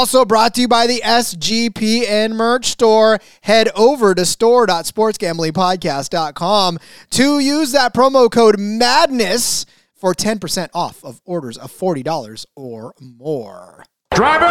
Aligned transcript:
also 0.00 0.24
brought 0.24 0.54
to 0.54 0.62
you 0.62 0.68
by 0.68 0.86
the 0.86 1.02
SGPN 1.04 2.30
merch 2.30 2.68
store. 2.68 3.18
Head 3.42 3.68
over 3.76 4.14
to 4.14 4.24
store.sportsgamblingpodcast.com 4.24 6.78
to 7.10 7.38
use 7.38 7.72
that 7.72 7.92
promo 7.92 8.32
code 8.32 8.58
MADNESS 8.58 9.66
for 9.94 10.14
10% 10.14 10.70
off 10.72 11.04
of 11.04 11.20
orders 11.26 11.58
of 11.58 11.70
$40 11.70 12.46
or 12.56 12.94
more. 12.98 13.84
Driver, 14.14 14.46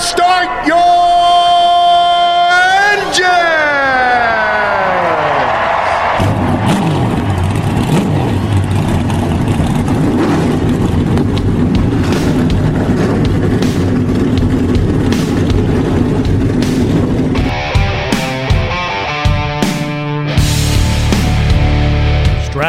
start 0.00 0.66
your 0.66 0.80
engine! 3.06 3.61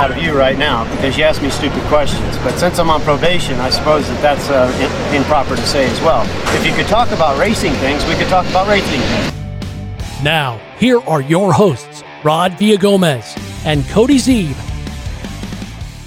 out 0.00 0.10
of 0.10 0.18
you 0.18 0.36
right 0.36 0.58
now 0.58 0.84
because 0.96 1.16
you 1.16 1.22
asked 1.24 1.40
me 1.42 1.50
stupid 1.50 1.80
questions. 1.84 2.36
But 2.38 2.58
since 2.58 2.78
I'm 2.78 2.90
on 2.90 3.00
probation, 3.02 3.54
I 3.60 3.70
suppose 3.70 4.06
that 4.08 4.20
that's 4.20 4.48
uh, 4.50 4.68
i- 4.74 5.16
improper 5.16 5.54
to 5.56 5.66
say 5.66 5.88
as 5.88 6.00
well. 6.00 6.22
If 6.56 6.66
you 6.66 6.72
could 6.74 6.86
talk 6.88 7.10
about 7.12 7.38
racing 7.38 7.72
things, 7.74 8.04
we 8.06 8.14
could 8.14 8.28
talk 8.28 8.44
about 8.50 8.66
racing 8.66 9.00
things. 9.00 10.22
Now, 10.22 10.58
here 10.78 11.00
are 11.00 11.20
your 11.22 11.52
hosts, 11.52 12.02
Rod 12.24 12.52
Villagomez 12.52 13.38
and 13.64 13.86
Cody 13.88 14.16
Zeeb. 14.18 14.56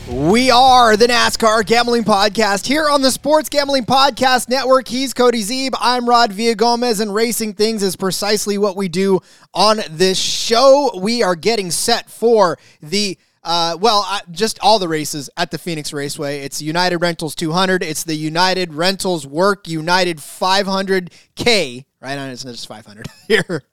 We 0.09 0.51
are 0.51 0.95
the 0.97 1.07
NASCAR 1.07 1.65
Gambling 1.65 2.03
Podcast 2.03 2.65
here 2.65 2.89
on 2.89 3.01
the 3.01 3.11
Sports 3.11 3.49
Gambling 3.49 3.85
Podcast 3.85 4.47
Network. 4.49 4.87
He's 4.87 5.13
Cody 5.13 5.43
Zeeb. 5.43 5.71
I'm 5.79 6.07
Rod 6.07 6.31
Villagomez, 6.31 7.01
and 7.01 7.13
Racing 7.13 7.53
Things 7.53 7.83
is 7.83 7.95
precisely 7.95 8.57
what 8.57 8.75
we 8.77 8.87
do 8.87 9.19
on 9.53 9.81
this 9.89 10.17
show. 10.17 10.91
We 11.01 11.23
are 11.23 11.35
getting 11.35 11.71
set 11.71 12.09
for 12.09 12.57
the 12.81 13.17
uh, 13.47 13.77
well, 13.79 14.05
uh, 14.05 14.19
just 14.29 14.59
all 14.59 14.77
the 14.77 14.89
races 14.89 15.29
at 15.37 15.51
the 15.51 15.57
Phoenix 15.57 15.93
Raceway. 15.93 16.39
It's 16.41 16.61
United 16.61 16.97
Rentals 16.97 17.33
200. 17.33 17.81
It's 17.81 18.03
the 18.03 18.13
United 18.13 18.73
Rentals 18.73 19.25
Work 19.25 19.69
United 19.69 20.17
500K. 20.17 21.85
Right 22.01 22.17
on, 22.17 22.29
it's 22.29 22.43
not 22.43 22.51
just 22.51 22.67
500 22.67 23.07
here. 23.29 23.63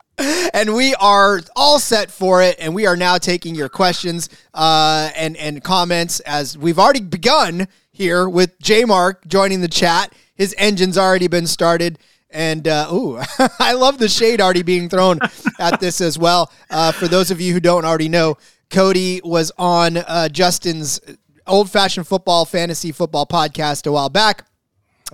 And 0.54 0.74
we 0.76 0.94
are 0.94 1.40
all 1.56 1.80
set 1.80 2.12
for 2.12 2.40
it, 2.40 2.54
and 2.60 2.72
we 2.72 2.86
are 2.86 2.96
now 2.96 3.18
taking 3.18 3.56
your 3.56 3.68
questions 3.68 4.28
uh, 4.54 5.10
and 5.16 5.36
and 5.38 5.60
comments 5.64 6.20
as 6.20 6.56
we've 6.56 6.78
already 6.78 7.00
begun 7.00 7.66
here 7.90 8.28
with 8.28 8.56
J 8.60 8.84
Mark 8.84 9.26
joining 9.26 9.60
the 9.60 9.66
chat. 9.66 10.14
His 10.36 10.54
engine's 10.56 10.96
already 10.96 11.26
been 11.26 11.48
started. 11.48 11.98
And 12.30 12.66
uh, 12.66 12.88
ooh, 12.92 13.20
I 13.60 13.74
love 13.74 13.98
the 13.98 14.08
shade 14.08 14.40
already 14.40 14.62
being 14.62 14.88
thrown 14.88 15.20
at 15.60 15.78
this 15.78 16.00
as 16.00 16.18
well. 16.18 16.52
Uh, 16.68 16.90
for 16.90 17.06
those 17.06 17.30
of 17.30 17.40
you 17.40 17.52
who 17.52 17.60
don't 17.60 17.84
already 17.84 18.08
know, 18.08 18.36
Cody 18.70 19.20
was 19.24 19.52
on 19.58 19.96
uh, 19.96 20.28
Justin's 20.28 21.00
old 21.46 21.70
fashioned 21.70 22.06
football, 22.06 22.44
fantasy 22.44 22.92
football 22.92 23.26
podcast 23.26 23.86
a 23.86 23.92
while 23.92 24.08
back. 24.08 24.46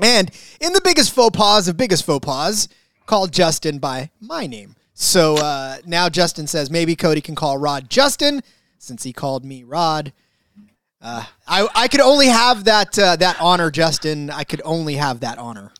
And 0.00 0.30
in 0.60 0.72
the 0.72 0.80
biggest 0.82 1.12
faux 1.12 1.36
pas 1.36 1.68
of 1.68 1.76
biggest 1.76 2.04
faux 2.04 2.24
pas, 2.24 2.68
called 3.06 3.32
Justin 3.32 3.78
by 3.78 4.10
my 4.20 4.46
name. 4.46 4.76
So 4.94 5.36
uh, 5.36 5.78
now 5.84 6.08
Justin 6.08 6.46
says 6.46 6.70
maybe 6.70 6.94
Cody 6.94 7.20
can 7.20 7.34
call 7.34 7.58
Rod 7.58 7.90
Justin 7.90 8.42
since 8.78 9.02
he 9.02 9.12
called 9.12 9.44
me 9.44 9.64
Rod. 9.64 10.12
Uh, 11.02 11.24
I, 11.46 11.66
I 11.74 11.88
could 11.88 12.00
only 12.00 12.26
have 12.26 12.64
that 12.64 12.98
uh, 12.98 13.16
that 13.16 13.38
honor, 13.40 13.70
Justin. 13.70 14.30
I 14.30 14.44
could 14.44 14.60
only 14.64 14.96
have 14.96 15.20
that 15.20 15.38
honor. 15.38 15.72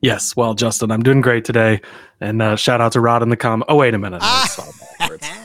Yes, 0.00 0.36
well, 0.36 0.54
Justin, 0.54 0.92
I'm 0.92 1.02
doing 1.02 1.20
great 1.20 1.44
today, 1.44 1.80
and 2.20 2.40
uh, 2.40 2.56
shout 2.56 2.80
out 2.80 2.92
to 2.92 3.00
Rod 3.00 3.22
in 3.22 3.30
the 3.30 3.36
com. 3.36 3.64
Oh, 3.68 3.76
wait 3.76 3.94
a 3.94 3.98
minute. 3.98 4.20
That's 4.20 4.58
all. 4.60 4.72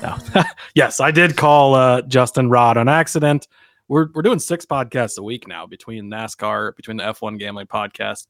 No. 0.02 0.44
yes, 0.76 1.00
I 1.00 1.10
did 1.12 1.36
call 1.38 1.74
uh, 1.74 2.02
Justin 2.04 2.50
Rod 2.50 2.78
on 2.78 2.88
accident. 2.88 3.48
We're 3.88 4.08
we're 4.14 4.22
doing 4.22 4.40
six 4.40 4.66
podcasts 4.66 5.18
a 5.18 5.24
week 5.24 5.48
now 5.48 5.66
between 5.66 6.06
NASCAR, 6.06 6.76
between 6.76 6.98
the 6.98 7.04
F1 7.04 7.40
Gambling 7.40 7.68
Podcast, 7.68 8.28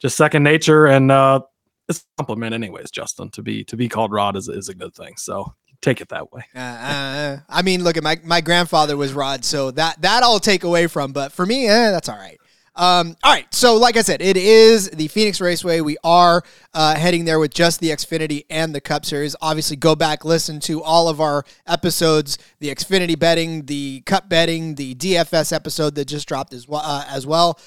just 0.00 0.16
second 0.16 0.42
nature, 0.42 0.86
and 0.86 1.10
uh, 1.12 1.40
it's 1.88 2.00
a 2.00 2.04
compliment, 2.24 2.54
anyways. 2.54 2.90
Justin, 2.90 3.30
to 3.30 3.42
be 3.42 3.62
to 3.64 3.76
be 3.76 3.88
called 3.88 4.12
Rod 4.12 4.36
is 4.36 4.48
is 4.48 4.68
a 4.68 4.74
good 4.74 4.94
thing. 4.94 5.16
So 5.16 5.54
take 5.82 6.00
it 6.00 6.08
that 6.08 6.32
way. 6.32 6.44
Uh, 6.54 6.58
uh, 6.58 7.38
I 7.48 7.62
mean, 7.62 7.84
look 7.84 7.96
at 7.96 8.02
my 8.02 8.18
my 8.24 8.40
grandfather 8.40 8.96
was 8.96 9.12
Rod, 9.12 9.44
so 9.44 9.70
that 9.72 10.00
that 10.02 10.22
I'll 10.22 10.40
take 10.40 10.64
away 10.64 10.86
from. 10.86 11.12
But 11.12 11.32
for 11.32 11.44
me, 11.46 11.66
eh, 11.66 11.90
that's 11.90 12.08
all 12.08 12.16
right. 12.16 12.38
Um, 12.76 13.16
all 13.24 13.32
right, 13.32 13.52
so 13.54 13.76
like 13.76 13.96
I 13.96 14.02
said, 14.02 14.20
it 14.20 14.36
is 14.36 14.90
the 14.90 15.08
Phoenix 15.08 15.40
Raceway. 15.40 15.80
We 15.80 15.96
are 16.04 16.42
uh, 16.74 16.94
heading 16.94 17.24
there 17.24 17.38
with 17.38 17.54
just 17.54 17.80
the 17.80 17.88
Xfinity 17.88 18.44
and 18.50 18.74
the 18.74 18.82
Cup 18.82 19.06
Series. 19.06 19.34
Obviously, 19.40 19.76
go 19.76 19.94
back 19.94 20.26
listen 20.26 20.60
to 20.60 20.82
all 20.82 21.08
of 21.08 21.18
our 21.18 21.44
episodes: 21.66 22.36
the 22.58 22.68
Xfinity 22.68 23.18
betting, 23.18 23.64
the 23.64 24.02
Cup 24.02 24.28
betting, 24.28 24.74
the 24.74 24.94
DFS 24.94 25.54
episode 25.54 25.94
that 25.94 26.04
just 26.04 26.28
dropped 26.28 26.52
as 26.52 26.68
well. 26.68 26.82
Uh, 26.84 27.04
as 27.08 27.26
well. 27.26 27.58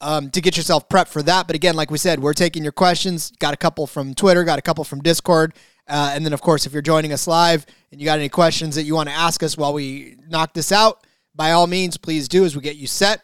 Um, 0.00 0.30
to 0.30 0.40
get 0.40 0.56
yourself 0.56 0.88
prepped 0.88 1.08
for 1.08 1.22
that. 1.22 1.48
But 1.48 1.56
again, 1.56 1.74
like 1.74 1.90
we 1.90 1.98
said, 1.98 2.20
we're 2.20 2.34
taking 2.34 2.62
your 2.62 2.70
questions. 2.70 3.32
Got 3.40 3.52
a 3.52 3.56
couple 3.56 3.84
from 3.86 4.14
Twitter, 4.14 4.44
got 4.44 4.58
a 4.58 4.62
couple 4.62 4.84
from 4.84 5.00
Discord. 5.00 5.54
Uh, 5.88 6.12
and 6.14 6.24
then, 6.24 6.32
of 6.32 6.40
course, 6.40 6.66
if 6.66 6.72
you're 6.72 6.82
joining 6.82 7.12
us 7.12 7.26
live 7.26 7.66
and 7.90 8.00
you 8.00 8.04
got 8.04 8.18
any 8.18 8.28
questions 8.28 8.76
that 8.76 8.84
you 8.84 8.94
want 8.94 9.08
to 9.08 9.14
ask 9.14 9.42
us 9.42 9.56
while 9.56 9.72
we 9.72 10.16
knock 10.28 10.52
this 10.52 10.70
out, 10.70 11.04
by 11.34 11.50
all 11.52 11.66
means, 11.66 11.96
please 11.96 12.28
do 12.28 12.44
as 12.44 12.54
we 12.54 12.62
get 12.62 12.76
you 12.76 12.86
set. 12.86 13.22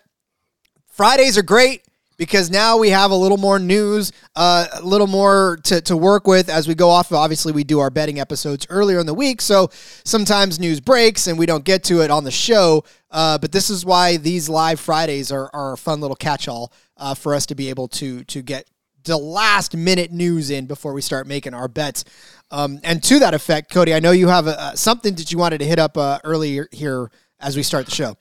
Fridays 0.94 1.36
are 1.36 1.42
great 1.42 1.82
because 2.18 2.52
now 2.52 2.76
we 2.76 2.90
have 2.90 3.10
a 3.10 3.16
little 3.16 3.36
more 3.36 3.58
news, 3.58 4.12
uh, 4.36 4.68
a 4.74 4.82
little 4.82 5.08
more 5.08 5.58
to, 5.64 5.80
to 5.80 5.96
work 5.96 6.28
with 6.28 6.48
as 6.48 6.68
we 6.68 6.76
go 6.76 6.88
off. 6.88 7.10
Obviously, 7.10 7.52
we 7.52 7.64
do 7.64 7.80
our 7.80 7.90
betting 7.90 8.20
episodes 8.20 8.64
earlier 8.70 9.00
in 9.00 9.06
the 9.06 9.12
week, 9.12 9.40
so 9.40 9.70
sometimes 10.04 10.60
news 10.60 10.78
breaks 10.78 11.26
and 11.26 11.36
we 11.36 11.46
don't 11.46 11.64
get 11.64 11.82
to 11.82 12.00
it 12.00 12.12
on 12.12 12.22
the 12.22 12.30
show. 12.30 12.84
Uh, 13.10 13.36
but 13.38 13.50
this 13.50 13.70
is 13.70 13.84
why 13.84 14.18
these 14.18 14.48
live 14.48 14.78
Fridays 14.78 15.32
are, 15.32 15.50
are 15.52 15.72
a 15.72 15.76
fun 15.76 16.00
little 16.00 16.14
catch-all 16.14 16.72
uh, 16.96 17.12
for 17.12 17.34
us 17.34 17.44
to 17.46 17.56
be 17.56 17.70
able 17.70 17.88
to 17.88 18.22
to 18.24 18.40
get 18.40 18.70
the 19.02 19.16
last 19.16 19.76
minute 19.76 20.12
news 20.12 20.48
in 20.48 20.66
before 20.66 20.92
we 20.92 21.02
start 21.02 21.26
making 21.26 21.54
our 21.54 21.66
bets. 21.66 22.04
Um, 22.52 22.78
and 22.84 23.02
to 23.02 23.18
that 23.18 23.34
effect, 23.34 23.68
Cody, 23.68 23.92
I 23.92 23.98
know 23.98 24.12
you 24.12 24.28
have 24.28 24.46
uh, 24.46 24.76
something 24.76 25.16
that 25.16 25.32
you 25.32 25.38
wanted 25.38 25.58
to 25.58 25.64
hit 25.64 25.80
up 25.80 25.98
uh, 25.98 26.20
earlier 26.22 26.68
here 26.70 27.10
as 27.40 27.56
we 27.56 27.64
start 27.64 27.86
the 27.86 27.90
show. 27.90 28.16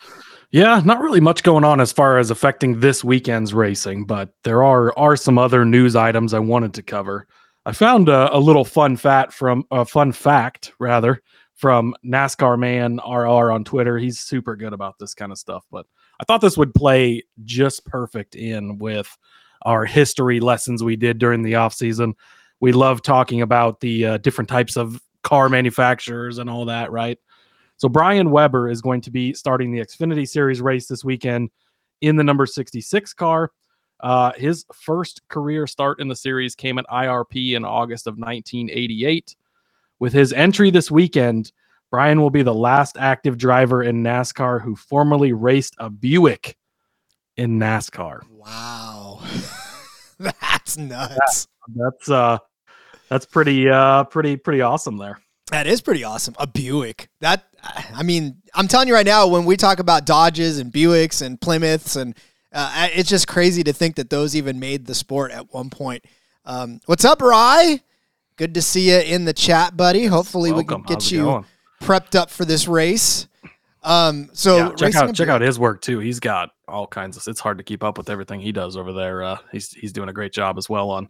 Yeah, 0.53 0.79
not 0.85 1.01
really 1.01 1.19
much 1.19 1.41
going 1.41 1.63
on 1.63 1.81
as 1.81 1.91
far 1.91 2.19
as 2.19 2.29
affecting 2.29 2.79
this 2.79 3.03
weekend's 3.03 3.55
racing, 3.55 4.05
but 4.05 4.35
there 4.43 4.63
are 4.63 4.95
are 4.95 5.15
some 5.15 5.39
other 5.39 5.65
news 5.65 5.95
items 5.95 6.31
I 6.31 6.37
wanted 6.37 6.75
to 6.75 6.83
cover. 6.83 7.27
I 7.65 7.71
found 7.71 8.07
a, 8.07 8.31
a 8.31 8.37
little 8.37 8.63
fun 8.63 8.95
fact 8.95 9.33
from 9.33 9.65
a 9.71 9.83
fun 9.83 10.11
fact 10.11 10.71
rather 10.77 11.23
from 11.55 11.95
NASCAR 12.05 12.59
man 12.59 12.97
RR 12.97 13.51
on 13.51 13.63
Twitter. 13.63 13.97
He's 13.97 14.19
super 14.19 14.55
good 14.55 14.73
about 14.73 14.99
this 14.99 15.15
kind 15.15 15.31
of 15.31 15.39
stuff, 15.39 15.65
but 15.71 15.87
I 16.21 16.23
thought 16.23 16.41
this 16.41 16.57
would 16.57 16.75
play 16.75 17.23
just 17.45 17.83
perfect 17.87 18.35
in 18.35 18.77
with 18.77 19.17
our 19.63 19.85
history 19.85 20.39
lessons 20.39 20.83
we 20.83 20.95
did 20.95 21.17
during 21.17 21.41
the 21.41 21.55
off 21.55 21.73
season. 21.73 22.13
We 22.59 22.73
love 22.73 23.01
talking 23.01 23.41
about 23.41 23.79
the 23.79 24.05
uh, 24.05 24.17
different 24.17 24.51
types 24.51 24.77
of 24.77 25.01
car 25.23 25.49
manufacturers 25.49 26.37
and 26.37 26.47
all 26.47 26.65
that, 26.65 26.91
right? 26.91 27.17
So 27.77 27.89
Brian 27.89 28.31
Weber 28.31 28.69
is 28.69 28.81
going 28.81 29.01
to 29.01 29.11
be 29.11 29.33
starting 29.33 29.71
the 29.71 29.79
Xfinity 29.79 30.27
Series 30.27 30.61
race 30.61 30.87
this 30.87 31.03
weekend 31.03 31.49
in 32.01 32.15
the 32.15 32.23
number 32.23 32.45
66 32.45 33.13
car. 33.13 33.51
Uh, 33.99 34.33
his 34.35 34.65
first 34.73 35.21
career 35.29 35.65
start 35.65 35.99
in 36.01 36.07
the 36.07 36.15
series 36.15 36.55
came 36.55 36.77
at 36.77 36.85
IRP 36.87 37.55
in 37.55 37.63
August 37.63 38.05
of 38.05 38.15
1988. 38.15 39.35
With 39.99 40.11
his 40.11 40.33
entry 40.33 40.69
this 40.71 40.91
weekend, 40.91 41.51
Brian 41.89 42.19
will 42.19 42.29
be 42.29 42.41
the 42.41 42.53
last 42.53 42.97
active 42.97 43.37
driver 43.37 43.83
in 43.83 44.03
NASCAR 44.03 44.61
who 44.61 44.75
formerly 44.75 45.31
raced 45.31 45.75
a 45.77 45.89
Buick 45.89 46.57
in 47.37 47.59
NASCAR. 47.59 48.21
Wow. 48.29 49.21
That's 50.19 50.77
nuts. 50.77 51.47
That's 51.75 52.09
uh 52.09 52.37
that's 53.09 53.25
pretty 53.25 53.69
uh 53.69 54.03
pretty 54.05 54.37
pretty 54.37 54.61
awesome 54.61 54.97
there. 54.97 55.19
That 55.53 55.67
is 55.67 55.81
pretty 55.81 56.03
awesome. 56.03 56.33
A 56.39 56.47
Buick. 56.47 57.09
That 57.19 57.45
I 57.93 58.01
mean, 58.01 58.37
I'm 58.55 58.67
telling 58.67 58.87
you 58.87 58.95
right 58.95 59.05
now, 59.05 59.27
when 59.27 59.45
we 59.45 59.55
talk 59.55 59.77
about 59.77 60.03
Dodges 60.03 60.57
and 60.57 60.73
Buicks 60.73 61.21
and 61.21 61.39
Plymouths, 61.39 61.95
and 61.95 62.17
uh, 62.51 62.89
it's 62.91 63.07
just 63.07 63.27
crazy 63.27 63.63
to 63.65 63.71
think 63.71 63.97
that 63.97 64.09
those 64.09 64.35
even 64.35 64.59
made 64.59 64.87
the 64.87 64.95
sport 64.95 65.29
at 65.29 65.53
one 65.53 65.69
point. 65.69 66.05
Um, 66.43 66.79
what's 66.87 67.05
up, 67.05 67.21
Rye? 67.21 67.81
Good 68.35 68.55
to 68.55 68.63
see 68.63 68.89
you 68.89 68.97
in 68.97 69.25
the 69.25 69.33
chat, 69.33 69.77
buddy. 69.77 70.07
Hopefully, 70.07 70.51
Welcome. 70.51 70.81
we 70.81 70.87
can 70.87 70.95
get 70.95 71.11
you 71.11 71.23
going? 71.23 71.45
prepped 71.83 72.15
up 72.15 72.31
for 72.31 72.45
this 72.45 72.67
race. 72.67 73.27
Um, 73.83 74.31
so 74.33 74.57
Yeah, 74.57 74.71
check 74.71 74.95
out 74.95 75.13
check 75.13 75.29
out 75.29 75.41
his 75.41 75.59
work 75.59 75.81
too. 75.81 75.99
He's 75.99 76.19
got 76.19 76.49
all 76.67 76.87
kinds 76.87 77.15
of. 77.15 77.27
It's 77.27 77.39
hard 77.39 77.59
to 77.59 77.63
keep 77.63 77.83
up 77.83 77.99
with 77.99 78.09
everything 78.09 78.39
he 78.39 78.51
does 78.51 78.75
over 78.75 78.91
there. 78.91 79.21
Uh, 79.21 79.37
he's 79.51 79.69
he's 79.69 79.93
doing 79.93 80.09
a 80.09 80.13
great 80.13 80.33
job 80.33 80.57
as 80.57 80.67
well 80.67 80.89
on 80.89 81.09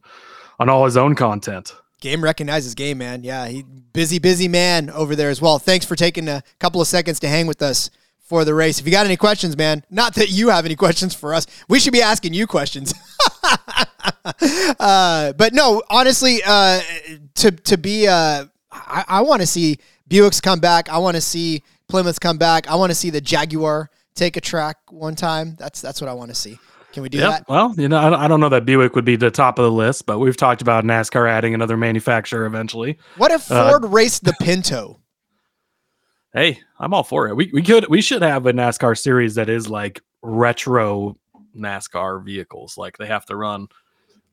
on 0.59 0.67
all 0.67 0.83
his 0.83 0.97
own 0.97 1.15
content. 1.15 1.73
Game 2.03 2.21
recognizes 2.21 2.75
game, 2.75 2.97
man. 2.97 3.23
Yeah, 3.23 3.47
he 3.47 3.63
busy, 3.63 4.19
busy 4.19 4.49
man 4.49 4.89
over 4.89 5.15
there 5.15 5.29
as 5.29 5.41
well. 5.41 5.57
Thanks 5.57 5.85
for 5.85 5.95
taking 5.95 6.27
a 6.27 6.43
couple 6.59 6.81
of 6.81 6.87
seconds 6.89 7.17
to 7.21 7.29
hang 7.29 7.47
with 7.47 7.61
us 7.61 7.89
for 8.19 8.43
the 8.43 8.53
race. 8.53 8.77
If 8.77 8.85
you 8.85 8.91
got 8.91 9.05
any 9.05 9.15
questions, 9.15 9.55
man, 9.55 9.85
not 9.89 10.15
that 10.15 10.29
you 10.29 10.49
have 10.49 10.65
any 10.65 10.75
questions 10.75 11.15
for 11.15 11.33
us, 11.33 11.47
we 11.69 11.79
should 11.79 11.93
be 11.93 12.01
asking 12.01 12.33
you 12.33 12.45
questions. 12.45 12.93
uh, 14.81 15.31
but 15.31 15.53
no, 15.53 15.81
honestly, 15.89 16.41
uh, 16.45 16.81
to 17.35 17.51
to 17.51 17.77
be, 17.77 18.05
uh, 18.05 18.47
I, 18.69 19.05
I 19.07 19.21
want 19.21 19.39
to 19.39 19.47
see 19.47 19.77
Buick's 20.05 20.41
come 20.41 20.59
back. 20.59 20.89
I 20.89 20.97
want 20.97 21.15
to 21.15 21.21
see 21.21 21.63
Plymouth 21.87 22.19
come 22.19 22.37
back. 22.37 22.69
I 22.69 22.75
want 22.75 22.91
to 22.91 22.95
see 22.95 23.11
the 23.11 23.21
Jaguar 23.21 23.89
take 24.13 24.35
a 24.35 24.41
track 24.41 24.75
one 24.89 25.15
time. 25.15 25.55
That's 25.57 25.79
that's 25.79 26.01
what 26.01 26.09
I 26.09 26.13
want 26.13 26.31
to 26.31 26.35
see. 26.35 26.59
Can 26.93 27.03
we 27.03 27.09
do 27.09 27.17
Yep. 27.17 27.29
that? 27.29 27.49
Well, 27.49 27.73
you 27.77 27.89
know, 27.89 27.97
I 28.15 28.27
don't- 28.27 28.39
know 28.39 28.49
that 28.49 28.65
Buick 28.65 28.95
would 28.95 29.03
be 29.03 29.15
the 29.15 29.31
top 29.31 29.57
of 29.59 29.63
the 29.65 29.71
list, 29.71 30.05
but 30.05 30.19
we've 30.19 30.37
talked 30.37 30.61
about 30.61 30.83
NASCAR 30.85 31.27
adding 31.29 31.53
another 31.53 31.75
manufacturer 31.75 32.45
eventually. 32.45 32.97
What 33.17 33.31
if 33.31 33.51
Uh, 33.51 33.69
Ford 33.71 33.91
raced 33.91 34.23
the 34.23 34.33
Pinto? 34.39 34.99
Hey, 36.35 36.59
I'm 36.79 36.95
all 36.95 37.03
for 37.03 37.27
it. 37.27 37.35
We 37.35 37.51
we 37.53 37.61
could 37.61 37.87
we 37.89 38.01
should 38.01 38.23
have 38.23 38.47
a 38.47 38.53
NASCAR 38.53 38.97
series 38.97 39.35
that 39.35 39.49
is 39.49 39.69
like 39.69 40.01
retro 40.23 41.15
NASCAR 41.55 42.23
vehicles. 42.25 42.75
Like 42.75 42.97
they 42.97 43.05
have 43.05 43.23
to 43.27 43.35
run 43.35 43.67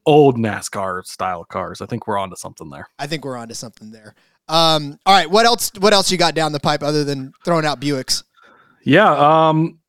old 0.06 0.38
NASCAR 0.38 1.04
style 1.04 1.44
cars. 1.44 1.82
I 1.82 1.86
think 1.86 2.06
we're 2.06 2.16
onto 2.16 2.36
something 2.36 2.70
there. 2.70 2.88
I 2.98 3.06
think 3.06 3.24
we're 3.26 3.36
onto 3.36 3.52
something 3.52 3.90
there. 3.90 4.14
Um, 4.48 4.98
all 5.04 5.14
right, 5.14 5.30
what 5.30 5.44
else? 5.44 5.70
What 5.78 5.92
else 5.92 6.10
you 6.10 6.16
got 6.16 6.34
down 6.34 6.52
the 6.52 6.60
pipe 6.60 6.82
other 6.82 7.04
than 7.04 7.34
throwing 7.44 7.66
out 7.66 7.80
Buicks? 7.82 8.22
Yeah. 8.82 9.10
Um, 9.12 9.79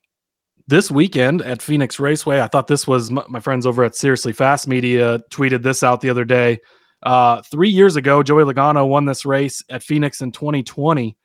this 0.71 0.89
weekend 0.89 1.41
at 1.41 1.61
Phoenix 1.61 1.99
Raceway, 1.99 2.39
I 2.39 2.47
thought 2.47 2.67
this 2.67 2.87
was 2.87 3.11
my, 3.11 3.41
friends 3.41 3.65
over 3.65 3.83
at 3.83 3.93
Seriously 3.93 4.31
Fast 4.31 4.69
Media 4.69 5.19
tweeted 5.29 5.63
this 5.63 5.83
out 5.83 5.99
the 5.99 6.09
other 6.09 6.23
day. 6.23 6.59
Uh, 7.03 7.41
three 7.41 7.69
years 7.69 7.97
ago, 7.97 8.23
Joey 8.23 8.45
Logano 8.45 8.87
won 8.87 9.03
this 9.03 9.25
race 9.25 9.61
at 9.69 9.83
Phoenix 9.83 10.21
in 10.21 10.31
2020. 10.31 11.17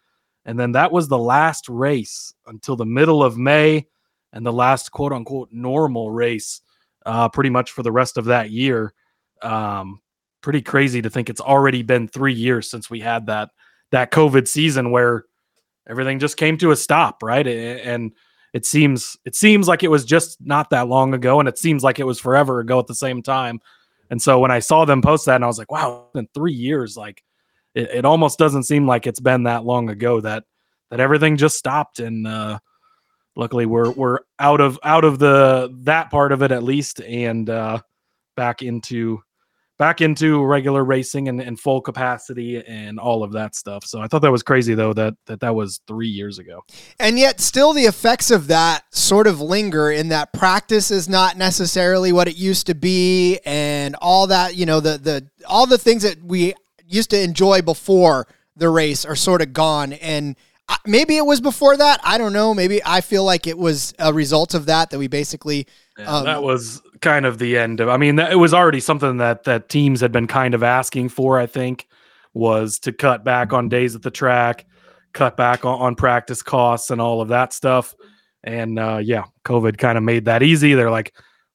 And 0.46 0.58
then 0.58 0.72
that 0.72 0.90
was 0.90 1.06
the 1.06 1.16
last 1.16 1.69
race 1.69 2.34
until 2.48 2.75
the 2.75 2.84
middle 2.84 3.22
of 3.22 3.38
May 3.38 3.87
and 4.32 4.44
the 4.44 4.52
last 4.52 4.90
quote 4.90 5.12
unquote 5.12 5.50
normal 5.52 6.10
race, 6.10 6.60
uh, 7.06 7.28
pretty 7.28 7.50
much 7.50 7.70
for 7.70 7.84
the 7.84 7.93
rest 7.93 8.19
of 8.19 8.25
that 8.25 8.50
year. 8.50 8.94
Um, 9.43 10.00
pretty 10.43 10.60
crazy 10.60 11.00
to 11.02 11.10
think 11.10 11.31
it's 11.31 11.40
already 11.40 11.82
been 11.82 12.08
three 12.08 12.34
years 12.34 12.69
since 12.69 12.90
we 12.90 12.98
had 12.98 13.26
that 13.26 13.50
that 13.93 14.10
COVID 14.10 14.48
season 14.48 14.90
where 14.90 15.25
everything 15.88 16.19
just 16.19 16.37
came 16.37 16.58
to 16.58 16.72
a 16.72 16.76
stop, 16.76 17.22
right? 17.22 17.46
And 17.46 18.10
it 18.56 18.64
seems 18.64 19.19
it 19.26 19.37
seems 19.37 19.69
like 19.69 19.82
it 19.82 19.91
was 19.91 20.06
just 20.06 20.38
not 20.41 20.70
that 20.70 20.88
long 20.88 21.12
ago, 21.12 21.41
and 21.41 21.47
it 21.47 21.58
seems 21.58 21.85
like 21.85 21.99
it 21.99 22.06
was 22.06 22.19
forever 22.19 22.61
ago 22.61 22.79
at 22.79 22.87
the 22.87 22.94
same 22.94 23.23
time. 23.23 23.61
And 24.08 24.20
so 24.20 24.38
when 24.38 24.50
I 24.50 24.61
saw 24.61 24.87
them 24.87 25.03
post 25.03 25.26
that, 25.26 25.35
and 25.35 25.44
I 25.44 25.47
was 25.47 25.58
like, 25.58 25.70
wow, 25.70 26.08
been 26.14 26.26
three 26.32 26.55
years. 26.55 26.97
Like 26.97 27.23
it, 27.75 27.91
it 27.93 28.05
almost 28.06 28.38
doesn't 28.38 28.62
seem 28.62 28.87
like 28.87 29.06
it's 29.06 29.20
been 29.20 29.43
that 29.43 29.67
long 29.67 29.91
ago 29.91 30.23
that 30.23 30.44
that 30.91 31.00
everything 31.00 31.37
just 31.37 31.58
stopped. 31.58 31.99
And 31.99 32.26
uh, 32.26 32.58
luckily, 33.37 33.67
we're 33.67 33.91
we're 33.91 34.20
out 34.38 34.62
of 34.62 34.79
out 34.82 35.05
of 35.05 35.19
the 35.19 35.70
that 35.82 36.11
part 36.11 36.32
of 36.32 36.43
it 36.43 36.50
at 36.50 36.62
least, 36.62 37.03
and 37.03 37.50
uh, 37.50 37.82
back 38.37 38.62
into 38.62 39.23
back 39.78 40.00
into 40.00 40.43
regular 40.44 40.84
racing 40.84 41.28
and, 41.28 41.40
and 41.40 41.61
full 41.61 41.81
capacity 41.81 42.64
and 42.67 42.99
all 42.99 43.23
of 43.23 43.32
that 43.32 43.55
stuff. 43.55 43.84
So 43.84 44.00
I 44.00 44.06
thought 44.06 44.23
that 44.23 44.32
was 44.32 44.43
crazy 44.43 44.75
though 44.75 44.93
that 44.94 45.14
that 45.26 45.40
that 45.40 45.55
was 45.55 45.81
three 45.87 46.08
years 46.08 46.38
ago. 46.38 46.62
And 46.99 47.19
yet, 47.19 47.40
still, 47.40 47.73
the 47.73 47.84
effects 47.84 48.31
of 48.31 48.46
that 48.49 48.84
sort 48.94 49.26
of 49.26 49.40
linger 49.40 49.90
in 49.90 50.08
that 50.08 50.32
practice 50.32 50.90
is 50.90 51.08
not 51.08 51.37
necessarily 51.37 52.12
what 52.12 52.28
it 52.28 52.37
used 52.37 52.67
to 52.69 52.75
be, 52.75 53.38
and 53.44 53.96
all 54.00 54.26
that 54.28 54.56
you 54.56 54.67
know, 54.67 54.81
the 54.81 54.99
the 54.99 55.28
all 55.46 55.67
the 55.67 55.79
things 55.79 56.02
that 56.02 56.22
we 56.22 56.55
used 56.87 57.11
to 57.11 57.20
enjoy 57.20 57.62
before 57.62 58.26
the 58.56 58.69
race 58.69 59.05
are 59.05 59.17
sort 59.17 59.43
of 59.43 59.52
gone. 59.52 59.93
And 59.94 60.37
maybe 60.87 61.17
it 61.17 61.26
was 61.26 61.40
before 61.40 61.76
that. 61.76 62.00
I 62.02 62.19
don't 62.19 62.32
know. 62.32 62.55
Maybe 62.55 62.81
I 62.84 63.00
feel 63.00 63.25
like 63.25 63.46
it 63.46 63.58
was 63.58 63.93
a 63.99 64.12
result 64.12 64.55
of 64.55 64.67
that 64.67 64.90
that 64.90 64.99
we 64.99 65.08
basically. 65.08 65.67
Yeah, 65.99 66.17
Um, 66.17 66.25
that 66.25 66.43
was 66.43 66.82
kind 67.00 67.26
of 67.26 67.38
the 67.38 67.56
end 67.56 67.81
of. 67.81 67.88
I 67.88 67.96
mean, 67.96 68.19
it 68.19 68.38
was 68.38 68.54
already 68.54 68.81
something 68.81 69.19
that 69.19 69.44
that 69.44 69.69
teams 69.69 70.00
had 70.00 70.12
been 70.12 70.26
kind 70.26 70.54
of 70.54 70.62
asking 70.62 71.10
for. 71.10 71.38
I 71.38 71.46
think 71.46 71.87
was 72.34 72.78
to 72.81 72.93
cut 72.93 73.25
back 73.25 73.52
on 73.52 73.69
days 73.69 73.94
at 73.94 74.02
the 74.02 74.10
track, 74.10 74.66
cut 75.12 75.37
back 75.37 75.64
on, 75.64 75.81
on 75.81 75.94
practice 75.94 76.43
costs, 76.43 76.90
and 76.90 77.00
all 77.00 77.20
of 77.20 77.28
that 77.28 77.52
stuff. 77.52 77.94
And 78.44 78.78
uh, 78.78 79.00
yeah, 79.02 79.25
COVID 79.44 79.78
kind 79.78 79.98
of 79.98 80.04
made 80.04 80.26
that 80.26 80.43
easy. 80.43 80.75
They're 80.75 80.90
like, 80.90 81.14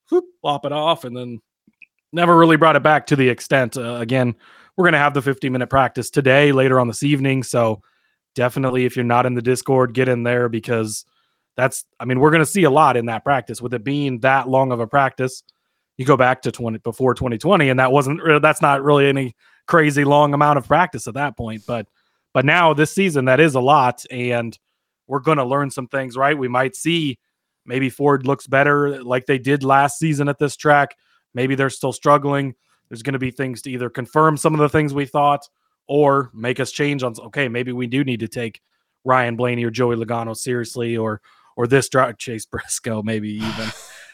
whoop, 0.09 0.25
lop 0.43 0.65
it 0.65 0.71
off, 0.71 1.03
and 1.03 1.15
then 1.15 1.39
never 2.11 2.37
really 2.37 2.57
brought 2.57 2.75
it 2.75 2.83
back 2.83 3.07
to 3.07 3.15
the 3.15 3.29
extent. 3.29 3.77
Uh, 3.77 3.95
again, 3.95 4.35
we're 4.75 4.85
gonna 4.85 4.97
have 4.97 5.13
the 5.13 5.21
50 5.21 5.49
minute 5.49 5.69
practice 5.69 6.09
today, 6.09 6.51
later 6.51 6.79
on 6.79 6.87
this 6.87 7.03
evening. 7.03 7.43
So 7.43 7.81
definitely, 8.35 8.85
if 8.85 8.95
you're 8.95 9.05
not 9.05 9.25
in 9.25 9.35
the 9.35 9.41
Discord, 9.41 9.93
get 9.93 10.09
in 10.09 10.23
there 10.23 10.49
because 10.49 11.05
that's 11.57 11.85
I 11.99 12.05
mean, 12.05 12.19
we're 12.19 12.31
going 12.31 12.41
to 12.41 12.45
see 12.45 12.63
a 12.63 12.69
lot 12.69 12.97
in 12.97 13.05
that 13.07 13.23
practice 13.23 13.61
with 13.61 13.73
it 13.73 13.83
being 13.83 14.19
that 14.19 14.47
long 14.47 14.71
of 14.71 14.79
a 14.79 14.87
practice. 14.87 15.43
You 15.97 16.05
go 16.05 16.17
back 16.17 16.41
to 16.43 16.51
20 16.51 16.79
before 16.79 17.13
2020 17.13 17.69
and 17.69 17.79
that 17.79 17.91
wasn't 17.91 18.21
that's 18.41 18.61
not 18.61 18.83
really 18.83 19.07
any 19.07 19.35
crazy 19.67 20.03
long 20.03 20.33
amount 20.33 20.57
of 20.57 20.67
practice 20.67 21.07
at 21.07 21.13
that 21.15 21.37
point, 21.37 21.63
but 21.67 21.87
but 22.33 22.45
now 22.45 22.73
this 22.73 22.91
season 22.91 23.25
that 23.25 23.39
is 23.39 23.55
a 23.55 23.59
lot 23.59 24.03
and 24.09 24.57
we're 25.07 25.19
going 25.19 25.37
to 25.37 25.45
learn 25.45 25.69
some 25.69 25.87
things, 25.87 26.15
right? 26.15 26.37
We 26.37 26.47
might 26.47 26.75
see 26.75 27.19
maybe 27.65 27.89
Ford 27.89 28.25
looks 28.25 28.47
better 28.47 29.03
like 29.03 29.25
they 29.25 29.37
did 29.37 29.63
last 29.63 29.99
season 29.99 30.29
at 30.29 30.39
this 30.39 30.55
track. 30.55 30.95
Maybe 31.33 31.55
they're 31.55 31.69
still 31.69 31.93
struggling. 31.93 32.55
There's 32.89 33.03
going 33.03 33.13
to 33.13 33.19
be 33.19 33.31
things 33.31 33.61
to 33.63 33.71
either 33.71 33.89
confirm 33.89 34.37
some 34.37 34.53
of 34.53 34.59
the 34.59 34.69
things 34.69 34.93
we 34.93 35.05
thought 35.05 35.47
or 35.87 36.31
make 36.33 36.59
us 36.59 36.71
change 36.71 37.03
on 37.03 37.13
okay, 37.19 37.47
maybe 37.47 37.71
we 37.73 37.87
do 37.87 38.03
need 38.03 38.21
to 38.21 38.27
take 38.27 38.61
Ryan 39.03 39.35
Blaney 39.35 39.65
or 39.65 39.71
Joey 39.71 39.95
Logano 39.95 40.35
seriously 40.35 40.95
or 40.95 41.21
or 41.55 41.67
this 41.67 41.89
drive 41.89 42.17
Chase 42.17 42.45
Briscoe 42.45 43.01
maybe 43.01 43.29
even. 43.35 43.69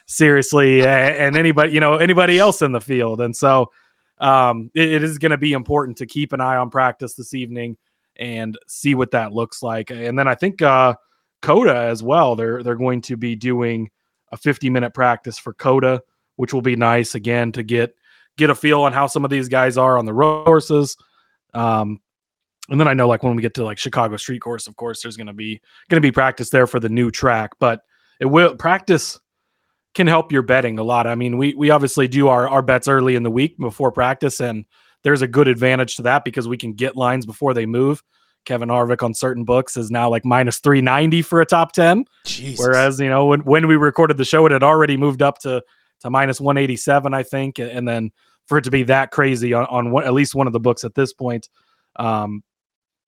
Seriously 0.10 0.88
and 0.88 1.36
anybody 1.36 1.74
you 1.74 1.82
know 1.82 1.96
anybody 1.96 2.40
else 2.40 2.62
in 2.62 2.72
the 2.72 2.80
field. 2.80 3.20
And 3.20 3.36
so 3.36 3.72
um 4.20 4.72
it, 4.74 4.94
it 4.94 5.04
is 5.04 5.18
going 5.18 5.32
to 5.32 5.38
be 5.38 5.52
important 5.54 5.98
to 5.98 6.06
keep 6.06 6.32
an 6.32 6.40
eye 6.40 6.56
on 6.56 6.70
practice 6.70 7.14
this 7.14 7.34
evening 7.34 7.76
and 8.16 8.58
see 8.68 8.96
what 8.96 9.12
that 9.12 9.34
looks 9.34 9.62
like. 9.62 9.92
And 9.92 10.18
then 10.18 10.28
I 10.28 10.36
think 10.36 10.62
uh 10.62 10.96
COTA 11.42 11.76
as 11.76 12.02
well. 12.02 12.36
They're 12.36 12.64
they're 12.64 12.76
going 12.76 13.02
to 13.02 13.18
be 13.18 13.36
doing 13.36 13.90
a 14.32 14.38
50 14.38 14.70
minute 14.70 14.94
practice 14.94 15.38
for 15.38 15.54
COTA 15.54 16.02
which 16.38 16.54
will 16.54 16.62
be 16.62 16.76
nice 16.76 17.16
again 17.16 17.52
to 17.52 17.64
get 17.64 17.94
get 18.38 18.50
a 18.50 18.56
feel 18.56 18.82
on 18.82 18.94
how 18.94 19.08
some 19.08 19.26
of 19.26 19.30
these 19.30 19.50
guys 19.50 19.78
are 19.78 19.98
on 19.98 20.06
the 20.06 20.14
road 20.14 20.46
courses. 20.46 20.96
Um 21.54 22.00
and 22.70 22.80
then 22.80 22.88
I 22.88 22.94
know 22.94 23.08
like 23.08 23.24
when 23.24 23.36
we 23.36 23.42
get 23.42 23.54
to 23.56 23.64
like 23.64 23.78
Chicago 23.78 24.18
street 24.18 24.42
course, 24.42 24.68
of 24.68 24.76
course, 24.76 25.02
there's 25.02 25.18
gonna 25.18 25.34
be 25.34 25.62
gonna 25.90 26.02
be 26.02 26.12
practice 26.12 26.50
there 26.50 26.68
for 26.68 26.80
the 26.80 26.90
new 26.90 27.12
track, 27.12 27.52
but 27.60 27.82
it 28.20 28.26
will 28.26 28.56
practice 28.56 29.20
can 29.94 30.08
help 30.08 30.32
your 30.32 30.44
betting 30.44 30.78
a 30.78 30.84
lot. 30.84 31.08
I 31.08 31.16
mean, 31.16 31.38
we 31.38 31.54
we 31.56 31.70
obviously 31.70 32.08
do 32.08 32.28
our, 32.28 32.48
our 32.48 32.62
bets 32.62 32.88
early 32.88 33.16
in 33.16 33.24
the 33.24 33.32
week 33.32 33.58
before 33.58 33.92
practice, 33.92 34.40
and 34.40 34.66
there's 35.04 35.22
a 35.22 35.28
good 35.28 35.48
advantage 35.48 35.96
to 35.96 36.04
that 36.04 36.24
because 36.24 36.48
we 36.48 36.58
can 36.58 36.74
get 36.74 36.96
lines 36.96 37.26
before 37.26 37.54
they 37.54 37.66
move. 37.66 38.04
Kevin 38.46 38.70
Harvick 38.70 39.04
on 39.04 39.14
certain 39.14 39.44
books 39.44 39.76
is 39.76 39.92
now 39.92 40.10
like 40.10 40.24
minus 40.24 40.60
390 40.60 41.22
for 41.22 41.42
a 41.42 41.46
top 41.46 41.74
10. 41.74 42.06
Jesus. 42.26 42.66
Whereas, 42.66 43.00
you 43.00 43.10
know, 43.10 43.26
when, 43.26 43.42
when 43.42 43.68
we 43.68 43.76
recorded 43.76 44.18
the 44.18 44.24
show, 44.24 44.46
it 44.46 44.54
had 44.54 44.64
already 44.64 44.96
moved 44.96 45.22
up 45.22 45.40
to 45.40 45.62
to 46.02 46.10
minus 46.10 46.40
187, 46.40 47.14
I 47.14 47.24
think. 47.24 47.60
And 47.60 47.88
then 47.88 48.12
for 48.46 48.58
it 48.58 48.64
to 48.64 48.72
be 48.72 48.84
that 48.84 49.12
crazy 49.12 49.54
on, 49.54 49.66
on 49.66 49.92
one, 49.92 50.06
at 50.06 50.14
least 50.14 50.36
one 50.36 50.48
of 50.48 50.54
the 50.54 50.60
books 50.60 50.84
at 50.84 50.96
this 50.96 51.12
point, 51.12 51.50
um, 51.98 52.44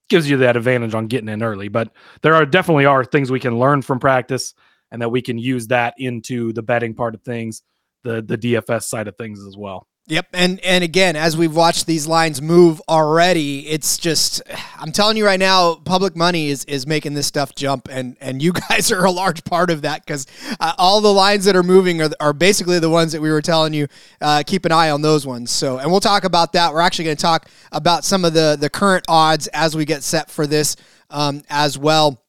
gives 0.10 0.30
you 0.30 0.38
that 0.38 0.58
advantage 0.58 0.94
on 0.94 1.08
getting 1.08 1.30
in 1.30 1.44
early. 1.44 1.68
But 1.68 1.92
there 2.22 2.36
are 2.36 2.46
definitely 2.46 2.86
are 2.86 3.06
things 3.06 3.32
we 3.32 3.40
can 3.40 3.60
learn 3.60 3.82
from 3.82 4.00
practice 4.00 4.54
and 4.92 5.02
that 5.02 5.10
we 5.10 5.22
can 5.22 5.38
use 5.38 5.68
that 5.68 5.94
into 5.98 6.52
the 6.54 6.64
betting 6.64 6.94
part 6.94 7.16
of 7.16 7.22
things, 7.22 7.62
the 8.04 8.22
the 8.22 8.38
DFS 8.38 8.84
side 8.84 9.08
of 9.08 9.16
things 9.18 9.46
as 9.46 9.56
well. 9.58 9.88
Yep, 10.10 10.30
and 10.34 10.60
and 10.62 10.84
again, 10.84 11.16
as 11.16 11.38
we've 11.38 11.56
watched 11.56 11.86
these 11.86 12.08
lines 12.08 12.42
move 12.42 12.82
already, 12.90 13.68
it's 13.68 14.00
just 14.00 14.42
I'm 14.80 14.92
telling 14.92 15.18
you 15.18 15.26
right 15.26 15.40
now, 15.40 15.76
public 15.76 16.16
money 16.16 16.50
is 16.50 16.66
is 16.66 16.88
making 16.88 17.14
this 17.14 17.28
stuff 17.28 17.54
jump, 17.54 17.88
and 17.92 18.18
and 18.20 18.42
you 18.42 18.52
guys 18.70 18.92
are 18.92 19.06
a 19.06 19.12
large 19.12 19.44
part 19.44 19.70
of 19.70 19.84
that 19.84 20.04
because 20.04 20.26
uh, 20.60 20.74
all 20.80 21.00
the 21.02 21.14
lines 21.14 21.46
that 21.46 21.56
are 21.56 21.62
moving 21.62 22.02
are, 22.02 22.10
are 22.20 22.34
basically 22.34 22.80
the 22.80 22.90
ones 22.90 23.12
that 23.12 23.22
we 23.22 23.30
were 23.30 23.42
telling 23.44 23.72
you 23.72 23.88
uh, 24.20 24.42
keep 24.48 24.66
an 24.66 24.72
eye 24.72 24.90
on 24.90 25.04
those 25.04 25.28
ones. 25.28 25.52
So, 25.52 25.78
and 25.78 25.92
we'll 25.92 26.00
talk 26.00 26.24
about 26.24 26.54
that. 26.54 26.74
We're 26.74 26.82
actually 26.82 27.06
going 27.06 27.18
to 27.18 27.22
talk 27.22 27.48
about 27.72 28.04
some 28.04 28.26
of 28.26 28.34
the 28.34 28.58
the 28.60 28.70
current 28.70 29.06
odds 29.08 29.46
as 29.50 29.76
we 29.76 29.86
get 29.86 30.02
set 30.02 30.32
for 30.32 30.48
this 30.48 30.76
um, 31.12 31.44
as 31.52 31.78
well 31.78 32.20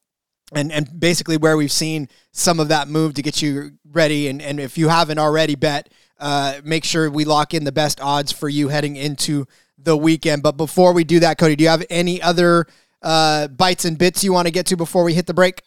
and 0.53 0.71
and 0.71 0.99
basically 0.99 1.37
where 1.37 1.57
we've 1.57 1.71
seen 1.71 2.09
some 2.31 2.59
of 2.59 2.67
that 2.67 2.87
move 2.87 3.15
to 3.15 3.23
get 3.23 3.41
you 3.41 3.71
ready 3.91 4.27
and 4.27 4.41
and 4.41 4.59
if 4.59 4.77
you 4.77 4.87
haven't 4.87 5.17
already 5.17 5.55
bet 5.55 5.89
uh, 6.21 6.61
make 6.63 6.83
sure 6.83 7.09
we 7.09 7.25
lock 7.25 7.53
in 7.53 7.63
the 7.63 7.71
best 7.71 7.99
odds 8.01 8.31
for 8.31 8.47
you 8.47 8.69
heading 8.69 8.95
into 8.95 9.45
the 9.77 9.97
weekend 9.97 10.43
but 10.43 10.53
before 10.53 10.93
we 10.93 11.03
do 11.03 11.19
that 11.19 11.37
cody 11.37 11.55
do 11.55 11.63
you 11.63 11.69
have 11.69 11.83
any 11.89 12.21
other 12.21 12.65
uh, 13.01 13.47
bites 13.47 13.83
and 13.83 13.97
bits 13.97 14.23
you 14.23 14.31
want 14.31 14.47
to 14.47 14.51
get 14.51 14.65
to 14.67 14.77
before 14.77 15.03
we 15.03 15.13
hit 15.13 15.25
the 15.25 15.33
break 15.33 15.61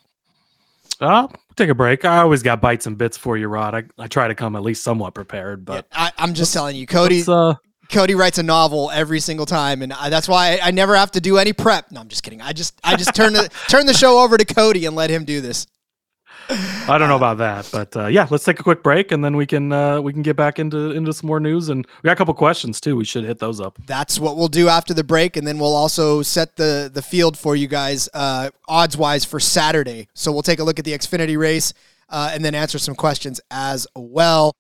uh, 1.01 1.27
take 1.57 1.69
a 1.69 1.75
break. 1.75 2.05
I 2.05 2.19
always 2.19 2.43
got 2.43 2.61
bites 2.61 2.87
and 2.87 2.97
bits 2.97 3.17
for 3.17 3.37
you, 3.37 3.49
Rod. 3.49 3.75
I, 3.75 3.85
I 3.99 4.07
try 4.07 4.29
to 4.29 4.35
come 4.35 4.57
at 4.57 4.63
least 4.63 4.83
somewhat 4.83 5.15
prepared, 5.15 5.65
but 5.65 5.87
yeah, 5.91 6.11
I, 6.19 6.25
am 6.25 6.35
just 6.35 6.53
telling 6.53 6.77
you, 6.77 6.87
Cody. 6.87 7.23
uh, 7.27 7.55
Cody 7.91 8.15
writes 8.15 8.39
a 8.39 8.43
novel 8.43 8.91
every 8.91 9.21
single 9.21 9.47
time, 9.47 9.83
and 9.83 9.93
I, 9.93 10.09
that's 10.09 10.29
why 10.29 10.55
I, 10.55 10.69
I, 10.69 10.71
never 10.71 10.97
have 10.97 11.11
to 11.13 11.21
do 11.21 11.37
any 11.37 11.53
prep. 11.53 11.91
No, 11.91 12.01
I'm 12.01 12.09
just 12.09 12.23
kidding. 12.23 12.41
I 12.41 12.53
just 12.53 12.79
I 12.83 12.97
just 12.97 13.15
turn 13.15 13.35
the 13.35 13.51
turn 13.69 13.87
the 13.87 13.95
show 13.95 14.21
over 14.21 14.39
to 14.39 14.45
Cody 14.45 14.87
and 14.87 14.97
let 14.97 15.11
him 15.11 15.25
do 15.25 15.41
this. 15.41 15.67
I 16.49 16.99
don't 16.99 17.09
know 17.09 17.17
about 17.17 17.39
that, 17.39 17.69
but 17.73 17.97
uh, 17.97 18.07
yeah, 18.07 18.27
let's 18.31 18.45
take 18.45 18.61
a 18.61 18.63
quick 18.63 18.83
break 18.83 19.13
and 19.13 19.25
then 19.25 19.37
we 19.37 19.47
can 19.47 19.73
uh, 19.73 20.01
we 20.01 20.13
can 20.13 20.23
get 20.23 20.37
back 20.37 20.59
into 20.59 20.91
into 20.91 21.13
some 21.13 21.27
more 21.27 21.41
news 21.41 21.69
and 21.69 21.87
we 22.03 22.09
got 22.09 22.13
a 22.13 22.17
couple 22.17 22.35
questions 22.35 22.81
too. 22.81 22.97
We 22.97 23.05
should 23.05 23.25
hit 23.25 23.39
those 23.39 23.61
up. 23.61 23.79
That's 23.87 24.19
what 24.19 24.37
we'll 24.37 24.49
do 24.49 24.69
after 24.69 24.93
the 24.93 25.05
break, 25.05 25.37
and 25.37 25.47
then 25.47 25.59
we'll 25.59 25.75
also 25.75 26.23
set 26.23 26.57
the 26.57 26.91
the 26.93 27.03
field 27.03 27.39
for 27.39 27.57
you 27.57 27.67
guys 27.67 28.09
uh, 28.13 28.51
odds 28.69 28.97
wise 28.97 29.25
for 29.25 29.41
Saturday. 29.41 30.09
So 30.15 30.33
we'll 30.33 30.43
take 30.43 30.59
a 30.59 30.65
look 30.65 30.79
at 30.79 30.85
the 30.85 30.93
Xfinity 30.93 31.39
race 31.39 31.73
uh, 32.09 32.31
and 32.33 32.45
then 32.45 32.55
answer 32.55 32.79
some 32.79 32.95
questions 32.95 33.41
as 33.51 33.87
well. 33.97 34.53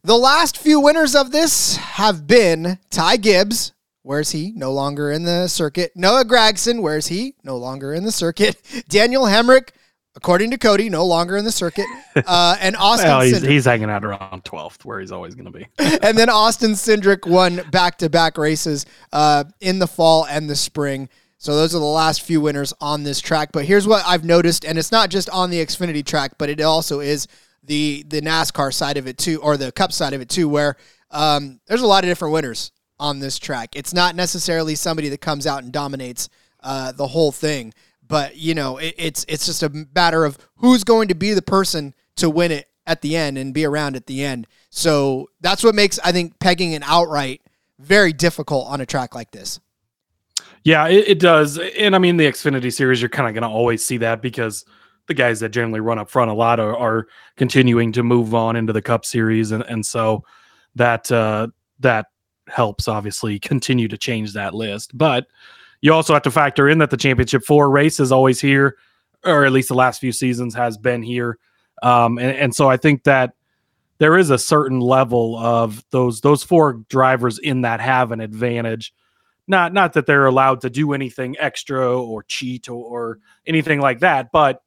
The 0.03 0.15
last 0.15 0.59
few 0.59 0.79
winners 0.79 1.15
of 1.15 1.31
this 1.31 1.75
have 1.77 2.27
been 2.27 2.77
Ty 2.91 3.17
Gibbs. 3.17 3.73
Where's 4.03 4.29
he? 4.29 4.51
No 4.55 4.71
longer 4.71 5.11
in 5.11 5.23
the 5.23 5.47
circuit. 5.47 5.93
Noah 5.95 6.23
Gragson. 6.23 6.83
Where's 6.83 7.07
he? 7.07 7.33
No 7.43 7.57
longer 7.57 7.95
in 7.95 8.03
the 8.03 8.11
circuit. 8.11 8.61
Daniel 8.89 9.23
Hemric 9.23 9.69
according 10.15 10.51
to 10.51 10.57
Cody, 10.57 10.89
no 10.89 11.05
longer 11.05 11.37
in 11.37 11.45
the 11.45 11.51
circuit. 11.51 11.85
Uh, 12.15 12.55
and 12.59 12.75
Austin, 12.79 13.09
well, 13.09 13.21
he's, 13.21 13.41
he's, 13.41 13.65
hanging 13.65 13.89
out 13.89 14.03
around 14.03 14.43
12th, 14.43 14.85
where 14.85 14.99
he's 14.99 15.11
always 15.11 15.35
going 15.35 15.45
to 15.45 15.51
be. 15.51 15.67
and 15.77 16.17
then 16.17 16.29
Austin 16.29 16.71
Cindric 16.71 17.29
won 17.29 17.61
back-to-back 17.71 18.37
races 18.37 18.85
uh, 19.11 19.43
in 19.59 19.79
the 19.79 19.87
fall 19.87 20.25
and 20.25 20.49
the 20.49 20.55
spring. 20.55 21.09
So 21.37 21.55
those 21.55 21.75
are 21.75 21.79
the 21.79 21.85
last 21.85 22.21
few 22.21 22.39
winners 22.39 22.73
on 22.79 23.03
this 23.03 23.19
track. 23.19 23.49
But 23.51 23.65
here's 23.65 23.87
what 23.87 24.03
I've 24.05 24.23
noticed, 24.23 24.63
and 24.63 24.77
it's 24.77 24.91
not 24.91 25.09
just 25.09 25.29
on 25.29 25.49
the 25.49 25.57
Xfinity 25.57 26.05
track, 26.05 26.33
but 26.37 26.49
it 26.49 26.61
also 26.61 27.01
is 27.01 27.27
the 27.65 28.05
the 28.07 28.21
NASCAR 28.21 28.73
side 28.73 28.97
of 28.97 29.07
it 29.07 29.17
too, 29.17 29.41
or 29.41 29.57
the 29.57 29.71
Cup 29.71 29.91
side 29.91 30.13
of 30.13 30.21
it 30.21 30.29
too, 30.29 30.47
where 30.47 30.77
um, 31.11 31.59
there's 31.67 31.81
a 31.81 31.87
lot 31.87 32.05
of 32.05 32.09
different 32.09 32.33
winners 32.33 32.71
on 32.97 33.19
this 33.19 33.37
track. 33.37 33.75
It's 33.75 33.93
not 33.93 34.15
necessarily 34.15 34.75
somebody 34.75 35.09
that 35.09 35.19
comes 35.19 35.45
out 35.45 35.63
and 35.63 35.71
dominates 35.73 36.29
uh, 36.61 36.93
the 36.93 37.07
whole 37.07 37.33
thing. 37.33 37.73
But 38.07 38.35
you 38.35 38.53
know, 38.53 38.77
it, 38.77 38.95
it's 38.97 39.25
it's 39.27 39.45
just 39.45 39.63
a 39.63 39.87
matter 39.95 40.25
of 40.25 40.37
who's 40.57 40.83
going 40.83 41.07
to 41.07 41.15
be 41.15 41.33
the 41.33 41.41
person 41.41 41.93
to 42.17 42.29
win 42.29 42.51
it 42.51 42.67
at 42.85 43.01
the 43.01 43.15
end 43.15 43.37
and 43.37 43.53
be 43.53 43.65
around 43.65 43.95
at 43.95 44.07
the 44.07 44.23
end. 44.23 44.47
So 44.69 45.29
that's 45.41 45.63
what 45.63 45.75
makes 45.75 45.99
I 46.03 46.11
think 46.11 46.39
pegging 46.39 46.73
an 46.75 46.83
outright 46.83 47.41
very 47.79 48.13
difficult 48.13 48.67
on 48.67 48.81
a 48.81 48.85
track 48.85 49.15
like 49.15 49.31
this. 49.31 49.59
Yeah, 50.63 50.87
it, 50.87 51.07
it 51.07 51.19
does. 51.19 51.57
And 51.57 51.95
I 51.95 51.99
mean, 51.99 52.17
the 52.17 52.25
Xfinity 52.25 52.71
series, 52.71 53.01
you're 53.01 53.09
kind 53.09 53.27
of 53.27 53.33
going 53.33 53.49
to 53.49 53.53
always 53.53 53.85
see 53.85 53.97
that 53.97 54.21
because 54.21 54.63
the 55.07 55.13
guys 55.13 55.39
that 55.41 55.49
generally 55.49 55.81
run 55.81 55.99
up 55.99 56.09
front 56.09 56.31
a 56.31 56.33
lot 56.33 56.59
are, 56.59 56.75
are 56.77 57.07
continuing 57.35 57.91
to 57.91 58.03
move 58.03 58.33
on 58.33 58.55
into 58.55 58.71
the 58.71 58.81
Cup 58.81 59.05
Series, 59.05 59.51
and 59.51 59.63
and 59.63 59.85
so 59.85 60.23
that 60.75 61.11
uh, 61.11 61.47
that 61.79 62.07
helps 62.47 62.87
obviously 62.87 63.39
continue 63.39 63.87
to 63.87 63.97
change 63.97 64.33
that 64.33 64.53
list. 64.53 64.97
But 64.97 65.27
you 65.83 65.93
also 65.93 66.13
have 66.13 66.23
to 66.23 66.31
factor 66.31 66.69
in 66.69 66.77
that 66.77 66.89
the 66.89 66.97
championship 66.97 67.43
four 67.43 67.69
race 67.69 67.99
is 67.99 68.13
always 68.13 68.39
here, 68.39 68.77
or 69.25 69.43
at 69.43 69.51
least 69.51 69.67
the 69.67 69.75
last 69.75 69.99
few 69.99 70.13
seasons 70.13 70.55
has 70.55 70.77
been 70.77 71.03
here. 71.03 71.37
Um, 71.83 72.17
and, 72.17 72.31
and 72.37 72.55
so 72.55 72.69
I 72.69 72.77
think 72.77 73.03
that 73.03 73.33
there 73.97 74.17
is 74.17 74.29
a 74.29 74.37
certain 74.37 74.79
level 74.79 75.37
of 75.37 75.83
those 75.89 76.21
those 76.21 76.41
four 76.41 76.85
drivers 76.87 77.37
in 77.37 77.61
that 77.61 77.81
have 77.81 78.13
an 78.13 78.21
advantage. 78.21 78.93
Not 79.45 79.73
not 79.73 79.91
that 79.93 80.05
they're 80.05 80.25
allowed 80.25 80.61
to 80.61 80.69
do 80.69 80.93
anything 80.93 81.35
extra 81.37 82.01
or 82.01 82.23
cheat 82.23 82.69
or, 82.69 82.85
or 82.85 83.19
anything 83.45 83.81
like 83.81 83.99
that, 83.99 84.31
but 84.31 84.63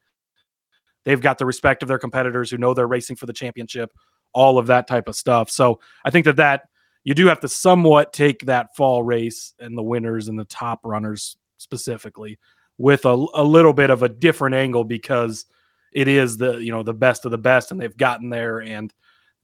they've 1.05 1.21
got 1.21 1.39
the 1.39 1.47
respect 1.47 1.83
of 1.83 1.89
their 1.89 1.99
competitors 1.99 2.51
who 2.51 2.59
know 2.59 2.75
they're 2.75 2.87
racing 2.87 3.17
for 3.17 3.25
the 3.25 3.33
championship, 3.33 3.91
all 4.35 4.59
of 4.59 4.67
that 4.67 4.87
type 4.87 5.09
of 5.09 5.17
stuff. 5.17 5.49
So 5.49 5.81
I 6.05 6.11
think 6.11 6.27
that 6.27 6.37
that 6.37 6.69
you 7.07 7.15
do 7.15 7.29
have 7.29 7.39
to 7.39 7.49
somewhat 7.49 8.13
take 8.13 8.41
that 8.47 8.75
fall 8.75 9.05
race 9.05 9.55
and 9.61 9.79
the 9.79 9.83
winners 9.83 10.27
and 10.27 10.37
the 10.37 10.45
top 10.47 10.81
runners 10.83 11.37
specifically 11.57 12.37
with 12.79 13.05
a, 13.05 13.27
a 13.35 13.45
little 13.45 13.73
bit 13.73 13.91
of 13.91 14.03
a 14.03 14.09
different 14.09 14.57
angle 14.57 14.83
because 14.83 15.47
it 15.93 16.09
is 16.09 16.37
the 16.37 16.57
you 16.57 16.73
know 16.73 16.83
the 16.83 16.93
best 16.93 17.25
of 17.25 17.31
the 17.31 17.39
best 17.39 17.71
and 17.71 17.81
they've 17.81 17.97
gotten 17.97 18.29
there 18.29 18.61
and 18.61 18.93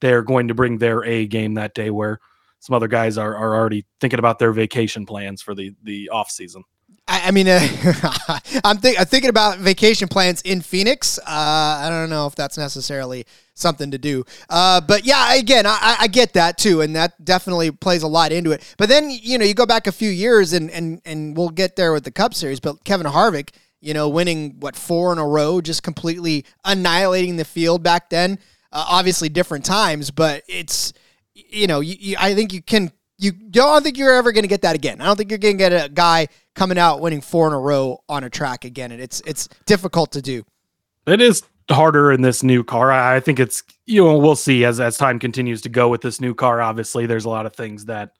they're 0.01 0.21
going 0.21 0.49
to 0.49 0.53
bring 0.53 0.77
their 0.77 1.05
A 1.05 1.25
game 1.25 1.53
that 1.53 1.73
day 1.73 1.89
where 1.89 2.19
some 2.59 2.75
other 2.75 2.89
guys 2.89 3.17
are, 3.17 3.33
are 3.33 3.55
already 3.55 3.85
thinking 4.01 4.19
about 4.19 4.39
their 4.39 4.51
vacation 4.51 5.05
plans 5.05 5.41
for 5.41 5.55
the 5.55 5.73
the 5.83 6.09
off 6.09 6.29
season. 6.29 6.65
I, 7.13 7.27
I 7.27 7.31
mean, 7.31 7.47
uh, 7.47 7.59
I'm, 8.63 8.77
I'm 8.83 9.05
thinking 9.05 9.29
about 9.29 9.59
vacation 9.59 10.07
plans 10.07 10.41
in 10.41 10.61
Phoenix. 10.61 11.19
Uh, 11.19 11.21
I 11.27 11.87
don't 11.89 12.09
know 12.09 12.25
if 12.25 12.33
that's 12.33 12.57
necessarily 12.57 13.27
something 13.53 13.91
to 13.91 13.99
do. 13.99 14.23
Uh, 14.49 14.81
but 14.81 15.05
yeah, 15.05 15.35
again, 15.35 15.67
I, 15.67 15.97
I, 15.99 16.07
get 16.07 16.33
that 16.33 16.57
too, 16.57 16.81
and 16.81 16.95
that 16.95 17.23
definitely 17.23 17.69
plays 17.69 18.01
a 18.01 18.07
lot 18.07 18.31
into 18.31 18.51
it. 18.51 18.73
But 18.79 18.89
then 18.89 19.11
you 19.11 19.37
know, 19.37 19.45
you 19.45 19.53
go 19.53 19.67
back 19.67 19.85
a 19.85 19.91
few 19.91 20.09
years, 20.09 20.53
and 20.53 20.71
and 20.71 21.01
and 21.05 21.37
we'll 21.37 21.49
get 21.49 21.75
there 21.75 21.93
with 21.93 22.03
the 22.03 22.11
Cup 22.11 22.33
Series. 22.33 22.59
But 22.59 22.83
Kevin 22.83 23.05
Harvick, 23.05 23.49
you 23.79 23.93
know, 23.93 24.09
winning 24.09 24.59
what 24.59 24.75
four 24.75 25.11
in 25.11 25.19
a 25.19 25.27
row, 25.27 25.61
just 25.61 25.83
completely 25.83 26.45
annihilating 26.65 27.37
the 27.37 27.45
field 27.45 27.83
back 27.83 28.09
then. 28.09 28.39
Uh, 28.71 28.85
obviously, 28.89 29.29
different 29.29 29.65
times, 29.65 30.09
but 30.09 30.41
it's 30.47 30.93
you 31.35 31.67
know, 31.67 31.79
you, 31.79 31.95
you, 31.99 32.15
I 32.19 32.33
think 32.33 32.53
you 32.53 32.63
can. 32.63 32.91
You 33.23 33.31
don't 33.31 33.83
think 33.83 33.97
you're 33.97 34.13
ever 34.13 34.31
going 34.31 34.43
to 34.43 34.49
get 34.49 34.61
that 34.63 34.75
again. 34.75 34.99
I 34.99 35.05
don't 35.05 35.15
think 35.15 35.31
you're 35.31 35.37
going 35.37 35.57
to 35.57 35.57
get 35.57 35.71
a 35.71 35.89
guy 35.89 36.27
coming 36.55 36.77
out 36.77 36.99
winning 36.99 37.21
four 37.21 37.47
in 37.47 37.53
a 37.53 37.59
row 37.59 38.03
on 38.09 38.23
a 38.23 38.29
track 38.29 38.65
again, 38.65 38.91
and 38.91 39.01
it's 39.01 39.21
it's 39.25 39.47
difficult 39.65 40.11
to 40.13 40.21
do. 40.21 40.43
It 41.07 41.21
is 41.21 41.43
harder 41.71 42.11
in 42.11 42.21
this 42.21 42.43
new 42.43 42.63
car. 42.63 42.91
I 42.91 43.19
think 43.19 43.39
it's 43.39 43.63
you 43.85 44.03
know 44.03 44.17
we'll 44.17 44.35
see 44.35 44.65
as 44.65 44.79
as 44.79 44.97
time 44.97 45.19
continues 45.19 45.61
to 45.61 45.69
go 45.69 45.87
with 45.87 46.01
this 46.01 46.19
new 46.19 46.35
car. 46.35 46.61
Obviously, 46.61 47.05
there's 47.05 47.25
a 47.25 47.29
lot 47.29 47.45
of 47.45 47.55
things 47.55 47.85
that 47.85 48.11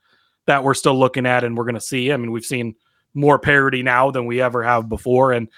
that 0.46 0.64
we're 0.64 0.74
still 0.74 0.98
looking 0.98 1.26
at 1.26 1.44
and 1.44 1.56
we're 1.56 1.64
going 1.64 1.74
to 1.74 1.80
see. 1.80 2.12
I 2.12 2.16
mean, 2.16 2.30
we've 2.30 2.44
seen 2.44 2.74
more 3.14 3.38
parity 3.38 3.82
now 3.82 4.10
than 4.10 4.26
we 4.26 4.40
ever 4.40 4.62
have 4.62 4.88
before. 4.88 5.32
And, 5.32 5.48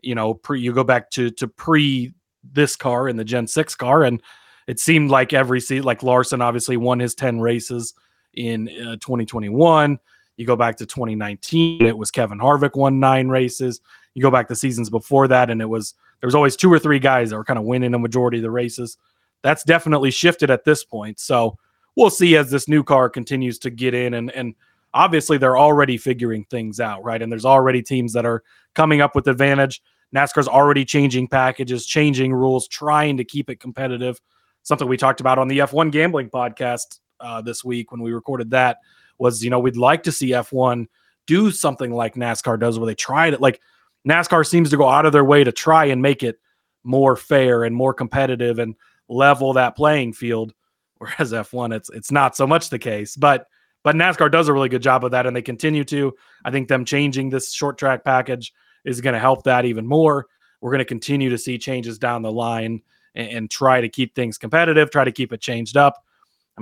you 0.00 0.14
know, 0.14 0.34
pre, 0.34 0.60
you 0.60 0.72
go 0.72 0.84
back 0.84 1.10
to, 1.10 1.30
to 1.32 1.48
pre 1.48 2.12
this 2.42 2.74
car 2.74 3.08
in 3.08 3.16
the 3.16 3.24
Gen 3.24 3.46
6 3.46 3.74
car, 3.76 4.02
and 4.02 4.20
it 4.66 4.80
seemed 4.80 5.10
like 5.10 5.32
every 5.32 5.60
seat, 5.60 5.82
like 5.82 6.02
Larson 6.02 6.42
obviously 6.42 6.76
won 6.76 6.98
his 6.98 7.14
10 7.14 7.40
races 7.40 7.94
in 8.34 8.68
uh, 8.68 8.96
2021. 8.96 9.98
You 10.36 10.46
go 10.46 10.56
back 10.56 10.76
to 10.78 10.86
2019, 10.86 11.84
it 11.84 11.96
was 11.96 12.10
Kevin 12.10 12.38
Harvick 12.38 12.74
won 12.74 12.98
nine 12.98 13.28
races. 13.28 13.80
You 14.14 14.22
go 14.22 14.30
back 14.30 14.48
to 14.48 14.56
seasons 14.56 14.90
before 14.90 15.28
that, 15.28 15.50
and 15.50 15.60
it 15.60 15.66
was 15.66 15.94
there 16.20 16.26
was 16.26 16.34
always 16.34 16.56
two 16.56 16.72
or 16.72 16.78
three 16.78 16.98
guys 16.98 17.30
that 17.30 17.36
were 17.36 17.44
kind 17.44 17.58
of 17.58 17.64
winning 17.64 17.94
a 17.94 17.98
majority 17.98 18.38
of 18.38 18.42
the 18.42 18.50
races. 18.50 18.96
That's 19.42 19.64
definitely 19.64 20.10
shifted 20.10 20.50
at 20.50 20.64
this 20.64 20.84
point. 20.84 21.18
So 21.18 21.58
we'll 21.96 22.10
see 22.10 22.36
as 22.36 22.50
this 22.50 22.68
new 22.68 22.82
car 22.82 23.10
continues 23.10 23.58
to 23.60 23.70
get 23.70 23.92
in 23.92 24.14
and 24.14 24.30
and 24.30 24.54
obviously 24.94 25.38
they're 25.38 25.58
already 25.58 25.96
figuring 25.96 26.44
things 26.44 26.80
out, 26.80 27.02
right? 27.04 27.20
And 27.20 27.30
there's 27.30 27.44
already 27.44 27.82
teams 27.82 28.12
that 28.12 28.26
are 28.26 28.42
coming 28.74 29.00
up 29.00 29.14
with 29.14 29.26
advantage. 29.26 29.82
NASCAR's 30.14 30.48
already 30.48 30.84
changing 30.84 31.28
packages, 31.28 31.86
changing 31.86 32.32
rules, 32.32 32.68
trying 32.68 33.16
to 33.16 33.24
keep 33.24 33.48
it 33.48 33.60
competitive. 33.60 34.20
Something 34.62 34.88
we 34.88 34.96
talked 34.96 35.20
about 35.20 35.38
on 35.38 35.48
the 35.48 35.60
F1 35.60 35.90
gambling 35.90 36.28
podcast 36.28 36.98
uh, 37.22 37.40
this 37.40 37.64
week 37.64 37.92
when 37.92 38.02
we 38.02 38.12
recorded 38.12 38.50
that 38.50 38.78
was, 39.18 39.42
you 39.42 39.50
know, 39.50 39.60
we'd 39.60 39.76
like 39.76 40.02
to 40.04 40.12
see 40.12 40.30
F1 40.30 40.86
do 41.26 41.50
something 41.50 41.92
like 41.92 42.14
NASCAR 42.14 42.58
does 42.58 42.78
where 42.78 42.86
they 42.86 42.94
tried 42.94 43.34
it. 43.34 43.40
Like 43.40 43.60
NASCAR 44.08 44.46
seems 44.46 44.70
to 44.70 44.76
go 44.76 44.88
out 44.88 45.06
of 45.06 45.12
their 45.12 45.24
way 45.24 45.44
to 45.44 45.52
try 45.52 45.86
and 45.86 46.02
make 46.02 46.22
it 46.22 46.38
more 46.84 47.16
fair 47.16 47.64
and 47.64 47.74
more 47.74 47.94
competitive 47.94 48.58
and 48.58 48.74
level 49.08 49.52
that 49.52 49.76
playing 49.76 50.12
field. 50.12 50.52
Whereas 50.98 51.32
F1, 51.32 51.74
it's 51.74 51.90
it's 51.90 52.12
not 52.12 52.36
so 52.36 52.46
much 52.46 52.70
the 52.70 52.78
case. 52.78 53.16
But 53.16 53.46
but 53.82 53.96
NASCAR 53.96 54.30
does 54.30 54.46
a 54.46 54.52
really 54.52 54.68
good 54.68 54.82
job 54.82 55.04
of 55.04 55.10
that, 55.10 55.26
and 55.26 55.34
they 55.34 55.42
continue 55.42 55.82
to. 55.84 56.14
I 56.44 56.52
think 56.52 56.68
them 56.68 56.84
changing 56.84 57.30
this 57.30 57.52
short 57.52 57.76
track 57.76 58.04
package 58.04 58.52
is 58.84 59.00
going 59.00 59.14
to 59.14 59.18
help 59.18 59.42
that 59.44 59.64
even 59.64 59.86
more. 59.86 60.26
We're 60.60 60.70
going 60.70 60.78
to 60.78 60.84
continue 60.84 61.28
to 61.30 61.38
see 61.38 61.58
changes 61.58 61.98
down 61.98 62.22
the 62.22 62.30
line 62.30 62.82
and, 63.16 63.28
and, 63.28 63.50
try 63.50 63.80
to 63.80 63.88
keep 63.88 64.14
things 64.14 64.38
competitive, 64.38 64.90
try 64.90 65.02
to 65.02 65.10
keep 65.10 65.32
it 65.32 65.40
changed 65.40 65.76
up. 65.76 66.04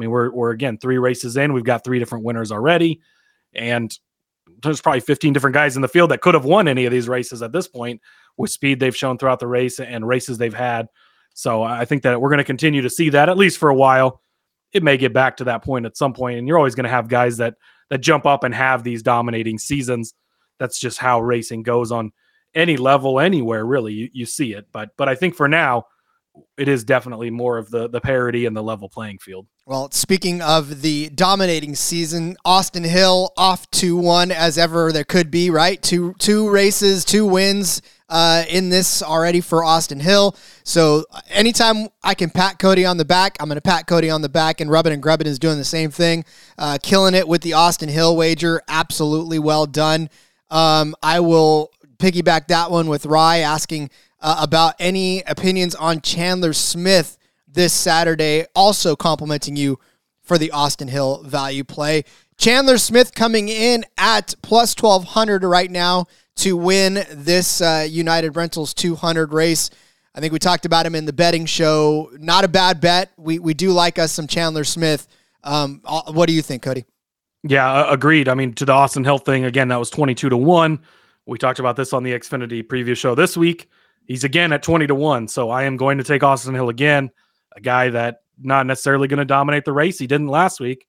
I 0.00 0.04
mean, 0.04 0.10
we're 0.10 0.30
we're 0.30 0.50
again 0.50 0.78
three 0.78 0.96
races 0.96 1.36
in, 1.36 1.52
we've 1.52 1.62
got 1.62 1.84
three 1.84 1.98
different 1.98 2.24
winners 2.24 2.50
already, 2.50 3.02
and 3.52 3.94
there's 4.62 4.80
probably 4.80 5.00
15 5.00 5.34
different 5.34 5.52
guys 5.52 5.76
in 5.76 5.82
the 5.82 5.88
field 5.88 6.10
that 6.10 6.22
could 6.22 6.34
have 6.34 6.46
won 6.46 6.68
any 6.68 6.86
of 6.86 6.92
these 6.92 7.06
races 7.06 7.42
at 7.42 7.52
this 7.52 7.68
point 7.68 8.00
with 8.38 8.50
speed 8.50 8.80
they've 8.80 8.96
shown 8.96 9.18
throughout 9.18 9.40
the 9.40 9.46
race 9.46 9.78
and 9.78 10.08
races 10.08 10.38
they've 10.38 10.54
had. 10.54 10.88
So 11.34 11.62
I 11.62 11.84
think 11.84 12.02
that 12.02 12.18
we're 12.18 12.30
going 12.30 12.38
to 12.38 12.44
continue 12.44 12.80
to 12.80 12.90
see 12.90 13.10
that 13.10 13.28
at 13.28 13.36
least 13.36 13.58
for 13.58 13.68
a 13.68 13.74
while. 13.74 14.22
It 14.72 14.82
may 14.82 14.96
get 14.96 15.12
back 15.12 15.36
to 15.38 15.44
that 15.44 15.62
point 15.62 15.84
at 15.84 15.96
some 15.96 16.14
point, 16.14 16.38
and 16.38 16.48
you're 16.48 16.56
always 16.56 16.74
going 16.74 16.84
to 16.84 16.90
have 16.90 17.08
guys 17.08 17.36
that 17.36 17.56
that 17.90 17.98
jump 17.98 18.24
up 18.24 18.42
and 18.42 18.54
have 18.54 18.84
these 18.84 19.02
dominating 19.02 19.58
seasons. 19.58 20.14
That's 20.58 20.78
just 20.78 20.96
how 20.96 21.20
racing 21.20 21.62
goes 21.62 21.92
on 21.92 22.12
any 22.54 22.78
level, 22.78 23.20
anywhere 23.20 23.66
really. 23.66 23.92
You, 23.92 24.08
you 24.12 24.26
see 24.26 24.54
it, 24.54 24.66
but 24.72 24.90
but 24.96 25.10
I 25.10 25.14
think 25.14 25.34
for 25.34 25.48
now, 25.48 25.86
it 26.56 26.68
is 26.68 26.84
definitely 26.84 27.30
more 27.30 27.58
of 27.58 27.70
the 27.70 27.88
the 27.88 28.00
parity 28.00 28.46
and 28.46 28.56
the 28.56 28.62
level 28.62 28.88
playing 28.88 29.18
field. 29.18 29.46
Well, 29.66 29.90
speaking 29.92 30.42
of 30.42 30.82
the 30.82 31.10
dominating 31.10 31.74
season, 31.74 32.36
Austin 32.44 32.84
Hill 32.84 33.32
off 33.36 33.70
to 33.72 33.96
one 33.96 34.32
as 34.32 34.58
ever 34.58 34.92
there 34.92 35.04
could 35.04 35.30
be, 35.30 35.50
right? 35.50 35.80
Two 35.80 36.14
two 36.18 36.50
races, 36.50 37.04
two 37.04 37.26
wins 37.26 37.82
uh, 38.10 38.44
in 38.48 38.68
this 38.68 39.02
already 39.02 39.40
for 39.40 39.62
Austin 39.64 40.00
Hill. 40.00 40.36
So 40.64 41.04
anytime 41.28 41.88
I 42.02 42.14
can 42.14 42.28
pat 42.30 42.58
Cody 42.58 42.84
on 42.84 42.96
the 42.96 43.04
back, 43.04 43.36
I'm 43.40 43.48
going 43.48 43.56
to 43.56 43.62
pat 43.62 43.86
Cody 43.86 44.10
on 44.10 44.20
the 44.20 44.28
back, 44.28 44.60
and 44.60 44.70
Rubbin 44.70 44.92
and 44.92 45.02
Grubbin 45.02 45.26
is 45.26 45.38
doing 45.38 45.58
the 45.58 45.64
same 45.64 45.90
thing, 45.90 46.24
uh, 46.58 46.78
killing 46.82 47.14
it 47.14 47.28
with 47.28 47.42
the 47.42 47.52
Austin 47.52 47.88
Hill 47.88 48.16
wager. 48.16 48.60
Absolutely 48.68 49.38
well 49.38 49.66
done. 49.66 50.10
Um, 50.50 50.96
I 51.02 51.20
will 51.20 51.70
piggyback 51.98 52.48
that 52.48 52.70
one 52.70 52.88
with 52.88 53.06
Rye 53.06 53.38
asking 53.38 53.90
uh, 54.20 54.38
about 54.40 54.74
any 54.78 55.22
opinions 55.22 55.74
on 55.74 56.00
Chandler 56.00 56.52
Smith 56.52 57.18
this 57.46 57.72
Saturday. 57.72 58.46
Also 58.54 58.96
complimenting 58.96 59.56
you 59.56 59.78
for 60.22 60.38
the 60.38 60.50
Austin 60.50 60.88
Hill 60.88 61.22
value 61.22 61.64
play. 61.64 62.04
Chandler 62.38 62.78
Smith 62.78 63.14
coming 63.14 63.48
in 63.48 63.84
at 63.98 64.34
plus 64.42 64.74
1200 64.80 65.44
right 65.44 65.70
now 65.70 66.06
to 66.36 66.56
win 66.56 67.04
this 67.12 67.60
uh, 67.60 67.86
United 67.88 68.36
Rentals 68.36 68.72
200 68.72 69.32
race. 69.32 69.70
I 70.14 70.20
think 70.20 70.32
we 70.32 70.38
talked 70.38 70.64
about 70.64 70.86
him 70.86 70.94
in 70.94 71.04
the 71.04 71.12
betting 71.12 71.46
show. 71.46 72.10
Not 72.18 72.44
a 72.44 72.48
bad 72.48 72.80
bet. 72.80 73.12
We, 73.16 73.38
we 73.38 73.54
do 73.54 73.72
like 73.72 73.98
us 73.98 74.12
some 74.12 74.26
Chandler 74.26 74.64
Smith. 74.64 75.06
Um, 75.44 75.82
uh, 75.84 76.12
what 76.12 76.26
do 76.26 76.32
you 76.32 76.42
think, 76.42 76.62
Cody? 76.62 76.84
Yeah, 77.42 77.92
agreed. 77.92 78.28
I 78.28 78.34
mean, 78.34 78.52
to 78.54 78.64
the 78.64 78.72
Austin 78.72 79.04
Hill 79.04 79.18
thing, 79.18 79.44
again, 79.44 79.68
that 79.68 79.78
was 79.78 79.90
22 79.90 80.30
to 80.30 80.36
1. 80.36 80.80
We 81.26 81.38
talked 81.38 81.58
about 81.58 81.76
this 81.76 81.92
on 81.92 82.02
the 82.02 82.12
Xfinity 82.12 82.62
preview 82.62 82.96
show 82.96 83.14
this 83.14 83.36
week. 83.36 83.68
He's 84.10 84.24
again 84.24 84.52
at 84.52 84.64
20 84.64 84.88
to 84.88 84.94
1. 84.96 85.28
So 85.28 85.50
I 85.50 85.62
am 85.62 85.76
going 85.76 85.98
to 85.98 86.02
take 86.02 86.24
Austin 86.24 86.52
Hill 86.52 86.68
again, 86.68 87.10
a 87.56 87.60
guy 87.60 87.90
that 87.90 88.22
not 88.40 88.66
necessarily 88.66 89.06
going 89.06 89.18
to 89.18 89.24
dominate 89.24 89.64
the 89.64 89.72
race. 89.72 90.00
He 90.00 90.08
didn't 90.08 90.26
last 90.26 90.58
week, 90.58 90.84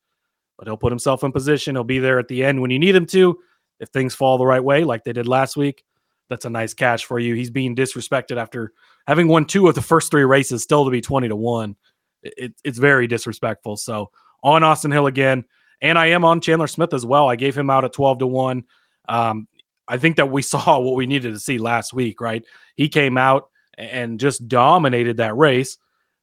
but 0.57 0.67
he'll 0.67 0.75
put 0.75 0.91
himself 0.91 1.23
in 1.23 1.31
position. 1.31 1.75
He'll 1.75 1.83
be 1.83 1.99
there 1.99 2.17
at 2.17 2.27
the 2.27 2.43
end 2.43 2.59
when 2.59 2.71
you 2.71 2.79
need 2.79 2.95
him 2.95 3.05
to. 3.05 3.37
If 3.79 3.89
things 3.89 4.15
fall 4.15 4.39
the 4.39 4.47
right 4.47 4.63
way, 4.63 4.83
like 4.83 5.03
they 5.03 5.13
did 5.13 5.27
last 5.27 5.55
week, 5.55 5.83
that's 6.29 6.45
a 6.45 6.49
nice 6.49 6.73
catch 6.73 7.05
for 7.05 7.19
you. 7.19 7.35
He's 7.35 7.51
being 7.51 7.75
disrespected 7.75 8.37
after 8.37 8.73
having 9.05 9.27
won 9.27 9.45
two 9.45 9.67
of 9.67 9.75
the 9.75 9.83
first 9.83 10.09
three 10.09 10.25
races, 10.25 10.63
still 10.63 10.83
to 10.85 10.89
be 10.89 10.99
20 10.99 11.27
to 11.27 11.35
1. 11.35 11.75
It, 12.23 12.55
it's 12.63 12.79
very 12.79 13.05
disrespectful. 13.05 13.77
So 13.77 14.09
on 14.41 14.63
Austin 14.63 14.89
Hill 14.89 15.05
again. 15.05 15.45
And 15.79 15.99
I 15.99 16.07
am 16.07 16.25
on 16.25 16.41
Chandler 16.41 16.65
Smith 16.65 16.91
as 16.91 17.05
well. 17.05 17.29
I 17.29 17.35
gave 17.35 17.55
him 17.55 17.69
out 17.69 17.85
at 17.85 17.93
12 17.93 18.17
to 18.17 18.27
1. 18.27 18.63
Um, 19.09 19.47
I 19.87 19.97
think 19.97 20.15
that 20.15 20.31
we 20.31 20.41
saw 20.41 20.79
what 20.79 20.95
we 20.95 21.05
needed 21.05 21.33
to 21.33 21.39
see 21.39 21.59
last 21.59 21.93
week, 21.93 22.21
right? 22.21 22.43
He 22.75 22.89
came 22.89 23.17
out 23.17 23.49
and 23.77 24.19
just 24.19 24.47
dominated 24.47 25.17
that 25.17 25.35
race. 25.35 25.77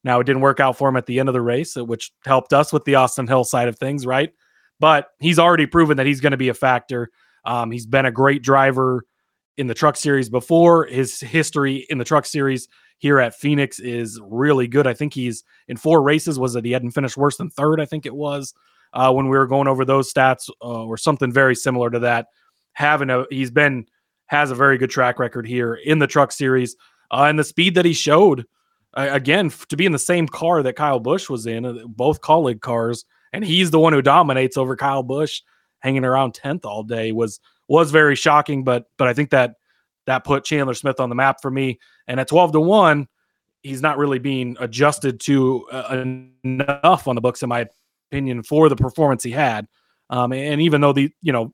Now, 0.05 0.21
it 0.21 0.25
didn't 0.25 0.43
work 0.43 0.61
out 0.61 0.79
for 0.79 0.89
him 0.89 0.97
at 0.97 1.07
the 1.07 1.19
end 1.19 1.29
of 1.29 1.33
the 1.33 1.41
race, 1.41 1.77
uh, 1.77 1.85
which 1.85 2.13
helped 2.25 2.53
us 2.53 2.73
with 2.73 2.85
the 2.85 2.95
Austin 2.95 3.27
Hill 3.27 3.45
side 3.45 3.69
of 3.69 3.79
things, 3.79 4.07
right? 4.07 4.33
But 4.81 5.09
he's 5.19 5.39
already 5.39 5.67
proven 5.67 5.97
that 5.97 6.07
he's 6.07 6.21
going 6.21 6.31
to 6.31 6.37
be 6.37 6.49
a 6.49 6.55
factor. 6.55 7.11
Um, 7.45 7.71
he's 7.71 7.87
been 7.87 8.07
a 8.07 8.13
great 8.13 8.43
driver 8.43 9.05
in 9.57 9.67
the 9.67 9.75
truck 9.75 9.97
series 9.97 10.29
before. 10.29 10.87
His 10.87 11.21
history 11.21 11.87
in 11.91 11.99
the 11.99 12.05
truck 12.05 12.27
series 12.27 12.69
here 12.99 13.19
at 13.19 13.35
Phoenix 13.35 13.81
is 13.81 14.21
really 14.23 14.69
good. 14.69 14.87
I 14.87 14.95
think 14.95 15.15
he's 15.15 15.45
in 15.67 15.77
four 15.77 16.03
races. 16.03 16.39
Was 16.39 16.55
it 16.57 16.65
he 16.65 16.73
hadn't 16.73 16.93
finished 16.93 17.17
worse 17.17 17.37
than 17.37 17.51
third? 17.51 17.81
I 17.81 17.85
think 17.85 18.07
it 18.07 18.15
was 18.15 18.55
uh, 18.93 19.13
when 19.13 19.29
we 19.29 19.37
were 19.37 19.47
going 19.47 19.69
over 19.69 19.85
those 19.85 20.13
stats 20.13 20.49
uh, 20.63 20.85
or 20.85 20.97
something 20.97 21.33
very 21.33 21.55
similar 21.55 21.91
to 21.91 21.99
that. 22.01 22.27
Having 22.73 23.11
a 23.11 23.25
he's 23.31 23.51
been 23.51 23.87
has 24.29 24.51
a 24.51 24.55
very 24.55 24.79
good 24.79 24.91
track 24.91 25.19
record 25.19 25.47
here 25.47 25.75
in 25.75 25.99
the 25.99 26.07
truck 26.07 26.33
series 26.33 26.77
uh, 27.11 27.25
and 27.29 27.39
the 27.39 27.45
speed 27.45 27.75
that 27.75 27.85
he 27.85 27.93
showed 27.93 28.47
uh, 28.95 29.09
again 29.11 29.51
to 29.69 29.77
be 29.77 29.87
in 29.87 29.93
the 29.93 29.99
same 29.99 30.27
car 30.27 30.63
that 30.63 30.77
Kyle 30.77 31.01
Busch 31.01 31.29
was 31.29 31.47
in, 31.47 31.65
uh, 31.65 31.75
both 31.87 32.21
Kaulig 32.21 32.61
cars, 32.61 33.05
and 33.33 33.45
he's 33.45 33.71
the 33.71 33.79
one 33.79 33.93
who 33.93 34.03
dominates 34.03 34.57
over 34.57 34.77
Kyle 34.77 35.03
Busch, 35.03 35.43
hanging 35.81 36.05
around 36.05 36.35
tenth 36.35 36.65
all 36.65 36.83
day 36.83 37.13
was 37.13 37.41
was 37.69 37.91
very 37.91 38.17
shocking. 38.17 38.65
But 38.65 38.85
but 38.97 39.09
I 39.09 39.15
think 39.15 39.31
that 39.31 39.55
that 40.07 40.25
put 40.25 40.45
Chandler 40.45 40.75
Smith 40.75 41.01
on 41.01 41.11
the 41.11 41.15
map 41.15 41.43
for 41.43 41.51
me. 41.51 41.79
And 42.07 42.19
at 42.19 42.29
twelve 42.29 42.53
to 42.53 42.61
one, 42.61 43.09
he's 43.63 43.83
not 43.83 43.99
really 43.99 44.19
being 44.19 44.57
adjusted 44.59 45.21
to 45.21 45.67
uh, 45.71 46.05
enough 46.45 47.07
on 47.07 47.15
the 47.15 47.21
books, 47.21 47.43
in 47.43 47.49
my 47.51 47.67
opinion, 48.11 48.43
for 48.43 48.69
the 48.69 48.77
performance 48.77 49.23
he 49.23 49.31
had. 49.31 49.69
Um, 50.11 50.33
and 50.33 50.63
even 50.63 50.81
though 50.81 50.95
the 50.95 51.13
you 51.21 51.33
know 51.33 51.53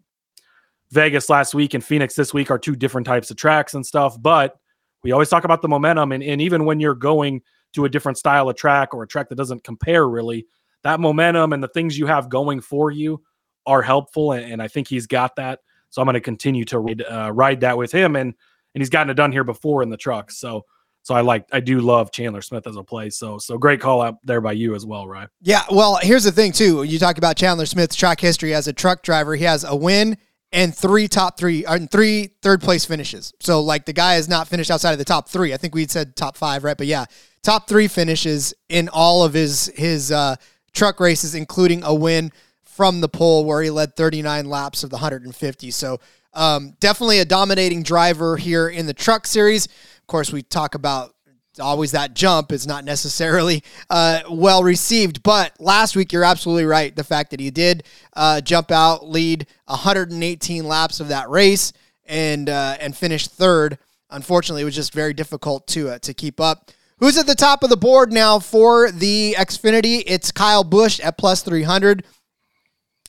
Vegas 0.95 1.29
last 1.29 1.55
week 1.55 1.75
and 1.75 1.85
Phoenix 1.85 2.15
this 2.15 2.33
week 2.33 2.51
are 2.51 2.59
two 2.59 2.77
different 2.77 3.07
types 3.07 3.31
of 3.31 3.37
tracks 3.37 3.75
and 3.75 3.85
stuff, 3.85 4.21
but 4.21 4.57
we 5.03 5.13
always 5.13 5.29
talk 5.29 5.45
about 5.45 5.61
the 5.61 5.69
momentum. 5.69 6.13
And, 6.13 6.23
and 6.23 6.41
even 6.41 6.65
when 6.65 6.81
you're 6.81 6.95
going 6.95 7.43
to 7.75 7.85
a 7.85 7.89
different 7.89 8.17
style 8.17 8.49
of 8.49 8.57
track 8.57 8.95
or 8.95 9.03
a 9.03 9.07
track 9.07 9.29
that 9.29 9.35
doesn't 9.35 9.65
compare 9.65 10.09
really, 10.09 10.47
that 10.83 11.01
momentum 11.01 11.53
and 11.53 11.63
the 11.63 11.69
things 11.69 11.99
you 11.99 12.07
have 12.07 12.29
going 12.29 12.61
for 12.61 12.91
you 12.91 13.23
are 13.67 13.83
helpful. 13.83 14.33
And, 14.33 14.53
and 14.53 14.63
I 14.63 14.69
think 14.69 14.89
he's 14.89 15.07
got 15.07 15.37
that. 15.37 15.61
So 15.91 16.01
I'm 16.01 16.07
going 16.07 16.15
to 16.15 16.21
continue 16.21 16.65
to 16.67 16.79
ride, 16.79 17.03
uh, 17.03 17.33
ride 17.33 17.61
that 17.61 17.77
with 17.77 17.93
him. 17.93 18.17
And 18.17 18.35
and 18.75 18.83
he's 18.83 18.91
gotten 18.91 19.11
it 19.11 19.15
done 19.15 19.33
here 19.33 19.45
before 19.45 19.83
in 19.83 19.91
the 19.91 19.97
truck. 19.97 20.31
So 20.31 20.65
so 21.03 21.15
I 21.15 21.21
like 21.21 21.47
I 21.53 21.61
do 21.61 21.81
love 21.81 22.11
Chandler 22.13 22.43
Smith 22.43 22.67
as 22.67 22.77
a 22.77 22.83
play. 22.83 23.11
So 23.11 23.39
so 23.39 23.59
great 23.59 23.81
call 23.81 24.03
out 24.03 24.17
there 24.25 24.41
by 24.41 24.53
you 24.53 24.75
as 24.75 24.85
well, 24.87 25.07
right? 25.07 25.29
Yeah. 25.43 25.65
Well, 25.71 25.99
here's 26.03 26.25
the 26.25 26.33
thing 26.33 26.53
too. 26.53 26.83
You 26.83 26.99
talk 26.99 27.19
about 27.19 27.37
Chandler 27.37 27.67
Smith's 27.67 27.95
track 27.95 28.21
history 28.21 28.55
as 28.55 28.69
a 28.69 28.73
truck 28.73 29.03
driver. 29.03 29.37
He 29.37 29.45
has 29.45 29.65
a 29.65 29.77
win 29.77 30.17
and 30.55 30.75
three 30.75 31.09
top 31.09 31.37
three 31.37 31.67
and 31.67 31.91
three 31.91 32.31
third 32.41 32.63
place 32.63 32.85
finishes. 32.85 33.35
So 33.41 33.61
like 33.61 33.85
the 33.85 33.93
guy 33.93 34.15
has 34.15 34.29
not 34.29 34.49
finished 34.49 34.71
outside 34.71 34.93
of 34.93 34.99
the 34.99 35.05
top 35.05 35.29
three. 35.29 35.53
I 35.53 35.57
think 35.57 35.75
we 35.75 35.87
said 35.87 36.15
top 36.15 36.37
five, 36.37 36.63
right? 36.63 36.79
But 36.79 36.87
yeah, 36.87 37.07
top 37.43 37.69
three 37.69 37.89
finishes 37.89 38.55
in 38.69 38.89
all 38.89 39.25
of 39.25 39.35
his 39.35 39.67
his 39.75 40.13
uh, 40.13 40.37
truck 40.73 41.01
races, 41.01 41.35
including 41.35 41.83
a 41.83 41.93
win 41.93 42.33
from 42.63 43.01
the 43.01 43.09
pole 43.09 43.45
where 43.45 43.63
he 43.63 43.71
led 43.71 43.97
39 43.97 44.47
laps 44.47 44.85
of 44.85 44.91
the 44.91 44.97
150. 44.97 45.71
So 45.73 46.01
um, 46.33 46.77
definitely 46.81 47.19
a 47.19 47.25
dominating 47.25 47.83
driver 47.83 48.37
here 48.37 48.69
in 48.69 48.87
the 48.87 48.95
truck 48.95 49.27
series. 49.27 49.67
Of 49.67 50.07
course, 50.07 50.33
we 50.33 50.43
talk 50.43 50.75
about 50.75 51.15
always 51.61 51.93
that 51.93 52.15
jump 52.15 52.53
is 52.53 52.67
not 52.67 52.85
necessarily 52.85 53.63
uh, 53.91 54.21
well 54.31 54.63
received. 54.63 55.23
But 55.23 55.53
last 55.61 55.97
week, 55.97 56.13
you're 56.13 56.25
absolutely 56.25 56.65
right. 56.65 56.95
The 56.95 57.05
fact 57.05 57.31
that 57.31 57.41
he 57.41 57.51
did 57.51 57.85
uh, 58.15 58.41
jump 58.41 58.71
out, 58.71 59.09
lead 59.09 59.47
118 59.67 60.65
laps 60.65 61.01
of 61.01 61.09
that 61.09 61.29
race, 61.31 61.73
and 62.07 62.49
uh, 62.49 62.77
and 62.81 62.97
finish 62.97 63.29
third. 63.29 63.79
Unfortunately, 64.11 64.63
it 64.63 64.67
was 64.67 64.75
just 64.75 64.93
very 64.93 65.15
difficult 65.15 65.67
to 65.69 65.91
uh, 65.91 65.99
to 66.01 66.15
keep 66.15 66.41
up. 66.41 66.71
Who's 66.99 67.19
at 67.19 67.27
the 67.27 67.35
top 67.35 67.63
of 67.63 67.71
the 67.71 67.77
board 67.77 68.13
now 68.13 68.39
for 68.39 68.91
the 68.91 69.35
Xfinity? 69.37 70.05
It's 70.07 70.31
Kyle 70.31 70.65
Busch 70.65 71.01
at 71.01 71.19
plus 71.19 71.43
300. 71.43 72.05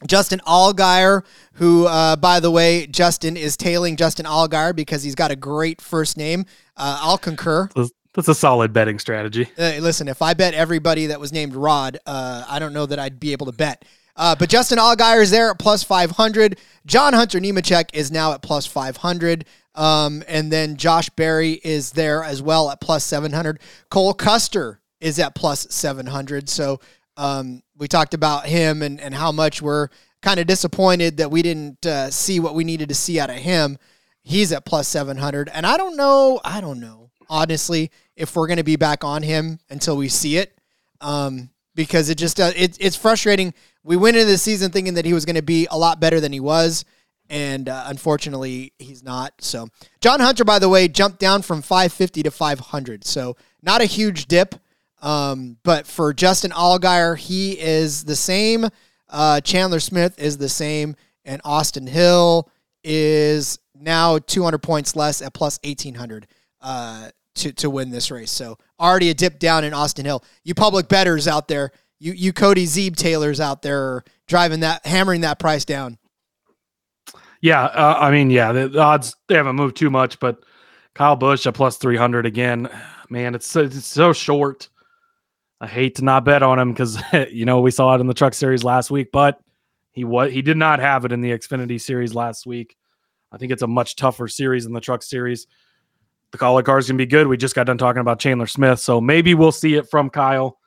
Justin 0.05 0.41
Allgaier, 0.45 1.23
who, 1.53 1.85
uh, 1.87 2.15
by 2.17 2.39
the 2.39 2.51
way, 2.51 2.85
Justin 2.87 3.37
is 3.37 3.55
tailing 3.55 3.95
Justin 3.95 4.25
Allgaier 4.25 4.75
because 4.75 5.03
he's 5.03 5.15
got 5.15 5.31
a 5.31 5.35
great 5.35 5.79
first 5.81 6.17
name. 6.17 6.45
Uh, 6.75 6.99
I'll 7.01 7.17
concur. 7.17 7.69
That's 8.15 8.27
a 8.27 8.35
solid 8.35 8.71
betting 8.73 8.97
strategy. 8.97 9.49
Uh, 9.57 9.73
listen, 9.79 10.07
if 10.07 10.21
I 10.21 10.33
bet 10.33 10.53
everybody 10.53 11.07
that 11.07 11.19
was 11.19 11.33
named 11.33 11.53
Rod, 11.53 11.99
uh, 12.05 12.45
I 12.47 12.59
don't 12.59 12.73
know 12.73 12.85
that 12.85 12.97
I'd 12.97 13.19
be 13.19 13.33
able 13.33 13.45
to 13.47 13.51
bet. 13.51 13.83
Uh, 14.15 14.35
but 14.35 14.49
Justin 14.49 14.77
Allgaier 14.77 15.21
is 15.21 15.31
there 15.31 15.49
at 15.49 15.59
plus 15.59 15.83
500. 15.83 16.57
John 16.85 17.13
Hunter 17.13 17.39
Nemechek 17.39 17.89
is 17.93 18.11
now 18.11 18.31
at 18.33 18.41
plus 18.41 18.65
500. 18.65 19.45
Um, 19.75 20.23
and 20.27 20.51
then 20.51 20.77
Josh 20.77 21.09
Berry 21.09 21.59
is 21.63 21.91
there 21.91 22.23
as 22.23 22.41
well 22.41 22.71
at 22.71 22.79
plus 22.79 23.03
700. 23.03 23.59
Cole 23.89 24.13
Custer 24.13 24.79
is 25.01 25.19
at 25.19 25.35
plus 25.35 25.67
700. 25.69 26.47
So 26.47 26.79
um, 27.17 27.61
we 27.77 27.89
talked 27.89 28.13
about 28.13 28.45
him 28.45 28.81
and, 28.81 29.01
and 29.01 29.13
how 29.13 29.33
much 29.33 29.61
we're 29.61 29.89
kind 30.21 30.39
of 30.39 30.47
disappointed 30.47 31.17
that 31.17 31.29
we 31.29 31.41
didn't 31.41 31.85
uh, 31.85 32.09
see 32.09 32.39
what 32.39 32.55
we 32.55 32.63
needed 32.63 32.89
to 32.89 32.95
see 32.95 33.19
out 33.19 33.29
of 33.29 33.35
him. 33.35 33.77
He's 34.23 34.53
at 34.53 34.65
plus 34.65 34.87
700. 34.87 35.49
And 35.53 35.65
I 35.65 35.75
don't 35.75 35.97
know, 35.97 36.39
I 36.43 36.61
don't 36.61 36.79
know, 36.79 37.11
honestly, 37.29 37.91
if 38.15 38.35
we're 38.35 38.47
going 38.47 38.57
to 38.57 38.63
be 38.63 38.75
back 38.75 39.03
on 39.03 39.23
him 39.23 39.59
until 39.69 39.97
we 39.97 40.07
see 40.09 40.37
it. 40.37 40.57
Um, 41.01 41.49
because 41.75 42.09
it 42.09 42.17
just 42.17 42.39
uh, 42.39 42.51
it, 42.55 42.77
it's 42.79 42.95
frustrating. 42.95 43.53
We 43.83 43.97
went 43.97 44.15
into 44.15 44.31
the 44.31 44.37
season 44.37 44.71
thinking 44.71 44.93
that 44.95 45.05
he 45.05 45.13
was 45.13 45.25
going 45.25 45.35
to 45.35 45.43
be 45.43 45.67
a 45.69 45.77
lot 45.77 45.99
better 45.99 46.19
than 46.21 46.31
he 46.31 46.39
was, 46.39 46.85
and 47.29 47.67
uh, 47.67 47.83
unfortunately, 47.87 48.73
he's 48.79 49.03
not. 49.03 49.33
So, 49.39 49.67
John 49.99 50.21
Hunter, 50.21 50.45
by 50.45 50.59
the 50.59 50.69
way, 50.69 50.87
jumped 50.87 51.19
down 51.19 51.41
from 51.41 51.61
550 51.61 52.23
to 52.23 52.31
500. 52.31 53.03
So, 53.05 53.35
not 53.61 53.81
a 53.81 53.85
huge 53.85 54.27
dip. 54.27 54.55
Um, 55.01 55.57
but 55.63 55.85
for 55.85 56.13
Justin 56.13 56.51
Allgaier, 56.51 57.17
he 57.17 57.59
is 57.59 58.05
the 58.05 58.15
same. 58.15 58.67
Uh, 59.09 59.39
Chandler 59.41 59.79
Smith 59.79 60.19
is 60.19 60.37
the 60.37 60.49
same, 60.49 60.95
and 61.23 61.41
Austin 61.45 61.85
Hill 61.85 62.49
is 62.83 63.59
now 63.75 64.17
200 64.17 64.59
points 64.59 64.95
less 64.95 65.21
at 65.21 65.33
plus 65.33 65.59
1800 65.63 66.27
uh, 66.61 67.09
to 67.35 67.53
to 67.53 67.69
win 67.69 67.91
this 67.91 68.11
race. 68.11 68.31
So 68.31 68.57
already 68.79 69.09
a 69.09 69.13
dip 69.13 69.39
down 69.39 69.63
in 69.63 69.73
Austin 69.73 70.05
Hill. 70.05 70.23
You 70.43 70.53
public 70.53 70.87
betters 70.87 71.27
out 71.27 71.47
there, 71.47 71.71
you 71.99 72.13
you 72.13 72.33
Cody 72.33 72.65
Zeeb 72.65 72.95
Taylors 72.95 73.39
out 73.39 73.61
there 73.61 74.03
driving 74.27 74.61
that, 74.61 74.85
hammering 74.85 75.21
that 75.21 75.39
price 75.39 75.65
down. 75.65 75.97
Yeah, 77.41 77.63
uh, 77.63 77.97
I 77.99 78.11
mean, 78.11 78.29
yeah, 78.31 78.51
the, 78.51 78.69
the 78.69 78.79
odds 78.79 79.15
they 79.27 79.35
haven't 79.35 79.55
moved 79.55 79.77
too 79.77 79.89
much, 79.89 80.19
but 80.19 80.43
Kyle 80.95 81.15
Busch 81.15 81.45
at 81.45 81.53
plus 81.53 81.77
300 81.77 82.25
again. 82.25 82.69
Man, 83.09 83.35
it's 83.35 83.47
so, 83.47 83.61
it's 83.61 83.85
so 83.85 84.13
short. 84.13 84.69
I 85.61 85.67
hate 85.67 85.95
to 85.95 86.03
not 86.03 86.25
bet 86.25 86.43
on 86.43 86.57
him 86.57 86.71
because 86.71 87.01
you 87.31 87.45
know 87.45 87.61
we 87.61 87.71
saw 87.71 87.95
it 87.95 88.01
in 88.01 88.07
the 88.07 88.13
Truck 88.13 88.33
Series 88.33 88.63
last 88.63 88.89
week, 88.89 89.09
but 89.11 89.39
he 89.91 90.03
what 90.03 90.31
he 90.31 90.41
did 90.41 90.57
not 90.57 90.79
have 90.79 91.05
it 91.05 91.11
in 91.11 91.21
the 91.21 91.31
Xfinity 91.31 91.79
Series 91.79 92.13
last 92.13 92.45
week. 92.45 92.75
I 93.31 93.37
think 93.37 93.51
it's 93.51 93.61
a 93.61 93.67
much 93.67 93.95
tougher 93.95 94.27
series 94.27 94.63
than 94.63 94.73
the 94.73 94.81
Truck 94.81 95.03
Series. 95.03 95.47
The 96.35 96.43
Kaulig 96.43 96.65
cars 96.65 96.87
can 96.87 96.97
be 96.97 97.05
good. 97.05 97.27
We 97.27 97.37
just 97.37 97.55
got 97.55 97.65
done 97.65 97.77
talking 97.77 98.01
about 98.01 98.19
Chandler 98.19 98.45
Smith, 98.45 98.81
so 98.81 98.99
maybe 98.99 99.33
we'll 99.35 99.53
see 99.53 99.75
it 99.75 99.89
from 99.89 100.09
Kyle. 100.09 100.59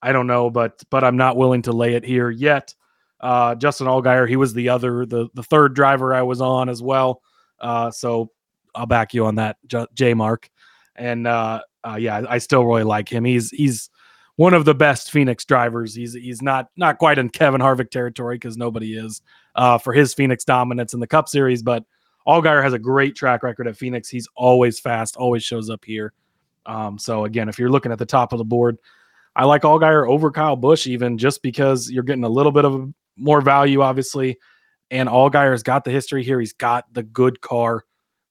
I 0.00 0.12
don't 0.12 0.28
know, 0.28 0.50
but 0.50 0.80
but 0.88 1.02
I'm 1.02 1.16
not 1.16 1.36
willing 1.36 1.62
to 1.62 1.72
lay 1.72 1.94
it 1.94 2.04
here 2.04 2.30
yet. 2.30 2.72
Uh, 3.20 3.56
Justin 3.56 3.88
Allgaier, 3.88 4.28
he 4.28 4.36
was 4.36 4.54
the 4.54 4.68
other, 4.68 5.04
the 5.04 5.28
the 5.34 5.42
third 5.42 5.74
driver 5.74 6.14
I 6.14 6.22
was 6.22 6.40
on 6.40 6.68
as 6.68 6.80
well. 6.80 7.22
Uh, 7.58 7.90
so 7.90 8.30
I'll 8.72 8.86
back 8.86 9.14
you 9.14 9.26
on 9.26 9.34
that, 9.34 9.56
J 9.94 10.14
Mark. 10.14 10.48
And 10.94 11.26
uh, 11.26 11.62
uh, 11.82 11.96
yeah, 11.96 12.22
I 12.28 12.38
still 12.38 12.64
really 12.64 12.84
like 12.84 13.08
him. 13.08 13.24
He's 13.24 13.50
he's 13.50 13.90
one 14.36 14.54
of 14.54 14.64
the 14.64 14.76
best 14.76 15.10
Phoenix 15.10 15.44
drivers. 15.44 15.92
He's 15.92 16.14
he's 16.14 16.40
not 16.40 16.68
not 16.76 16.98
quite 16.98 17.18
in 17.18 17.30
Kevin 17.30 17.60
Harvick 17.60 17.90
territory 17.90 18.36
because 18.36 18.56
nobody 18.56 18.96
is 18.96 19.22
uh, 19.56 19.78
for 19.78 19.92
his 19.92 20.14
Phoenix 20.14 20.44
dominance 20.44 20.94
in 20.94 21.00
the 21.00 21.08
Cup 21.08 21.28
Series, 21.28 21.64
but 21.64 21.82
Allgaier 22.26 22.62
has 22.62 22.72
a 22.72 22.78
great 22.78 23.14
track 23.14 23.42
record 23.42 23.68
at 23.68 23.76
Phoenix. 23.76 24.08
He's 24.08 24.28
always 24.34 24.80
fast, 24.80 25.16
always 25.16 25.44
shows 25.44 25.70
up 25.70 25.84
here. 25.84 26.12
Um, 26.66 26.98
so 26.98 27.24
again, 27.24 27.48
if 27.48 27.58
you're 27.58 27.70
looking 27.70 27.92
at 27.92 27.98
the 27.98 28.06
top 28.06 28.32
of 28.32 28.38
the 28.38 28.44
board, 28.44 28.78
I 29.36 29.44
like 29.44 29.62
Allgaier 29.62 30.08
over 30.08 30.30
Kyle 30.30 30.56
Busch 30.56 30.86
even 30.86 31.18
just 31.18 31.42
because 31.42 31.90
you're 31.90 32.02
getting 32.02 32.24
a 32.24 32.28
little 32.28 32.52
bit 32.52 32.64
of 32.64 32.92
more 33.16 33.40
value, 33.40 33.82
obviously. 33.82 34.38
And 34.90 35.08
Allgaier's 35.08 35.62
got 35.62 35.84
the 35.84 35.90
history 35.90 36.22
here. 36.22 36.40
He's 36.40 36.52
got 36.52 36.92
the 36.92 37.02
good 37.02 37.40
car. 37.40 37.84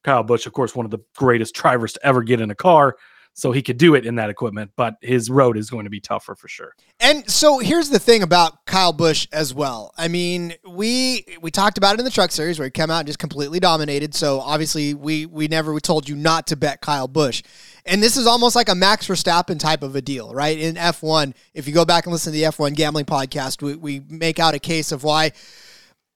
Kyle 0.04 0.24
Busch, 0.24 0.46
of 0.46 0.54
course, 0.54 0.76
one 0.76 0.86
of 0.86 0.92
the 0.92 1.00
greatest 1.16 1.56
drivers 1.56 1.94
to 1.94 2.06
ever 2.06 2.24
get 2.24 2.42
in 2.42 2.52
a 2.52 2.56
car 2.56 2.96
so 3.38 3.52
he 3.52 3.62
could 3.62 3.78
do 3.78 3.96
it 3.96 4.06
in 4.06 4.16
that 4.16 4.30
equipment, 4.30 4.72
but 4.78 4.96
his 5.02 5.30
road 5.30 5.58
is 5.58 5.70
going 5.70 5.84
to 5.84 5.90
be 5.90 6.00
tougher 6.00 6.36
for 6.36 6.48
sure. 6.48 6.74
And 7.02 7.30
so 7.30 7.60
here's 7.60 7.90
the 7.90 8.00
thing 8.00 8.24
about 8.24 8.66
Kyle 8.66 8.94
Busch 8.94 9.28
as 9.34 9.54
well. 9.54 9.94
I 9.98 10.08
mean, 10.08 10.54
we 10.66 11.26
we 11.42 11.52
talked 11.52 11.78
about 11.78 11.96
it 11.96 12.00
in 12.00 12.06
the 12.06 12.12
truck 12.12 12.32
series 12.32 12.58
where 12.58 12.66
he 12.66 12.72
came 12.72 12.90
out 12.90 13.00
and 13.00 13.08
just 13.08 13.20
completely 13.20 13.60
dominated. 13.60 14.16
So 14.16 14.40
obviously 14.40 14.94
we 14.94 15.26
we 15.26 15.50
never 15.50 15.74
we 15.74 15.82
told 15.82 16.08
you 16.08 16.16
not 16.16 16.48
to 16.48 16.56
bet 16.56 16.80
Kyle 16.80 17.10
Busch. 17.10 17.44
And 17.86 18.02
this 18.02 18.16
is 18.16 18.26
almost 18.26 18.56
like 18.56 18.70
a 18.70 18.76
Max 18.76 19.06
Verstappen 19.06 19.60
type 19.60 19.84
of 19.84 19.98
a 19.98 20.02
deal, 20.02 20.34
right? 20.34 20.58
In 20.58 20.76
F1, 20.76 21.34
if 21.54 21.68
you 21.68 21.74
go 21.74 21.84
back 21.84 22.06
and 22.06 22.14
listen 22.14 22.32
to 22.32 22.40
the 22.40 22.46
F1 22.46 22.74
gambling 22.74 23.06
podcast, 23.06 23.62
we, 23.62 23.76
we 23.76 24.02
make 24.08 24.40
out 24.40 24.56
a 24.56 24.60
case 24.60 24.94
of 24.94 25.04
why 25.04 25.34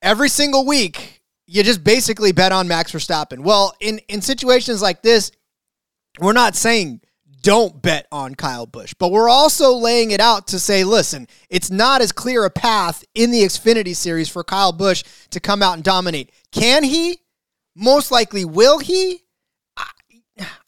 every 0.02 0.30
single 0.30 0.66
week 0.66 1.22
you 1.46 1.64
just 1.64 1.84
basically 1.84 2.32
bet 2.32 2.54
on 2.54 2.70
Max 2.70 2.94
Verstappen. 2.94 3.40
Well, 3.40 3.74
in 3.82 4.00
in 4.08 4.22
situations 4.22 4.82
like 4.82 5.02
this, 5.02 5.34
we're 6.22 6.32
not 6.32 6.56
saying 6.56 7.02
don't 7.42 7.82
bet 7.82 8.08
on 8.12 8.36
Kyle 8.36 8.66
Busch. 8.66 8.94
But 8.94 9.12
we're 9.12 9.30
also 9.30 9.74
laying 9.74 10.12
it 10.12 10.20
out 10.20 10.48
to 10.48 10.60
say, 10.60 10.84
listen, 10.84 11.28
it's 11.50 11.72
not 11.72 12.02
as 12.02 12.12
clear 12.12 12.46
a 12.46 12.50
path 12.50 13.04
in 13.16 13.32
the 13.32 13.44
Xfinity 13.44 13.96
series 13.96 14.30
for 14.30 14.44
Kyle 14.44 14.72
Busch 14.72 15.04
to 15.32 15.40
come 15.40 15.62
out 15.62 15.76
and 15.76 15.84
dominate. 15.84 16.32
Can 16.52 16.84
he? 16.84 17.20
Most 17.76 18.12
likely, 18.12 18.46
will 18.46 18.80
he? 18.80 19.24
I, 19.78 19.90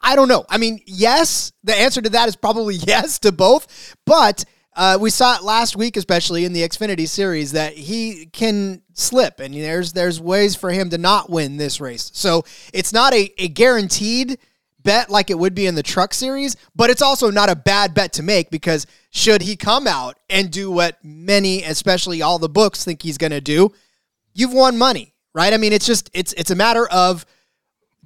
I 0.01 0.15
don't 0.15 0.27
know. 0.27 0.45
I 0.49 0.57
mean, 0.57 0.79
yes, 0.86 1.51
the 1.63 1.75
answer 1.75 2.01
to 2.01 2.10
that 2.12 2.29
is 2.29 2.36
probably 2.36 2.75
yes 2.88 3.19
to 3.19 3.31
both. 3.31 3.95
But 4.05 4.45
uh, 4.75 4.97
we 5.01 5.10
saw 5.10 5.36
it 5.36 5.43
last 5.43 5.75
week, 5.75 5.97
especially 5.97 6.45
in 6.45 6.53
the 6.53 6.62
Xfinity 6.62 7.07
series, 7.07 7.51
that 7.51 7.73
he 7.73 8.27
can 8.27 8.81
slip, 8.93 9.39
and 9.39 9.53
there's 9.53 9.91
there's 9.91 10.21
ways 10.21 10.55
for 10.55 10.71
him 10.71 10.89
to 10.91 10.97
not 10.97 11.29
win 11.29 11.57
this 11.57 11.81
race. 11.81 12.10
So 12.13 12.45
it's 12.73 12.93
not 12.93 13.13
a, 13.13 13.34
a 13.38 13.49
guaranteed 13.49 14.38
bet 14.84 15.10
like 15.10 15.30
it 15.30 15.38
would 15.38 15.56
be 15.56 15.67
in 15.67 15.76
the 15.76 15.84
truck 15.84 16.13
series, 16.13 16.56
but 16.76 16.89
it's 16.89 17.02
also 17.02 17.30
not 17.30 17.50
a 17.50 17.56
bad 17.56 17.94
bet 17.94 18.13
to 18.13 18.24
make 18.24 18.50
because 18.50 18.88
should 19.10 19.41
he 19.41 19.56
come 19.56 19.88
out 19.88 20.17
and 20.30 20.52
do 20.52 20.72
what 20.72 20.98
many, 21.04 21.63
especially 21.63 22.22
all 22.22 22.39
the 22.39 22.50
books, 22.50 22.84
think 22.84 23.02
he's 23.02 23.17
going 23.17 23.32
to 23.32 23.41
do, 23.41 23.72
you've 24.34 24.54
won 24.54 24.78
money, 24.78 25.13
right? 25.34 25.54
I 25.54 25.58
mean, 25.58 25.74
it's 25.74 25.86
just 25.86 26.10
it's 26.13 26.34
it's 26.34 26.52
a 26.52 26.56
matter 26.56 26.88
of 26.89 27.26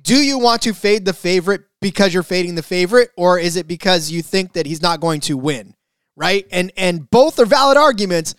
do 0.01 0.15
you 0.15 0.37
want 0.37 0.61
to 0.63 0.73
fade 0.73 1.05
the 1.05 1.13
favorite 1.13 1.63
because 1.81 2.13
you're 2.13 2.23
fading 2.23 2.55
the 2.55 2.63
favorite, 2.63 3.11
or 3.17 3.39
is 3.39 3.55
it 3.55 3.67
because 3.67 4.11
you 4.11 4.21
think 4.21 4.53
that 4.53 4.65
he's 4.65 4.81
not 4.81 4.99
going 4.99 5.19
to 5.21 5.37
win, 5.37 5.75
right? 6.15 6.47
And 6.51 6.71
and 6.77 7.09
both 7.09 7.39
are 7.39 7.45
valid 7.45 7.77
arguments, 7.77 8.35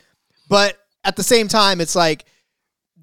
but 0.48 0.78
at 1.04 1.16
the 1.16 1.22
same 1.22 1.48
time, 1.48 1.80
it's 1.80 1.96
like 1.96 2.24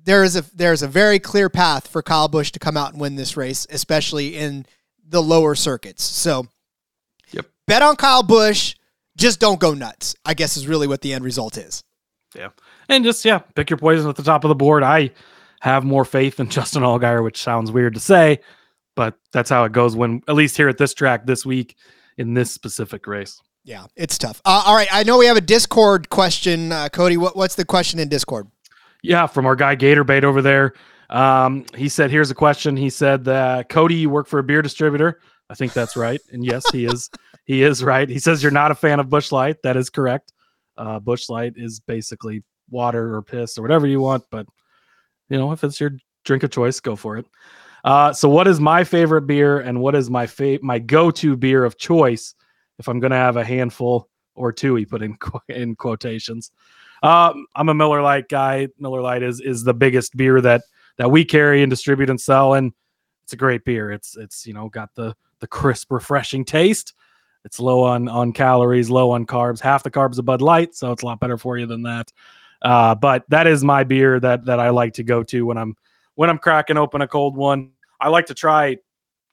there 0.06 0.24
is 0.24 0.36
a 0.36 0.44
there's 0.54 0.82
a 0.82 0.88
very 0.88 1.20
clear 1.20 1.50
path 1.50 1.88
for 1.88 2.02
Kyle 2.02 2.28
Busch 2.28 2.52
to 2.52 2.60
come 2.60 2.78
out 2.78 2.92
and 2.92 3.02
win 3.02 3.16
this 3.16 3.38
race, 3.38 3.66
especially 3.70 4.38
in 4.38 4.66
the 5.14 5.24
lower 5.24 5.56
circuits. 5.56 6.04
So, 6.04 6.48
yep. 7.32 7.46
Bet 7.68 7.82
on 7.82 7.96
Kyle 7.96 8.24
Busch. 8.24 8.76
Just 9.16 9.40
don't 9.40 9.60
go 9.60 9.74
nuts. 9.74 10.16
I 10.26 10.34
guess 10.34 10.58
is 10.58 10.68
really 10.68 10.88
what 10.88 11.02
the 11.02 11.14
end 11.14 11.24
result 11.24 11.58
is. 11.58 11.84
Yeah, 12.36 12.50
and 12.90 13.04
just 13.04 13.24
yeah, 13.24 13.40
pick 13.56 13.70
your 13.70 13.78
poison 13.78 14.10
at 14.10 14.16
the 14.16 14.24
top 14.24 14.44
of 14.44 14.50
the 14.50 14.56
board. 14.56 14.84
I 14.84 15.12
have 15.62 15.84
more 15.84 16.04
faith 16.04 16.40
in 16.40 16.50
Justin 16.50 16.82
Allgaier, 16.82 17.24
which 17.24 17.42
sounds 17.42 17.72
weird 17.72 17.94
to 17.94 18.00
say, 18.00 18.40
but 18.96 19.18
that's 19.32 19.50
how 19.52 19.64
it 19.66 19.72
goes. 19.72 19.96
When 19.96 20.22
at 20.28 20.36
least 20.36 20.58
here 20.58 20.68
at 20.68 20.80
this 20.80 20.94
track 20.94 21.26
this 21.26 21.46
week 21.46 21.78
in 22.18 22.34
this 22.34 22.52
specific 22.52 23.08
race. 23.08 23.40
Yeah, 23.64 23.86
it's 23.96 24.18
tough. 24.18 24.42
Uh, 24.44 24.64
all 24.66 24.76
right, 24.76 24.90
I 24.92 25.04
know 25.04 25.18
we 25.18 25.26
have 25.28 25.38
a 25.38 25.42
Discord 25.42 26.10
question, 26.10 26.72
uh, 26.72 26.90
Cody. 26.90 27.16
What, 27.16 27.38
what's 27.38 27.56
the 27.56 27.64
question 27.64 28.00
in 28.00 28.10
Discord? 28.10 28.48
Yeah, 29.02 29.28
from 29.28 29.46
our 29.46 29.56
guy 29.56 29.76
Gatorbait 29.76 30.24
over 30.24 30.42
there. 30.42 30.74
Um, 31.10 31.66
he 31.76 31.90
said, 31.90 32.12
"Here's 32.12 32.32
a 32.32 32.36
question." 32.36 32.78
He 32.78 32.90
said, 32.90 33.26
that, 33.26 33.70
"Cody, 33.70 33.96
you 33.96 34.10
work 34.10 34.28
for 34.28 34.40
a 34.40 34.44
beer 34.44 34.62
distributor." 34.62 35.20
I 35.50 35.56
think 35.56 35.74
that's 35.74 35.96
right, 35.96 36.22
and 36.32 36.46
yes, 36.46 36.64
he 36.72 36.86
is. 36.86 37.10
he 37.46 37.64
is 37.64 37.84
right. 37.84 38.08
He 38.08 38.20
says 38.20 38.42
you're 38.42 38.52
not 38.52 38.72
a 38.72 38.76
fan 38.76 39.00
of 39.00 39.10
Busch 39.10 39.32
Light. 39.32 39.58
That 39.64 39.78
is 39.78 39.90
correct. 39.90 40.34
Uh, 40.78 41.00
Busch 41.00 41.30
Light 41.30 41.54
is 41.56 41.80
basically 41.80 42.44
water 42.70 43.16
or 43.16 43.22
piss 43.22 43.58
or 43.58 43.62
whatever 43.62 43.86
you 43.86 44.00
want, 44.00 44.24
but 44.32 44.48
you 45.30 45.38
know, 45.38 45.52
if 45.52 45.64
it's 45.64 45.80
your 45.80 45.92
drink 46.24 46.44
of 46.44 46.52
choice, 46.52 46.80
go 46.80 46.96
for 46.96 47.18
it. 47.18 47.26
Uh, 47.84 48.14
so, 48.14 48.30
what 48.30 48.48
is 48.48 48.60
my 48.60 48.84
favorite 48.84 49.24
beer, 49.24 49.60
and 49.60 49.80
what 49.80 49.96
is 49.96 50.10
my 50.10 50.26
fa- 50.26 50.60
my 50.62 50.80
go 50.80 51.12
to 51.12 51.36
beer 51.36 51.66
of 51.66 51.78
choice? 51.78 52.36
if 52.80 52.88
I'm 52.88 53.00
going 53.00 53.12
to 53.12 53.18
have 53.18 53.38
a 53.38 53.46
handful 53.46 54.10
or 54.36 54.52
two, 54.52 54.76
he 54.76 54.86
put 54.86 55.02
in 55.02 55.16
qu- 55.18 55.40
in 55.50 55.76
quotations. 55.76 56.52
Um, 57.02 57.46
I'm 57.56 57.70
a 57.70 57.74
Miller 57.74 58.02
Lite 58.02 58.30
guy. 58.30 58.70
Miller 58.80 59.02
Lite 59.02 59.24
is 59.24 59.42
is 59.42 59.64
the 59.64 59.74
biggest 59.74 60.16
beer 60.16 60.42
that 60.42 60.64
that 60.98 61.10
we 61.10 61.26
carry 61.26 61.64
and 61.64 61.70
distribute 61.70 62.10
and 62.10 62.20
sell, 62.20 62.54
and 62.54 62.72
it's 63.24 63.34
a 63.34 63.38
great 63.38 63.64
beer. 63.66 63.92
It's 63.92 64.18
it's 64.18 64.46
you 64.46 64.54
know 64.54 64.70
got 64.70 64.94
the 64.96 65.16
the 65.40 65.48
crisp, 65.48 65.92
refreshing 65.92 66.46
taste. 66.46 66.94
It's 67.46 67.60
low 67.60 67.84
on 67.84 68.08
on 68.08 68.34
calories, 68.34 68.90
low 68.90 69.12
on 69.12 69.26
carbs. 69.26 69.60
Half 69.60 69.84
the 69.84 69.92
carbs 69.92 70.18
of 70.18 70.26
Bud 70.26 70.42
Light, 70.42 70.76
so 70.76 70.92
it's 70.92 71.04
a 71.04 71.06
lot 71.06 71.20
better 71.20 71.38
for 71.38 71.58
you 71.58 71.66
than 71.66 71.84
that. 71.84 72.12
Uh, 72.62 72.96
but 72.96 73.26
that 73.30 73.48
is 73.48 73.64
my 73.64 73.84
beer 73.84 74.20
that 74.20 74.46
that 74.46 74.60
I 74.60 74.70
like 74.70 74.94
to 74.94 75.04
go 75.04 75.24
to 75.24 75.46
when 75.46 75.58
I'm 75.58 75.76
when 76.16 76.30
I'm 76.30 76.38
cracking 76.38 76.78
open 76.78 77.02
a 77.02 77.08
cold 77.08 77.36
one. 77.36 77.72
I 78.00 78.10
like 78.10 78.28
to 78.28 78.34
try 78.34 78.78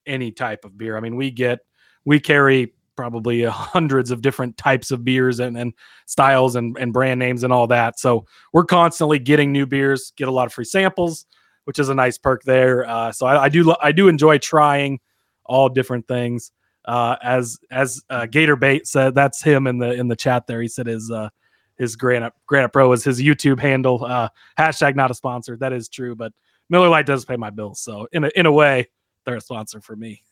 any 0.07 0.33
type 0.33 0.65
of 0.65 0.77
beer. 0.77 0.97
I 0.97 1.01
mean, 1.01 1.17
we 1.17 1.31
get 1.31 1.61
we 2.05 2.19
carry 2.19 2.73
probably 2.97 3.43
hundreds 3.45 4.11
of 4.11 4.23
different 4.23 4.57
types 4.57 4.91
of 4.91 5.05
beers 5.05 5.41
and, 5.41 5.57
and 5.57 5.73
styles 6.07 6.57
and, 6.57 6.77
and 6.79 6.93
brand 6.93 7.19
names 7.19 7.45
and 7.45 7.53
all 7.53 7.67
that. 7.69 7.99
So 7.99 8.27
we're 8.53 8.65
constantly 8.65 9.19
getting 9.19 9.53
new 9.53 9.67
beers, 9.67 10.13
get 10.17 10.29
a 10.29 10.33
lot 10.33 10.47
of 10.47 10.53
free 10.53 10.65
samples, 10.65 11.27
which 11.65 11.79
is 11.79 11.89
a 11.89 11.95
nice 11.95 12.19
perk 12.19 12.43
there. 12.43 12.87
Uh, 12.89 13.13
so 13.13 13.27
I, 13.27 13.45
I, 13.45 13.49
do 13.49 13.75
I 13.81 13.93
do 13.93 14.09
enjoy 14.09 14.39
trying 14.39 15.01
all 15.45 15.69
different 15.69 16.07
things. 16.09 16.53
Uh, 16.85 17.17
as 17.23 17.59
as 17.71 18.03
uh, 18.09 18.27
Gator 18.27 18.57
Bait 18.57 18.87
said, 18.87 19.15
that's 19.15 19.43
him 19.43 19.67
in 19.67 19.79
the 19.79 19.93
in 19.93 20.09
the 20.09 20.17
chat 20.17 20.47
there. 20.47 20.63
He 20.63 20.69
said 20.69 20.87
his 20.87 21.11
uh, 21.11 21.29
his 21.77 21.97
Granite 21.97 22.33
Granite 22.47 22.71
Pro 22.71 22.91
is 22.93 23.05
his 23.05 23.21
YouTube 23.21 23.61
handle. 23.61 24.05
Uh, 24.05 24.29
hashtag 24.59 24.97
not 24.97 25.11
a 25.11 25.15
sponsor. 25.15 25.57
That 25.57 25.73
is 25.73 25.89
true, 25.89 26.17
but 26.17 26.33
Miller 26.71 26.89
Lite 26.89 27.07
does 27.07 27.25
pay 27.25 27.37
my 27.37 27.51
bills, 27.51 27.81
so 27.81 28.09
in 28.13 28.25
a 28.25 28.31
in 28.35 28.47
a 28.47 28.53
way, 28.53 28.89
they're 29.25 29.37
a 29.37 29.41
sponsor 29.41 29.81
for 29.81 29.95
me. 29.95 30.23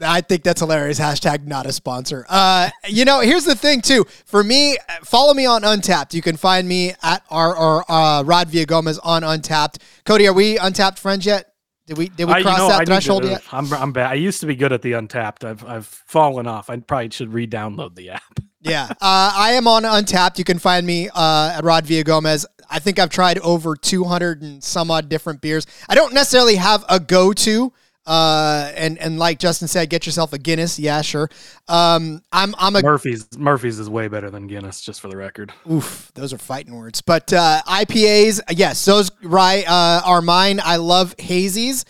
I 0.00 0.20
think 0.20 0.42
that's 0.42 0.60
hilarious. 0.60 1.00
Hashtag 1.00 1.46
not 1.46 1.66
a 1.66 1.72
sponsor. 1.72 2.26
Uh, 2.28 2.70
you 2.86 3.04
know, 3.04 3.20
here's 3.20 3.44
the 3.44 3.54
thing 3.54 3.80
too. 3.80 4.04
For 4.24 4.44
me, 4.44 4.78
follow 5.04 5.34
me 5.34 5.46
on 5.46 5.62
Untappd. 5.62 6.14
You 6.14 6.22
can 6.22 6.36
find 6.36 6.68
me 6.68 6.94
at 7.02 7.24
our 7.30 7.56
or 7.56 7.90
uh, 7.90 8.22
Rod 8.22 8.48
Villagomez 8.48 8.98
on 9.02 9.22
Untappd. 9.22 9.78
Cody, 10.04 10.26
are 10.26 10.32
we 10.32 10.56
Untappd 10.58 10.98
friends 10.98 11.26
yet? 11.26 11.52
Did 11.86 11.98
we 11.98 12.08
did 12.08 12.26
we 12.26 12.42
cross 12.42 12.58
know, 12.58 12.68
that 12.68 12.86
threshold 12.86 13.22
to, 13.22 13.28
yet? 13.28 13.44
I'm 13.52 13.72
I'm 13.72 13.92
bad. 13.92 14.10
I 14.10 14.14
used 14.14 14.40
to 14.40 14.46
be 14.46 14.56
good 14.56 14.72
at 14.72 14.82
the 14.82 14.92
Untappd. 14.92 15.44
I've 15.44 15.64
I've 15.64 15.86
fallen 15.86 16.46
off. 16.46 16.68
I 16.68 16.76
probably 16.78 17.10
should 17.10 17.32
re-download 17.32 17.94
the 17.94 18.10
app. 18.10 18.40
yeah, 18.60 18.88
uh, 18.90 19.32
I 19.34 19.52
am 19.52 19.68
on 19.68 19.84
Untappd. 19.84 20.38
You 20.38 20.44
can 20.44 20.58
find 20.58 20.84
me 20.84 21.08
uh, 21.14 21.54
at 21.56 21.64
Rod 21.64 21.84
Villagomez. 21.84 22.44
I 22.68 22.80
think 22.80 22.98
I've 22.98 23.10
tried 23.10 23.38
over 23.38 23.76
200 23.76 24.42
and 24.42 24.64
some 24.64 24.90
odd 24.90 25.08
different 25.08 25.40
beers. 25.40 25.64
I 25.88 25.94
don't 25.94 26.12
necessarily 26.12 26.56
have 26.56 26.84
a 26.88 26.98
go-to. 26.98 27.72
Uh, 28.06 28.70
and 28.76 28.98
and 28.98 29.18
like 29.18 29.38
Justin 29.38 29.68
said, 29.68 29.90
get 29.90 30.06
yourself 30.06 30.32
a 30.32 30.38
Guinness. 30.38 30.78
Yeah, 30.78 31.02
sure. 31.02 31.28
Um, 31.68 32.22
I'm 32.32 32.54
I'm 32.58 32.76
a 32.76 32.82
Murphy's. 32.82 33.26
Murphy's 33.36 33.78
is 33.78 33.90
way 33.90 34.08
better 34.08 34.30
than 34.30 34.46
Guinness, 34.46 34.80
just 34.80 35.00
for 35.00 35.08
the 35.08 35.16
record. 35.16 35.52
Oof, 35.70 36.12
those 36.14 36.32
are 36.32 36.38
fighting 36.38 36.76
words. 36.76 37.00
But 37.00 37.32
uh, 37.32 37.62
IPAs, 37.66 38.40
yes, 38.50 38.84
those 38.84 39.10
right 39.22 39.66
uh, 39.68 40.02
are 40.04 40.22
mine. 40.22 40.60
I 40.62 40.76
love 40.76 41.16
hazies. 41.16 41.84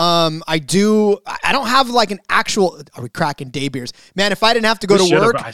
Um, 0.00 0.42
I 0.48 0.58
do. 0.58 1.18
I 1.26 1.52
don't 1.52 1.66
have 1.66 1.90
like 1.90 2.10
an 2.10 2.20
actual. 2.30 2.80
Are 2.94 3.02
we 3.02 3.10
cracking 3.10 3.50
day 3.50 3.68
beers, 3.68 3.92
man? 4.16 4.32
If 4.32 4.42
I 4.42 4.54
didn't 4.54 4.64
have 4.64 4.78
to 4.78 4.86
go 4.86 4.96
we 4.96 5.10
to 5.10 5.20
work, 5.20 5.36
I, 5.36 5.52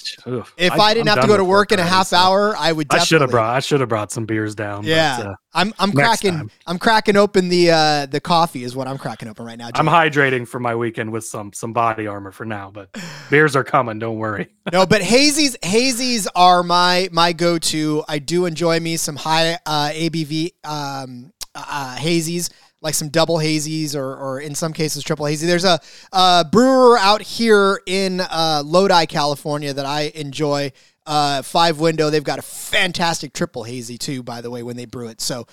if 0.56 0.72
I, 0.72 0.78
I 0.78 0.94
didn't 0.94 1.09
I'm 1.09 1.16
have 1.16 1.24
to 1.24 1.28
go 1.28 1.37
to 1.37 1.44
work 1.44 1.72
in 1.72 1.80
a 1.80 1.82
half 1.82 2.09
so. 2.09 2.16
hour, 2.16 2.56
I 2.56 2.70
would. 2.70 2.87
I 2.90 3.00
should 3.00 3.22
have 3.22 3.30
brought. 3.30 3.56
I 3.56 3.59
should 3.59 3.80
have 3.80 3.88
brought 3.88 4.12
some 4.12 4.24
beers 4.24 4.54
down. 4.54 4.85
Yeah, 4.85 5.16
but, 5.16 5.26
uh, 5.26 5.35
I'm. 5.52 5.74
I'm 5.80 5.90
cracking. 5.90 6.35
Time. 6.35 6.50
I'm 6.64 6.78
cracking 6.78 7.16
open 7.16 7.48
the 7.48 7.72
uh 7.72 8.06
the 8.06 8.20
coffee 8.20 8.62
is 8.62 8.76
what 8.76 8.87
I'm 8.87 8.98
cracking 8.98 9.28
open 9.28 9.44
right 9.44 9.59
now. 9.59 9.70
I'm 9.74 9.87
hydrating 9.87 10.46
for 10.46 10.61
my 10.61 10.76
weekend 10.76 11.11
with 11.11 11.24
some 11.24 11.52
some 11.52 11.72
body 11.72 12.06
armor 12.06 12.30
for 12.30 12.44
now, 12.44 12.70
but 12.70 12.96
beers 13.30 13.56
are 13.56 13.64
coming. 13.64 13.98
Don't 13.98 14.18
worry. 14.18 14.46
no, 14.72 14.87
but 14.87 15.02
hazies 15.02 15.59
hazies 15.59 16.28
are 16.37 16.62
my 16.62 17.09
my 17.11 17.32
go 17.32 17.59
to. 17.59 18.04
I 18.06 18.20
do 18.20 18.46
enjoy 18.46 18.78
me 18.78 18.96
some 18.96 19.16
high 19.16 19.59
uh, 19.66 19.90
ABV 19.92 20.52
um 20.62 21.32
uh, 21.56 21.96
hazies 21.98 22.50
like 22.87 22.94
some 22.94 23.09
double 23.09 23.38
hazies 23.38 23.96
or, 23.96 24.14
or 24.16 24.40
in 24.40 24.55
some 24.55 24.72
cases 24.72 25.03
triple 25.03 25.27
hazy. 25.27 25.44
There's 25.44 25.64
a, 25.64 25.81
a 26.12 26.46
brewer 26.51 26.96
out 26.96 27.20
here 27.20 27.81
in 27.85 28.20
uh, 28.20 28.62
Lodi, 28.64 29.07
California 29.07 29.75
that 29.75 29.85
I 29.85 30.12
enjoy. 30.14 30.72
Uh, 31.09 31.40
five 31.40 31.79
window. 31.79 32.11
They've 32.11 32.25
got 32.25 32.40
a 32.40 32.42
fantastic 32.42 33.33
triple 33.33 33.62
hazy 33.62 33.96
too, 33.96 34.25
by 34.25 34.40
the 34.40 34.51
way, 34.51 34.64
when 34.64 34.77
they 34.77 34.87
brew 34.87 35.07
it. 35.07 35.20
So, 35.20 35.46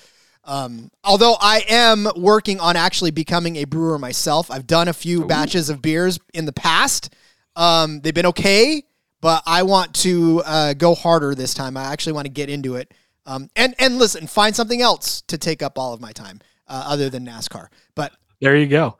um, 0.46 0.90
although 1.04 1.36
I 1.40 1.64
am 1.70 2.08
working 2.16 2.60
on 2.60 2.76
actually 2.76 3.12
becoming 3.12 3.58
a 3.58 3.66
brewer 3.66 4.00
myself, 4.00 4.50
I've 4.50 4.66
done 4.66 4.88
a 4.88 4.94
few 4.94 5.22
Ooh. 5.22 5.28
batches 5.28 5.70
of 5.70 5.80
beers 5.80 6.20
in 6.34 6.46
the 6.46 6.54
past. 6.54 7.14
Um, 7.56 8.02
they've 8.02 8.16
been 8.16 8.26
okay, 8.26 8.82
but 9.22 9.44
I 9.46 9.62
want 9.62 9.94
to 9.98 10.42
uh, 10.44 10.74
go 10.74 10.96
harder 10.96 11.36
this 11.36 11.54
time. 11.54 11.78
I 11.78 11.84
actually 11.84 12.14
want 12.14 12.26
to 12.26 12.34
get 12.34 12.50
into 12.50 12.74
it. 12.74 12.92
Um, 13.28 13.48
and 13.56 13.76
and 13.78 14.00
listen, 14.00 14.26
find 14.26 14.56
something 14.56 14.82
else 14.82 15.22
to 15.28 15.38
take 15.38 15.62
up 15.62 15.78
all 15.78 15.94
of 15.94 16.02
my 16.02 16.14
time 16.14 16.40
uh, 16.68 16.84
other 16.88 17.10
than 17.10 17.26
NASCAR. 17.26 17.68
But 17.96 18.14
there 18.42 18.56
you 18.56 18.68
go. 18.68 18.98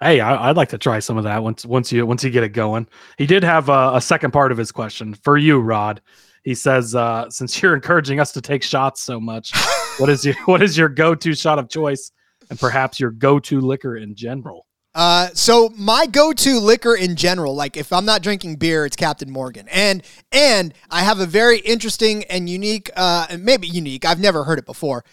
Hey, 0.00 0.20
I, 0.20 0.48
would 0.48 0.56
like 0.56 0.68
to 0.70 0.78
try 0.78 0.98
some 0.98 1.16
of 1.16 1.24
that 1.24 1.42
once 1.42 1.64
once 1.64 1.90
you 1.90 2.04
once 2.04 2.22
you 2.22 2.30
get 2.30 2.44
it 2.44 2.50
going. 2.50 2.86
He 3.16 3.26
did 3.26 3.42
have 3.42 3.68
a, 3.68 3.92
a 3.94 4.00
second 4.00 4.30
part 4.30 4.52
of 4.52 4.58
his 4.58 4.70
question 4.70 5.14
for 5.14 5.38
you, 5.38 5.58
Rod. 5.58 6.02
He 6.42 6.54
says, 6.54 6.94
uh, 6.94 7.28
since 7.30 7.60
you're 7.60 7.74
encouraging 7.74 8.20
us 8.20 8.30
to 8.32 8.40
take 8.40 8.62
shots 8.62 9.02
so 9.02 9.18
much, 9.18 9.52
what 9.98 10.10
is 10.10 10.24
your 10.24 10.34
what 10.44 10.62
is 10.62 10.76
your 10.76 10.88
go 10.88 11.14
to 11.14 11.34
shot 11.34 11.58
of 11.58 11.68
choice, 11.68 12.12
and 12.50 12.58
perhaps 12.58 13.00
your 13.00 13.10
go 13.10 13.38
to 13.38 13.60
liquor 13.60 13.96
in 13.96 14.14
general? 14.14 14.66
Uh, 14.96 15.28
so 15.34 15.68
my 15.76 16.06
go-to 16.06 16.58
liquor 16.58 16.94
in 16.94 17.16
general, 17.16 17.54
like 17.54 17.76
if 17.76 17.92
I'm 17.92 18.06
not 18.06 18.22
drinking 18.22 18.56
beer, 18.56 18.86
it's 18.86 18.96
Captain 18.96 19.30
Morgan, 19.30 19.68
and 19.68 20.02
and 20.32 20.72
I 20.90 21.02
have 21.02 21.20
a 21.20 21.26
very 21.26 21.58
interesting 21.58 22.24
and 22.24 22.48
unique, 22.48 22.90
uh, 22.96 23.26
maybe 23.38 23.66
unique. 23.66 24.06
I've 24.06 24.20
never 24.20 24.44
heard 24.44 24.58
it 24.58 24.64
before 24.64 25.04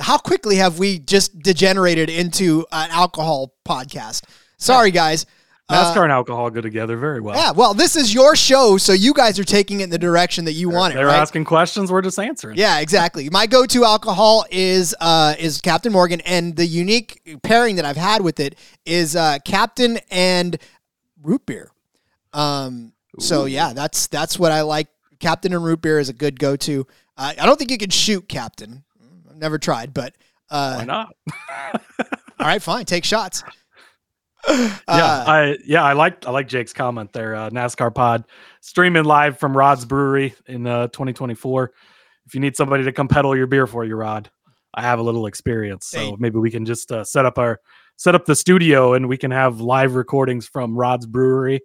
how 0.00 0.18
quickly 0.18 0.56
have 0.56 0.78
we 0.78 0.98
just 0.98 1.38
degenerated 1.38 2.10
into 2.10 2.66
an 2.72 2.90
alcohol 2.90 3.54
podcast? 3.64 4.24
Sorry, 4.56 4.90
guys. 4.90 5.26
NASCAR 5.70 5.96
uh, 5.96 6.02
and 6.02 6.12
alcohol 6.12 6.50
go 6.50 6.60
together 6.60 6.98
very 6.98 7.22
well. 7.22 7.36
Yeah, 7.36 7.52
well, 7.52 7.72
this 7.72 7.96
is 7.96 8.12
your 8.12 8.36
show, 8.36 8.76
so 8.76 8.92
you 8.92 9.14
guys 9.14 9.38
are 9.38 9.44
taking 9.44 9.80
it 9.80 9.84
in 9.84 9.90
the 9.90 9.98
direction 9.98 10.44
that 10.44 10.52
you 10.52 10.68
they're, 10.68 10.76
want 10.76 10.92
it. 10.92 10.96
They're 10.96 11.06
right? 11.06 11.16
asking 11.16 11.46
questions, 11.46 11.90
we're 11.90 12.02
just 12.02 12.18
answering. 12.18 12.58
Yeah, 12.58 12.80
exactly. 12.80 13.30
My 13.30 13.46
go-to 13.46 13.82
alcohol 13.84 14.44
is 14.50 14.94
uh, 15.00 15.36
is 15.38 15.62
Captain 15.62 15.90
Morgan, 15.90 16.20
and 16.22 16.54
the 16.54 16.66
unique 16.66 17.40
pairing 17.42 17.76
that 17.76 17.86
I've 17.86 17.96
had 17.96 18.20
with 18.20 18.40
it 18.40 18.58
is 18.84 19.16
uh, 19.16 19.38
Captain 19.42 19.98
and 20.10 20.58
root 21.22 21.46
beer. 21.46 21.70
Um, 22.34 22.92
so 23.18 23.46
yeah, 23.46 23.72
that's 23.72 24.06
that's 24.08 24.38
what 24.38 24.52
I 24.52 24.62
like. 24.62 24.88
Captain 25.18 25.54
and 25.54 25.64
root 25.64 25.80
beer 25.80 25.98
is 25.98 26.10
a 26.10 26.12
good 26.12 26.38
go-to. 26.38 26.86
Uh, 27.16 27.32
I 27.40 27.46
don't 27.46 27.58
think 27.58 27.70
you 27.70 27.78
can 27.78 27.90
shoot 27.90 28.28
Captain. 28.28 28.84
I've 29.34 29.40
never 29.40 29.58
tried, 29.58 29.92
but 29.92 30.14
uh, 30.48 30.76
why 30.76 30.84
not? 30.84 31.16
all 32.38 32.46
right, 32.46 32.62
fine. 32.62 32.84
Take 32.84 33.04
shots. 33.04 33.42
yeah, 34.48 34.78
uh, 34.86 35.24
I 35.26 35.56
yeah, 35.66 35.82
I 35.82 35.94
like 35.94 36.24
I 36.24 36.30
like 36.30 36.46
Jake's 36.46 36.72
comment 36.72 37.12
there. 37.12 37.34
Uh, 37.34 37.50
NASCAR 37.50 37.92
Pod 37.92 38.24
streaming 38.60 39.02
live 39.02 39.40
from 39.40 39.56
Rod's 39.56 39.84
Brewery 39.84 40.34
in 40.46 40.68
uh, 40.68 40.86
2024. 40.88 41.72
If 42.26 42.34
you 42.34 42.40
need 42.40 42.54
somebody 42.54 42.84
to 42.84 42.92
come 42.92 43.08
peddle 43.08 43.36
your 43.36 43.48
beer 43.48 43.66
for 43.66 43.84
you, 43.84 43.96
Rod, 43.96 44.30
I 44.72 44.82
have 44.82 45.00
a 45.00 45.02
little 45.02 45.26
experience, 45.26 45.86
so 45.86 45.98
hey. 45.98 46.16
maybe 46.20 46.38
we 46.38 46.52
can 46.52 46.64
just 46.64 46.92
uh, 46.92 47.02
set 47.02 47.26
up 47.26 47.36
our 47.36 47.58
set 47.96 48.14
up 48.14 48.24
the 48.24 48.36
studio 48.36 48.94
and 48.94 49.08
we 49.08 49.16
can 49.16 49.32
have 49.32 49.60
live 49.60 49.96
recordings 49.96 50.46
from 50.46 50.76
Rod's 50.76 51.06
Brewery 51.06 51.60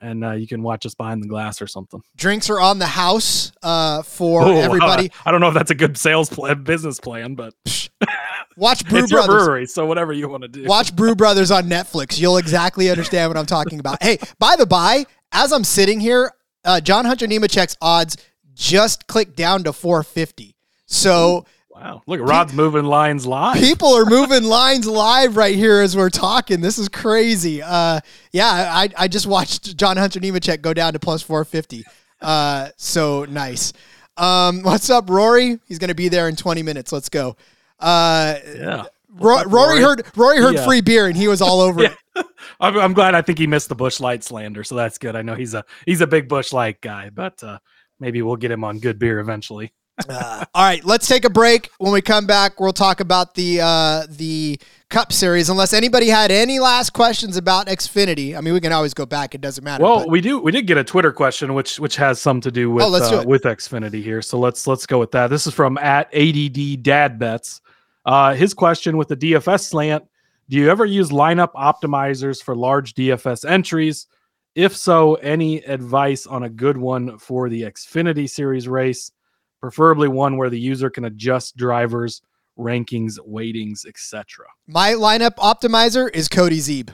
and 0.00 0.24
uh, 0.24 0.32
you 0.32 0.46
can 0.46 0.62
watch 0.62 0.86
us 0.86 0.94
behind 0.94 1.22
the 1.22 1.26
glass 1.26 1.60
or 1.60 1.66
something. 1.66 2.00
Drinks 2.16 2.50
are 2.50 2.60
on 2.60 2.78
the 2.78 2.86
house 2.86 3.52
uh, 3.62 4.02
for 4.02 4.46
Ooh, 4.46 4.56
everybody. 4.58 5.10
Uh, 5.10 5.14
I 5.26 5.30
don't 5.30 5.40
know 5.40 5.48
if 5.48 5.54
that's 5.54 5.70
a 5.70 5.74
good 5.74 5.96
sales 5.96 6.28
plan, 6.28 6.62
business 6.62 7.00
plan, 7.00 7.34
but 7.34 7.54
watch 8.56 8.86
Brew 8.88 9.00
it's 9.00 9.12
Brothers. 9.12 9.44
brewery, 9.44 9.66
so 9.66 9.86
whatever 9.86 10.12
you 10.12 10.28
want 10.28 10.42
to 10.42 10.48
do. 10.48 10.64
Watch 10.64 10.94
Brew 10.94 11.14
Brothers 11.14 11.50
on 11.50 11.64
Netflix. 11.64 12.18
You'll 12.18 12.36
exactly 12.38 12.90
understand 12.90 13.30
what 13.30 13.36
I'm 13.36 13.46
talking 13.46 13.80
about. 13.80 14.02
Hey, 14.02 14.18
by 14.38 14.56
the 14.56 14.66
by, 14.66 15.06
as 15.32 15.52
I'm 15.52 15.64
sitting 15.64 16.00
here, 16.00 16.32
uh, 16.64 16.80
John 16.80 17.04
Hunter 17.04 17.26
Nemechek's 17.26 17.76
odds 17.80 18.16
just 18.54 19.06
clicked 19.06 19.36
down 19.36 19.64
to 19.64 19.72
450. 19.72 20.56
So. 20.86 21.44
Wow. 21.80 22.02
Look, 22.06 22.18
at 22.20 22.26
Rod's 22.26 22.52
moving 22.52 22.84
lines 22.84 23.24
live. 23.24 23.56
People 23.56 23.94
are 23.94 24.04
moving 24.04 24.42
lines 24.48 24.84
live 24.86 25.36
right 25.36 25.54
here 25.54 25.80
as 25.80 25.96
we're 25.96 26.10
talking. 26.10 26.60
This 26.60 26.76
is 26.76 26.88
crazy. 26.88 27.62
Uh, 27.62 28.00
yeah, 28.32 28.48
I, 28.74 28.88
I 28.96 29.06
just 29.06 29.26
watched 29.26 29.76
John 29.76 29.96
Hunter 29.96 30.18
Nemechek 30.18 30.60
go 30.60 30.74
down 30.74 30.94
to 30.94 30.98
plus 30.98 31.22
450. 31.22 31.84
Uh, 32.20 32.70
so 32.76 33.26
nice. 33.26 33.72
Um, 34.16 34.64
what's 34.64 34.90
up, 34.90 35.08
Rory? 35.08 35.60
He's 35.68 35.78
going 35.78 35.88
to 35.88 35.94
be 35.94 36.08
there 36.08 36.28
in 36.28 36.34
20 36.34 36.64
minutes. 36.64 36.90
Let's 36.90 37.08
go. 37.08 37.36
Uh, 37.78 38.34
yeah. 38.56 38.84
Rory, 39.10 39.46
Rory, 39.46 39.80
heard 39.80 40.04
Rory 40.16 40.38
heard 40.38 40.56
yeah. 40.56 40.64
free 40.64 40.80
beer 40.80 41.06
and 41.06 41.16
he 41.16 41.28
was 41.28 41.40
all 41.40 41.60
over 41.60 41.82
yeah. 41.84 41.94
it. 42.16 42.26
I'm, 42.60 42.76
I'm, 42.76 42.92
glad. 42.92 43.14
I 43.14 43.22
think 43.22 43.38
he 43.38 43.46
missed 43.46 43.68
the 43.68 43.74
Busch 43.76 44.00
Light 44.00 44.24
slander, 44.24 44.64
so 44.64 44.74
that's 44.74 44.98
good. 44.98 45.14
I 45.14 45.22
know 45.22 45.34
he's 45.34 45.54
a 45.54 45.64
he's 45.86 46.00
a 46.00 46.06
big 46.06 46.28
Busch 46.28 46.52
Light 46.52 46.80
guy, 46.80 47.10
but 47.10 47.42
uh, 47.42 47.58
maybe 48.00 48.22
we'll 48.22 48.36
get 48.36 48.50
him 48.50 48.64
on 48.64 48.80
good 48.80 48.98
beer 48.98 49.20
eventually. 49.20 49.72
Uh, 50.08 50.44
all 50.54 50.64
right, 50.64 50.84
let's 50.84 51.06
take 51.08 51.24
a 51.24 51.30
break. 51.30 51.70
When 51.78 51.92
we 51.92 52.00
come 52.02 52.26
back, 52.26 52.60
we'll 52.60 52.72
talk 52.72 53.00
about 53.00 53.34
the 53.34 53.60
uh, 53.60 54.06
the 54.08 54.60
Cup 54.90 55.12
Series. 55.12 55.48
Unless 55.50 55.72
anybody 55.72 56.08
had 56.08 56.30
any 56.30 56.58
last 56.58 56.92
questions 56.92 57.36
about 57.36 57.66
Xfinity, 57.66 58.36
I 58.36 58.40
mean, 58.40 58.54
we 58.54 58.60
can 58.60 58.72
always 58.72 58.94
go 58.94 59.06
back. 59.06 59.34
It 59.34 59.40
doesn't 59.40 59.64
matter. 59.64 59.82
Well, 59.82 60.00
but- 60.00 60.10
we 60.10 60.20
do 60.20 60.38
we 60.40 60.52
did 60.52 60.66
get 60.66 60.78
a 60.78 60.84
Twitter 60.84 61.12
question 61.12 61.54
which 61.54 61.80
which 61.80 61.96
has 61.96 62.20
some 62.20 62.40
to 62.42 62.50
do 62.50 62.70
with 62.70 62.84
Oh, 62.84 62.88
let's 62.88 63.08
do 63.10 63.16
uh, 63.18 63.20
it. 63.22 63.28
with 63.28 63.42
Xfinity 63.42 64.02
here. 64.02 64.22
So 64.22 64.38
let's 64.38 64.66
let's 64.66 64.86
go 64.86 64.98
with 64.98 65.10
that. 65.12 65.28
This 65.28 65.46
is 65.46 65.54
from 65.54 65.78
at 65.78 66.08
ADD 66.14 66.82
Dad 66.82 67.18
Bets. 67.18 67.60
Uh, 68.04 68.34
his 68.34 68.54
question 68.54 68.96
with 68.96 69.08
the 69.08 69.16
DFS 69.16 69.64
slant: 69.68 70.04
Do 70.48 70.56
you 70.56 70.70
ever 70.70 70.84
use 70.86 71.10
lineup 71.10 71.52
optimizers 71.54 72.42
for 72.42 72.54
large 72.56 72.94
DFS 72.94 73.48
entries? 73.48 74.06
If 74.54 74.74
so, 74.76 75.14
any 75.16 75.58
advice 75.58 76.26
on 76.26 76.42
a 76.44 76.48
good 76.48 76.76
one 76.76 77.18
for 77.18 77.48
the 77.48 77.62
Xfinity 77.62 78.28
Series 78.28 78.66
race? 78.66 79.12
Preferably 79.60 80.08
one 80.08 80.36
where 80.36 80.50
the 80.50 80.58
user 80.58 80.90
can 80.90 81.04
adjust 81.04 81.56
drivers, 81.56 82.22
rankings, 82.58 83.18
weightings, 83.26 83.84
etc. 83.86 84.46
my 84.66 84.92
lineup 84.92 85.36
optimizer 85.36 86.08
is 86.14 86.28
Cody 86.28 86.58
Zeeb. 86.58 86.90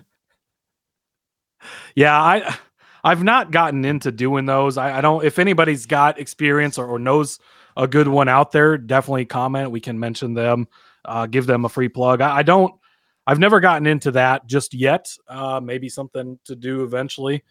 Yeah, 1.94 2.20
I 2.20 2.56
I've 3.02 3.22
not 3.22 3.50
gotten 3.50 3.84
into 3.84 4.10
doing 4.10 4.46
those. 4.46 4.78
I, 4.78 4.98
I 4.98 5.00
don't 5.00 5.24
if 5.24 5.38
anybody's 5.38 5.86
got 5.86 6.18
experience 6.18 6.78
or, 6.78 6.86
or 6.86 6.98
knows 6.98 7.38
a 7.76 7.86
good 7.86 8.08
one 8.08 8.28
out 8.28 8.52
there, 8.52 8.78
definitely 8.78 9.26
comment. 9.26 9.70
We 9.70 9.80
can 9.80 9.98
mention 9.98 10.34
them, 10.34 10.68
uh, 11.04 11.26
give 11.26 11.46
them 11.46 11.64
a 11.64 11.68
free 11.68 11.88
plug. 11.88 12.20
I, 12.20 12.38
I 12.38 12.42
don't 12.42 12.74
I've 13.26 13.38
never 13.38 13.60
gotten 13.60 13.86
into 13.86 14.10
that 14.12 14.46
just 14.46 14.74
yet. 14.74 15.14
Uh, 15.28 15.60
maybe 15.62 15.88
something 15.88 16.38
to 16.44 16.54
do 16.54 16.84
eventually. 16.84 17.42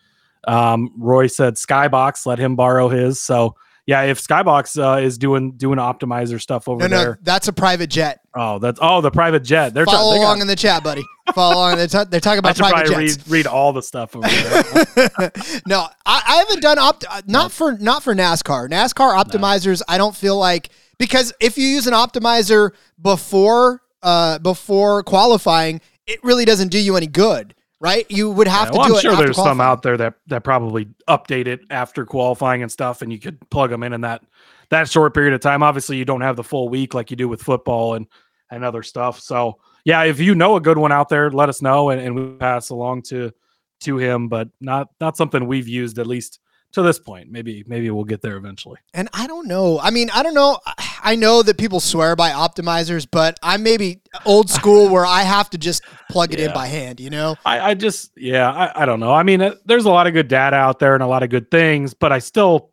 Um, 0.48 0.92
Roy 0.98 1.28
said 1.28 1.56
Skybox, 1.56 2.26
let 2.26 2.38
him 2.38 2.56
borrow 2.56 2.90
his. 2.90 3.20
So 3.22 3.56
yeah, 3.86 4.04
if 4.04 4.22
Skybox 4.26 4.82
uh, 4.82 5.02
is 5.02 5.18
doing 5.18 5.52
doing 5.54 5.78
optimizer 5.80 6.40
stuff 6.42 6.68
over 6.70 6.80
No, 6.82 6.88
no, 6.88 6.98
there, 7.04 7.20
that's 7.22 7.48
a 7.48 7.54
private 7.54 7.90
jet. 7.90 8.22
oh, 8.36 8.60
that's 8.60 8.80
oh 8.82 9.02
the 9.02 9.12
private 9.12 9.44
jet. 9.44 9.74
They're 9.74 9.86
Follow 9.86 10.14
they 10.14 10.20
got- 10.20 10.24
along 10.24 10.42
in 10.42 10.48
the 10.48 10.56
chat, 10.56 10.84
buddy. 10.84 11.04
Follow 11.34 11.56
along. 11.56 11.78
They're, 11.78 11.88
ta- 11.88 12.04
they're 12.04 12.20
talking 12.20 12.40
about 12.40 12.56
private 12.58 12.88
jets. 12.88 13.18
read 13.18 13.28
read 13.30 13.48
all 13.48 13.72
the 13.74 13.82
stuff 13.82 14.16
over 14.16 14.28
there. 14.28 15.32
no, 15.68 15.88
I, 16.06 16.22
I 16.28 16.36
haven't 16.40 16.62
done 16.62 16.78
opt 16.80 17.06
uh, 17.10 17.22
not 17.28 17.52
for 17.52 17.74
not 17.78 18.04
for 18.04 18.14
NASCAR. 18.14 18.70
NASCAR 18.70 19.22
optimizers, 19.22 19.82
I 19.88 19.98
don't 19.98 20.16
feel 20.16 20.38
like 20.38 20.70
because 20.98 21.34
if 21.40 21.58
you 21.58 21.66
use 21.68 21.88
an 21.88 21.94
optimizer 21.94 22.72
before 23.02 23.82
uh 24.02 24.40
before 24.40 25.04
qualifying, 25.04 25.82
it 26.08 26.22
really 26.24 26.46
doesn't 26.46 26.70
do 26.70 26.80
you 26.80 26.96
any 26.98 27.08
good, 27.08 27.56
right? 27.84 28.10
You 28.10 28.32
would 28.32 28.48
have 28.48 28.68
Yeah, 28.68 28.72
to 28.72 28.78
well, 28.78 28.88
do 28.88 28.96
I'm 28.96 29.02
sure 29.02 29.16
there's 29.18 29.36
some 29.36 29.60
out 29.60 29.84
there 29.84 29.98
that 29.98 30.16
that 30.28 30.44
probably 30.44 30.86
update 31.08 31.48
it 31.48 31.60
after 31.70 32.06
qualifying 32.06 32.64
and 32.64 32.72
stuff, 32.72 33.02
and 33.02 33.12
you 33.12 33.20
could 33.20 33.38
plug 33.50 33.70
them 33.70 33.84
in 33.84 33.92
in 33.94 34.02
that 34.02 34.24
that 34.70 34.90
short 34.90 35.14
period 35.14 35.34
of 35.34 35.42
time. 35.42 35.62
Obviously, 35.62 35.98
you 35.98 36.06
don't 36.06 36.22
have 36.22 36.38
the 36.38 36.44
full 36.44 36.70
week 36.70 36.94
like 36.94 37.12
you 37.12 37.18
do 37.18 37.28
with 37.28 37.44
football 37.44 37.96
and 37.96 38.08
and 38.50 38.64
other 38.64 38.84
stuff. 38.84 39.20
So 39.20 39.60
yeah, 39.84 40.04
if 40.04 40.20
you 40.20 40.34
know 40.34 40.56
a 40.56 40.62
good 40.62 40.78
one 40.78 40.94
out 40.94 41.10
there, 41.10 41.30
let 41.30 41.50
us 41.50 41.62
know 41.62 41.90
and, 41.90 42.02
and 42.02 42.16
we 42.16 42.38
pass 42.38 42.70
along 42.70 43.02
to 43.04 43.34
to 43.82 43.98
him. 43.98 44.30
But 44.30 44.48
not 44.62 44.88
not 45.02 45.18
something 45.18 45.46
we've 45.46 45.68
used 45.68 46.00
at 46.00 46.08
least 46.08 46.40
to 46.74 46.82
this 46.82 47.00
point. 47.00 47.32
Maybe 47.32 47.64
maybe 47.68 47.90
we'll 47.90 48.04
get 48.04 48.22
there 48.22 48.36
eventually. 48.36 48.78
And 48.94 49.10
I 49.14 49.28
don't 49.28 49.48
know. 49.48 49.80
I 49.80 49.92
mean, 49.92 50.10
I 50.14 50.24
don't 50.24 50.34
know. 50.34 50.60
I 51.06 51.16
know 51.16 51.44
that 51.44 51.58
people 51.58 51.82
swear 51.82 52.16
by 52.16 52.30
optimizers, 52.30 53.06
but 53.10 53.38
I'm 53.44 53.62
maybe 53.62 54.02
old 54.26 54.50
school 54.50 54.90
where 54.94 55.06
I 55.06 55.24
have 55.24 55.50
to 55.50 55.58
just 55.58 55.84
plug 56.10 56.34
it 56.34 56.40
in 56.40 56.54
by 56.54 56.68
hand, 56.68 57.02
you 57.02 57.10
know? 57.10 57.36
I, 57.46 57.72
I 57.72 57.74
just 57.74 58.12
yeah 58.16 58.50
I, 58.50 58.84
I 58.84 58.86
don't 58.86 59.00
know. 59.00 59.14
I 59.14 59.24
mean, 59.24 59.42
uh, 59.42 59.56
there's 59.66 59.86
a 59.86 59.90
lot 59.90 60.08
of 60.08 60.14
good 60.14 60.28
data 60.28 60.56
out 60.56 60.80
there 60.80 60.94
and 60.94 61.04
a 61.04 61.08
lot 61.08 61.24
of 61.24 61.30
good 61.30 61.52
things, 61.52 61.94
but 61.94 62.12
I 62.12 62.20
still 62.20 62.72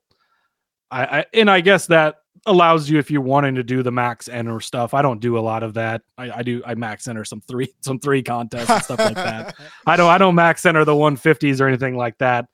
I, 0.90 1.04
I 1.04 1.26
and 1.34 1.50
I 1.50 1.60
guess 1.60 1.86
that 1.86 2.16
allows 2.46 2.88
you 2.88 2.98
if 2.98 3.10
you're 3.10 3.20
wanting 3.20 3.54
to 3.56 3.62
do 3.62 3.82
the 3.82 3.92
max 3.92 4.28
enter 4.28 4.60
stuff. 4.60 4.94
I 4.94 5.02
don't 5.02 5.20
do 5.20 5.36
a 5.36 5.40
lot 5.40 5.62
of 5.62 5.74
that. 5.74 6.02
I, 6.16 6.38
I 6.38 6.42
do 6.42 6.62
I 6.64 6.74
max 6.74 7.06
enter 7.08 7.24
some 7.24 7.40
three 7.42 7.72
some 7.80 7.98
three 7.98 8.22
contests 8.22 8.70
and 8.70 8.82
stuff 8.82 8.98
like 8.98 9.14
that. 9.16 9.56
I 9.86 9.96
don't 9.96 10.10
I 10.10 10.18
don't 10.18 10.34
max 10.34 10.64
enter 10.64 10.84
the 10.84 10.92
150s 10.92 11.60
or 11.60 11.66
anything 11.66 11.96
like 11.96 12.16
that. 12.18 12.46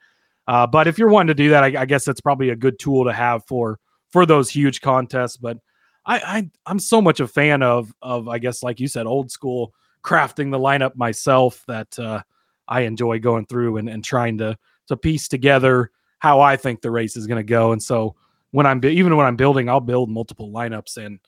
Uh, 0.47 0.67
but 0.67 0.87
if 0.87 0.99
you're 0.99 1.09
wanting 1.09 1.29
to 1.29 1.43
do 1.43 1.51
that, 1.51 1.65
I, 1.65 1.83
I 1.83 1.85
guess 1.87 2.05
that's 2.05 2.21
probably 2.21 2.51
a 2.51 2.57
good 2.57 2.79
tool 2.79 3.05
to 3.05 3.13
have 3.13 3.45
for 3.47 3.79
for 4.11 4.27
those 4.27 4.51
huge 4.51 4.81
contests. 4.81 5.37
But 5.37 5.59
I, 6.05 6.19
I 6.19 6.51
I'm 6.67 6.79
so 6.79 7.03
much 7.03 7.21
a 7.21 7.27
fan 7.27 7.63
of 7.63 7.93
of 8.03 8.29
I 8.29 8.39
guess 8.39 8.63
like 8.63 8.81
you 8.81 8.89
said, 8.89 9.07
old 9.07 9.31
school 9.31 9.75
crafting 10.03 10.53
the 10.53 10.59
lineup 10.59 10.95
myself 10.95 11.65
that 11.67 11.99
uh, 11.99 12.23
I 12.69 12.83
enjoy 12.83 13.19
going 13.19 13.47
through 13.47 13.79
and, 13.79 13.89
and 13.89 14.05
trying 14.05 14.39
to 14.39 14.57
to 14.89 14.97
piece 14.97 15.29
together 15.29 15.91
how 16.19 16.41
I 16.41 16.57
think 16.57 16.81
the 16.81 16.91
race 16.91 17.17
is 17.17 17.27
going 17.27 17.41
to 17.41 17.49
go. 17.49 17.73
And 17.73 17.83
so 17.83 18.15
when 18.53 18.67
I'm 18.67 18.83
even 18.85 19.17
when 19.17 19.27
I'm 19.27 19.37
building, 19.37 19.69
I'll 19.69 19.81
build 19.81 20.09
multiple 20.11 20.51
lineups, 20.51 20.97
and 21.05 21.19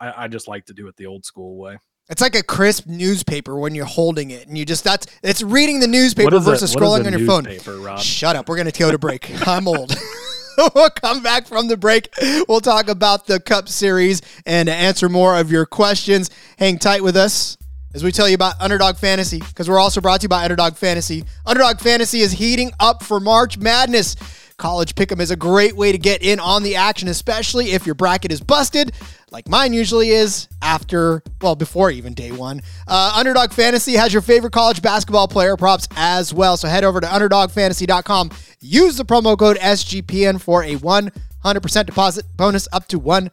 I, 0.00 0.24
I 0.24 0.28
just 0.28 0.48
like 0.48 0.66
to 0.66 0.74
do 0.74 0.88
it 0.88 0.96
the 0.96 1.06
old 1.06 1.24
school 1.24 1.56
way. 1.56 1.78
It's 2.08 2.20
like 2.20 2.36
a 2.36 2.42
crisp 2.42 2.86
newspaper 2.86 3.58
when 3.58 3.74
you're 3.74 3.84
holding 3.84 4.30
it, 4.30 4.46
and 4.46 4.56
you 4.56 4.64
just 4.64 4.84
that's 4.84 5.06
it's 5.22 5.42
reading 5.42 5.80
the 5.80 5.88
newspaper 5.88 6.36
is 6.36 6.46
a- 6.46 6.50
versus 6.50 6.74
scrolling 6.74 7.04
on 7.04 7.12
your 7.18 7.26
phone. 7.26 7.46
Rob? 7.82 7.98
Shut 7.98 8.36
up. 8.36 8.48
We're 8.48 8.56
gonna 8.56 8.70
go 8.70 8.90
to 8.92 8.98
break. 8.98 9.30
I'm 9.48 9.66
old. 9.66 9.96
we'll 10.74 10.90
come 10.90 11.22
back 11.22 11.46
from 11.46 11.68
the 11.68 11.76
break. 11.76 12.08
We'll 12.48 12.60
talk 12.60 12.88
about 12.88 13.26
the 13.26 13.40
Cup 13.40 13.68
Series 13.68 14.22
and 14.46 14.68
answer 14.68 15.08
more 15.08 15.36
of 15.38 15.50
your 15.50 15.66
questions. 15.66 16.30
Hang 16.58 16.78
tight 16.78 17.02
with 17.02 17.16
us 17.16 17.56
as 17.92 18.04
we 18.04 18.12
tell 18.12 18.28
you 18.28 18.34
about 18.34 18.60
Underdog 18.60 18.96
Fantasy 18.96 19.38
because 19.40 19.68
we're 19.68 19.78
also 19.78 20.00
brought 20.00 20.20
to 20.20 20.26
you 20.26 20.28
by 20.28 20.44
Underdog 20.44 20.76
Fantasy. 20.76 21.24
Underdog 21.44 21.80
Fantasy 21.80 22.20
is 22.20 22.32
heating 22.32 22.72
up 22.78 23.02
for 23.02 23.18
March 23.18 23.58
Madness. 23.58 24.16
College 24.58 24.94
Pick'em 24.94 25.20
is 25.20 25.30
a 25.30 25.36
great 25.36 25.76
way 25.76 25.92
to 25.92 25.98
get 25.98 26.22
in 26.22 26.40
on 26.40 26.62
the 26.62 26.76
action, 26.76 27.08
especially 27.08 27.72
if 27.72 27.84
your 27.84 27.94
bracket 27.94 28.32
is 28.32 28.40
busted, 28.40 28.92
like 29.30 29.48
mine 29.48 29.74
usually 29.74 30.10
is 30.10 30.48
after, 30.62 31.22
well, 31.42 31.54
before 31.54 31.90
even 31.90 32.14
day 32.14 32.32
one. 32.32 32.62
Uh, 32.88 33.12
Underdog 33.14 33.52
Fantasy 33.52 33.92
has 33.94 34.14
your 34.14 34.22
favorite 34.22 34.54
college 34.54 34.80
basketball 34.80 35.28
player 35.28 35.56
props 35.58 35.86
as 35.94 36.32
well. 36.32 36.56
So 36.56 36.68
head 36.68 36.84
over 36.84 37.00
to 37.00 37.06
UnderdogFantasy.com. 37.06 38.30
Use 38.60 38.96
the 38.96 39.04
promo 39.04 39.38
code 39.38 39.58
SGPN 39.58 40.40
for 40.40 40.62
a 40.62 40.76
100% 40.76 41.86
deposit 41.86 42.24
bonus 42.34 42.66
up 42.72 42.88
to 42.88 42.98
$100. 42.98 43.30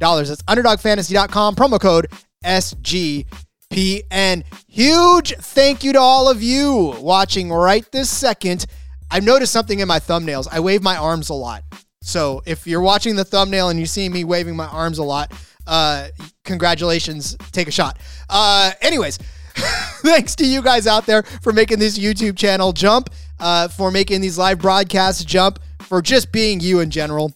That's 0.00 0.42
UnderdogFantasy.com, 0.42 1.54
promo 1.54 1.80
code 1.80 2.08
SGPN. 2.44 3.24
Huge 4.66 5.36
thank 5.36 5.84
you 5.84 5.92
to 5.92 6.00
all 6.00 6.28
of 6.28 6.42
you 6.42 6.96
watching 6.98 7.52
right 7.52 7.88
this 7.92 8.10
second. 8.10 8.66
I've 9.14 9.22
noticed 9.22 9.52
something 9.52 9.78
in 9.78 9.86
my 9.86 10.00
thumbnails. 10.00 10.48
I 10.50 10.58
wave 10.58 10.82
my 10.82 10.96
arms 10.96 11.28
a 11.28 11.34
lot. 11.34 11.62
So 12.02 12.42
if 12.46 12.66
you're 12.66 12.80
watching 12.80 13.14
the 13.14 13.24
thumbnail 13.24 13.68
and 13.68 13.78
you 13.78 13.86
see 13.86 14.08
me 14.08 14.24
waving 14.24 14.56
my 14.56 14.66
arms 14.66 14.98
a 14.98 15.04
lot, 15.04 15.32
uh, 15.68 16.08
congratulations. 16.44 17.36
Take 17.52 17.68
a 17.68 17.70
shot. 17.70 17.96
Uh, 18.28 18.72
anyways, 18.80 19.18
thanks 20.02 20.34
to 20.34 20.44
you 20.44 20.62
guys 20.62 20.88
out 20.88 21.06
there 21.06 21.22
for 21.42 21.52
making 21.52 21.78
this 21.78 21.96
YouTube 21.96 22.36
channel 22.36 22.72
jump, 22.72 23.08
uh, 23.38 23.68
for 23.68 23.92
making 23.92 24.20
these 24.20 24.36
live 24.36 24.58
broadcasts 24.58 25.24
jump, 25.24 25.60
for 25.82 26.02
just 26.02 26.32
being 26.32 26.58
you 26.58 26.80
in 26.80 26.90
general. 26.90 27.32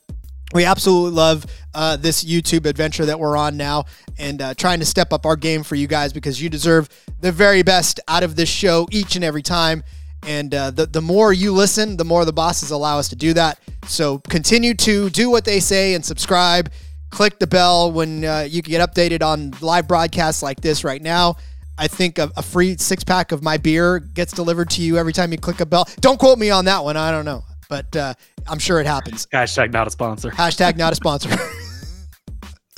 We 0.52 0.64
absolutely 0.64 1.12
love 1.12 1.46
uh, 1.74 1.96
this 1.96 2.24
YouTube 2.24 2.66
adventure 2.66 3.06
that 3.06 3.20
we're 3.20 3.36
on 3.36 3.56
now 3.56 3.84
and 4.18 4.42
uh, 4.42 4.54
trying 4.54 4.80
to 4.80 4.84
step 4.84 5.12
up 5.12 5.26
our 5.26 5.36
game 5.36 5.62
for 5.62 5.76
you 5.76 5.86
guys 5.86 6.12
because 6.12 6.42
you 6.42 6.48
deserve 6.48 6.88
the 7.20 7.30
very 7.30 7.62
best 7.62 8.00
out 8.08 8.24
of 8.24 8.34
this 8.34 8.48
show 8.48 8.88
each 8.90 9.14
and 9.14 9.24
every 9.24 9.42
time. 9.42 9.84
And 10.24 10.54
uh, 10.54 10.70
the, 10.70 10.86
the 10.86 11.00
more 11.00 11.32
you 11.32 11.52
listen, 11.52 11.96
the 11.96 12.04
more 12.04 12.24
the 12.24 12.32
bosses 12.32 12.70
allow 12.70 12.98
us 12.98 13.08
to 13.08 13.16
do 13.16 13.32
that. 13.34 13.58
So 13.86 14.18
continue 14.18 14.74
to 14.74 15.10
do 15.10 15.30
what 15.30 15.44
they 15.44 15.60
say 15.60 15.94
and 15.94 16.04
subscribe. 16.04 16.70
Click 17.10 17.38
the 17.38 17.46
bell 17.46 17.92
when 17.92 18.24
uh, 18.24 18.46
you 18.48 18.62
can 18.62 18.70
get 18.70 18.88
updated 18.88 19.22
on 19.22 19.54
live 19.60 19.88
broadcasts 19.88 20.42
like 20.42 20.60
this 20.60 20.84
right 20.84 21.00
now. 21.00 21.36
I 21.78 21.86
think 21.86 22.18
a, 22.18 22.30
a 22.36 22.42
free 22.42 22.76
six 22.76 23.04
pack 23.04 23.32
of 23.32 23.42
my 23.42 23.56
beer 23.56 24.00
gets 24.00 24.32
delivered 24.32 24.68
to 24.70 24.82
you 24.82 24.98
every 24.98 25.12
time 25.12 25.30
you 25.32 25.38
click 25.38 25.60
a 25.60 25.66
bell. 25.66 25.88
Don't 26.00 26.18
quote 26.18 26.38
me 26.38 26.50
on 26.50 26.64
that 26.64 26.82
one. 26.82 26.96
I 26.96 27.10
don't 27.10 27.24
know, 27.24 27.44
but 27.68 27.94
uh, 27.94 28.14
I'm 28.48 28.58
sure 28.58 28.80
it 28.80 28.86
happens. 28.86 29.26
Hashtag 29.26 29.72
not 29.72 29.86
a 29.86 29.90
sponsor. 29.90 30.30
Hashtag 30.30 30.76
not 30.76 30.92
a 30.92 30.96
sponsor. 30.96 31.30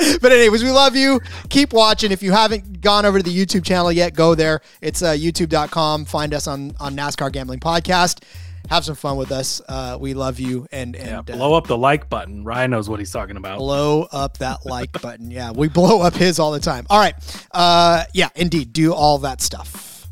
but 0.21 0.33
anyways, 0.33 0.63
we 0.63 0.71
love 0.71 0.97
you. 0.97 1.21
Keep 1.49 1.73
watching. 1.73 2.13
If 2.13 2.23
you 2.23 2.33
haven't 2.33 2.81
gone 2.81 3.05
over 3.05 3.19
to 3.19 3.23
the 3.25 3.35
YouTube 3.35 3.65
channel 3.65 3.93
yet, 3.93 4.15
go 4.15 4.35
there. 4.35 4.61
It's 4.81 5.03
uh, 5.03 5.13
youtube.com. 5.13 6.05
Find 6.07 6.35
us 6.35 6.47
on, 6.47 6.73
on 6.81 6.97
NASCAR 6.97 7.33
Gambling 7.33 7.61
Podcast. 7.61 8.23
Have 8.69 8.85
some 8.85 8.95
fun 8.95 9.17
with 9.17 9.33
us. 9.33 9.61
Uh, 9.69 9.99
we 10.01 10.15
love 10.15 10.39
you. 10.39 10.67
And, 10.71 10.95
and 10.95 11.09
Yeah, 11.09 11.19
uh, 11.19 11.23
blow 11.23 11.55
up 11.55 11.67
the 11.67 11.77
like 11.77 12.09
button. 12.09 12.45
Ryan 12.45 12.71
knows 12.71 12.89
what 12.89 13.01
he's 13.01 13.11
talking 13.11 13.37
about. 13.37 13.59
blow 13.59 14.03
up 14.13 14.39
that 14.39 14.65
like 14.65 14.93
button. 15.03 15.31
Yeah, 15.31 15.51
we 15.51 15.69
blow 15.69 16.03
up 16.03 16.15
his 16.15 16.39
all 16.39 16.53
the 16.53 16.61
time. 16.61 16.87
All 16.89 16.99
right. 17.01 17.15
Uh, 17.51 18.05
yeah, 18.15 18.29
indeed. 18.37 18.73
Do 18.73 18.95
all 18.95 19.19
that 19.19 19.41
stuff. 19.41 20.07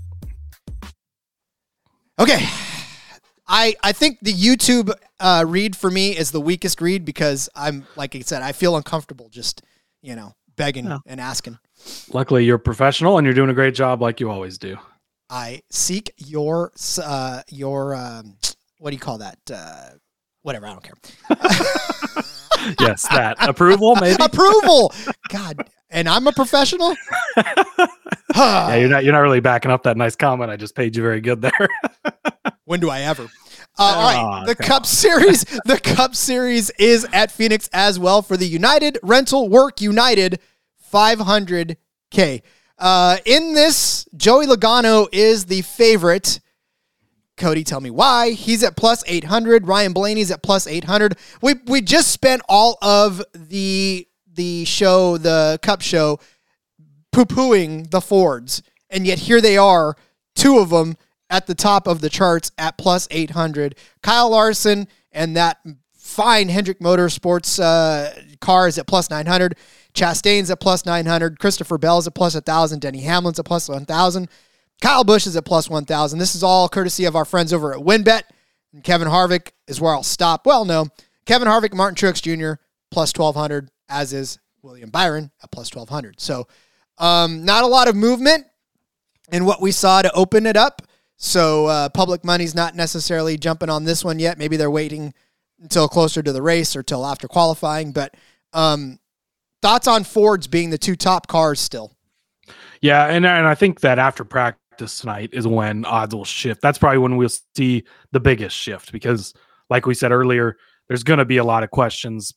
Okay. 2.18 2.41
I, 3.47 3.76
I 3.82 3.93
think 3.93 4.18
the 4.20 4.32
YouTube 4.32 4.93
uh, 5.20 5.45
read 5.47 5.76
for 5.76 5.91
me 5.91 6.16
is 6.16 6.32
the 6.32 6.41
weakest 6.41 6.80
read 6.80 7.05
because 7.05 7.49
I'm 7.55 7.86
like 7.97 8.14
I 8.14 8.20
said 8.20 8.43
I 8.43 8.53
feel 8.53 8.76
uncomfortable 8.76 9.28
just 9.30 9.62
you 10.03 10.14
know 10.16 10.32
begging 10.57 10.86
Yeah. 10.86 10.99
and 11.07 11.20
asking. 11.20 11.59
Luckily, 12.12 12.44
you're 12.44 12.59
professional 12.59 13.18
and 13.18 13.24
you're 13.24 13.34
doing 13.34 13.51
a 13.51 13.55
great 13.55 13.74
job, 13.74 14.03
like 14.03 14.20
you 14.20 14.30
always 14.30 14.59
do. 14.59 14.76
I 15.30 15.62
seek 15.70 16.12
your 16.16 16.72
uh, 17.03 17.42
your 17.51 17.94
um, 17.94 18.36
what 18.78 18.90
do 18.90 18.96
you 18.96 19.01
call 19.01 19.18
that? 19.18 19.38
Uh, 19.53 19.90
whatever. 20.42 20.66
I 20.66 20.70
don't 20.70 20.82
care. 20.82 22.24
Yes, 22.80 23.07
that 23.09 23.36
approval, 23.49 23.94
maybe. 24.01 24.16
Approval. 24.20 24.92
God, 25.28 25.70
and 25.90 26.09
I'm 26.09 26.26
a 26.26 26.32
professional. 26.32 26.92
yeah, 28.34 28.74
you're 28.74 28.88
not 28.88 29.05
you're 29.05 29.12
not 29.12 29.20
really 29.20 29.38
backing 29.40 29.70
up 29.70 29.84
that 29.84 29.96
nice 29.96 30.16
comment. 30.16 30.51
I 30.51 30.57
just 30.57 30.74
paid 30.74 30.96
you 30.96 31.03
very 31.03 31.20
good 31.20 31.40
there. 31.40 31.68
when 32.64 32.80
do 32.80 32.90
I 32.90 33.03
ever? 33.03 33.28
Uh, 33.79 33.83
all 33.83 34.03
right, 34.03 34.16
Aw, 34.16 34.45
the 34.45 34.55
Cup 34.57 34.87
Series. 34.87 35.45
The 35.64 35.79
Cup 35.79 36.14
Series 36.16 36.70
is 36.79 37.07
at 37.12 37.31
Phoenix 37.31 37.68
as 37.72 37.99
well 37.99 38.22
for 38.22 38.37
the 38.37 38.47
United 38.47 38.99
Rental 39.03 39.49
Work 39.49 39.81
United 39.81 40.41
500K. 40.93 42.43
Uh, 42.79 43.16
in 43.24 43.55
this, 43.55 44.09
Joey 44.16 44.47
Logano 44.47 45.09
is 45.12 45.47
the 45.47 45.62
favorite. 45.62 46.41
Cody, 47.37 47.62
tell 47.62 47.81
me 47.81 47.91
why. 47.91 48.31
He's 48.31 48.64
at 48.64 48.76
plus 48.76 49.05
800. 49.07 49.66
Ryan 49.66 49.93
Blaney's 49.93 50.31
at 50.31 50.43
plus 50.43 50.66
800. 50.66 51.16
We 51.41 51.55
we 51.66 51.81
just 51.81 52.11
spent 52.11 52.43
all 52.49 52.79
of 52.83 53.22
the 53.33 54.09
the 54.33 54.64
show, 54.64 55.18
the 55.18 55.59
Cup 55.62 55.83
show, 55.83 56.18
poo 57.12 57.24
pooing 57.24 57.91
the 57.91 58.01
Fords, 58.01 58.62
and 58.91 59.07
yet 59.07 59.18
here 59.18 59.41
they 59.41 59.57
are, 59.57 59.97
two 60.35 60.59
of 60.59 60.70
them 60.70 60.97
at 61.31 61.47
the 61.47 61.55
top 61.55 61.87
of 61.87 62.01
the 62.01 62.09
charts 62.09 62.51
at 62.59 62.79
plus 62.79 63.07
800. 63.11 63.76
Kyle 64.03 64.31
Larson 64.31 64.89
and 65.12 65.37
that 65.37 65.59
fine 65.95 66.49
Hendrick 66.49 66.81
Motorsports 66.81 67.62
uh, 67.62 68.37
car 68.41 68.68
is 68.68 68.79
at 68.79 68.87
plus 68.87 69.11
900. 69.11 69.57
Chastain's 69.95 70.51
at 70.51 70.61
plus 70.61 70.87
900. 70.87 71.39
Christopher 71.39 71.79
Bell's 71.79 72.07
at 72.07 72.14
plus 72.14 72.35
1,000. 72.35 72.81
Denny 72.81 73.03
Hamlin's 73.03 73.39
at 73.39 73.45
plus 73.45 73.68
1,000. 73.68 74.29
Kyle 74.81 75.05
Busch 75.05 75.26
is 75.26 75.37
at 75.37 75.45
plus 75.45 75.68
1,000. 75.68 76.18
This 76.18 76.35
is 76.35 76.43
all 76.43 76.68
courtesy 76.68 77.05
of 77.05 77.16
our 77.16 77.24
friends 77.24 77.53
over 77.53 77.74
at 77.74 77.81
WynnBET. 77.81 78.22
And 78.72 78.85
Kevin 78.85 79.09
Harvick 79.09 79.53
is 79.66 79.81
where 79.81 79.95
I'll 79.95 80.03
stop. 80.03 80.47
Well, 80.47 80.64
no. 80.64 80.87
Kevin 81.26 81.49
Harvick, 81.49 81.74
Martin 81.74 81.97
Truex 81.97 82.22
Jr., 82.22 82.61
plus 82.91 83.12
1,200, 83.14 83.70
as 83.89 84.12
is 84.12 84.39
William 84.62 84.91
Byron 84.91 85.31
at 85.43 85.51
plus 85.51 85.74
1,200. 85.74 86.20
So, 86.20 86.47
um, 86.99 87.45
not 87.45 87.64
a 87.64 87.66
lot 87.66 87.89
of 87.89 87.97
movement 87.97 88.47
in 89.31 89.45
what 89.45 89.61
we 89.61 89.72
saw 89.72 90.03
to 90.03 90.12
open 90.12 90.47
it 90.47 90.57
up. 90.57 90.83
So, 91.19 91.66
uh, 91.66 91.89
public 91.89 92.25
money's 92.25 92.55
not 92.55 92.77
necessarily 92.77 93.37
jumping 93.37 93.69
on 93.69 93.85
this 93.85 94.05
one 94.05 94.21
yet. 94.21 94.39
Maybe 94.39 94.57
they're 94.57 94.71
waiting 94.71 95.12
until 95.61 95.89
closer 95.89 96.23
to 96.23 96.33
the 96.33 96.43
race 96.43 96.77
or 96.77 96.83
till 96.83 97.05
after 97.05 97.27
qualifying. 97.27 97.93
But 97.93 98.14
um, 98.53 98.99
thoughts 99.61 99.89
on 99.89 100.05
Fords 100.05 100.47
being 100.47 100.71
the 100.71 100.79
two 100.79 100.97
top 100.97 101.27
cars 101.27 101.61
still? 101.61 101.93
Yeah, 102.81 103.07
and 103.07 103.27
and 103.27 103.47
I 103.47 103.55
think 103.55 103.81
that 103.81 103.99
after 103.99 104.25
practice 104.25 105.01
tonight 105.01 105.31
is 105.33 105.47
when 105.47 105.85
odds 105.85 106.14
will 106.14 106.25
shift. 106.25 106.62
That's 106.62 106.79
probably 106.79 106.99
when 106.99 107.16
we'll 107.16 107.31
see 107.57 107.85
the 108.12 108.21
biggest 108.21 108.57
shift 108.57 108.93
because, 108.93 109.35
like 109.69 109.87
we 109.87 109.95
said 109.95 110.12
earlier, 110.12 110.57
there's 110.87 111.03
going 111.03 111.19
to 111.19 111.25
be 111.25 111.39
a 111.39 111.45
lot 111.45 111.64
of 111.64 111.71
questions 111.71 112.33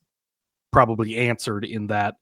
probably 0.71 1.17
answered 1.17 1.65
in 1.65 1.87
that. 1.87 2.15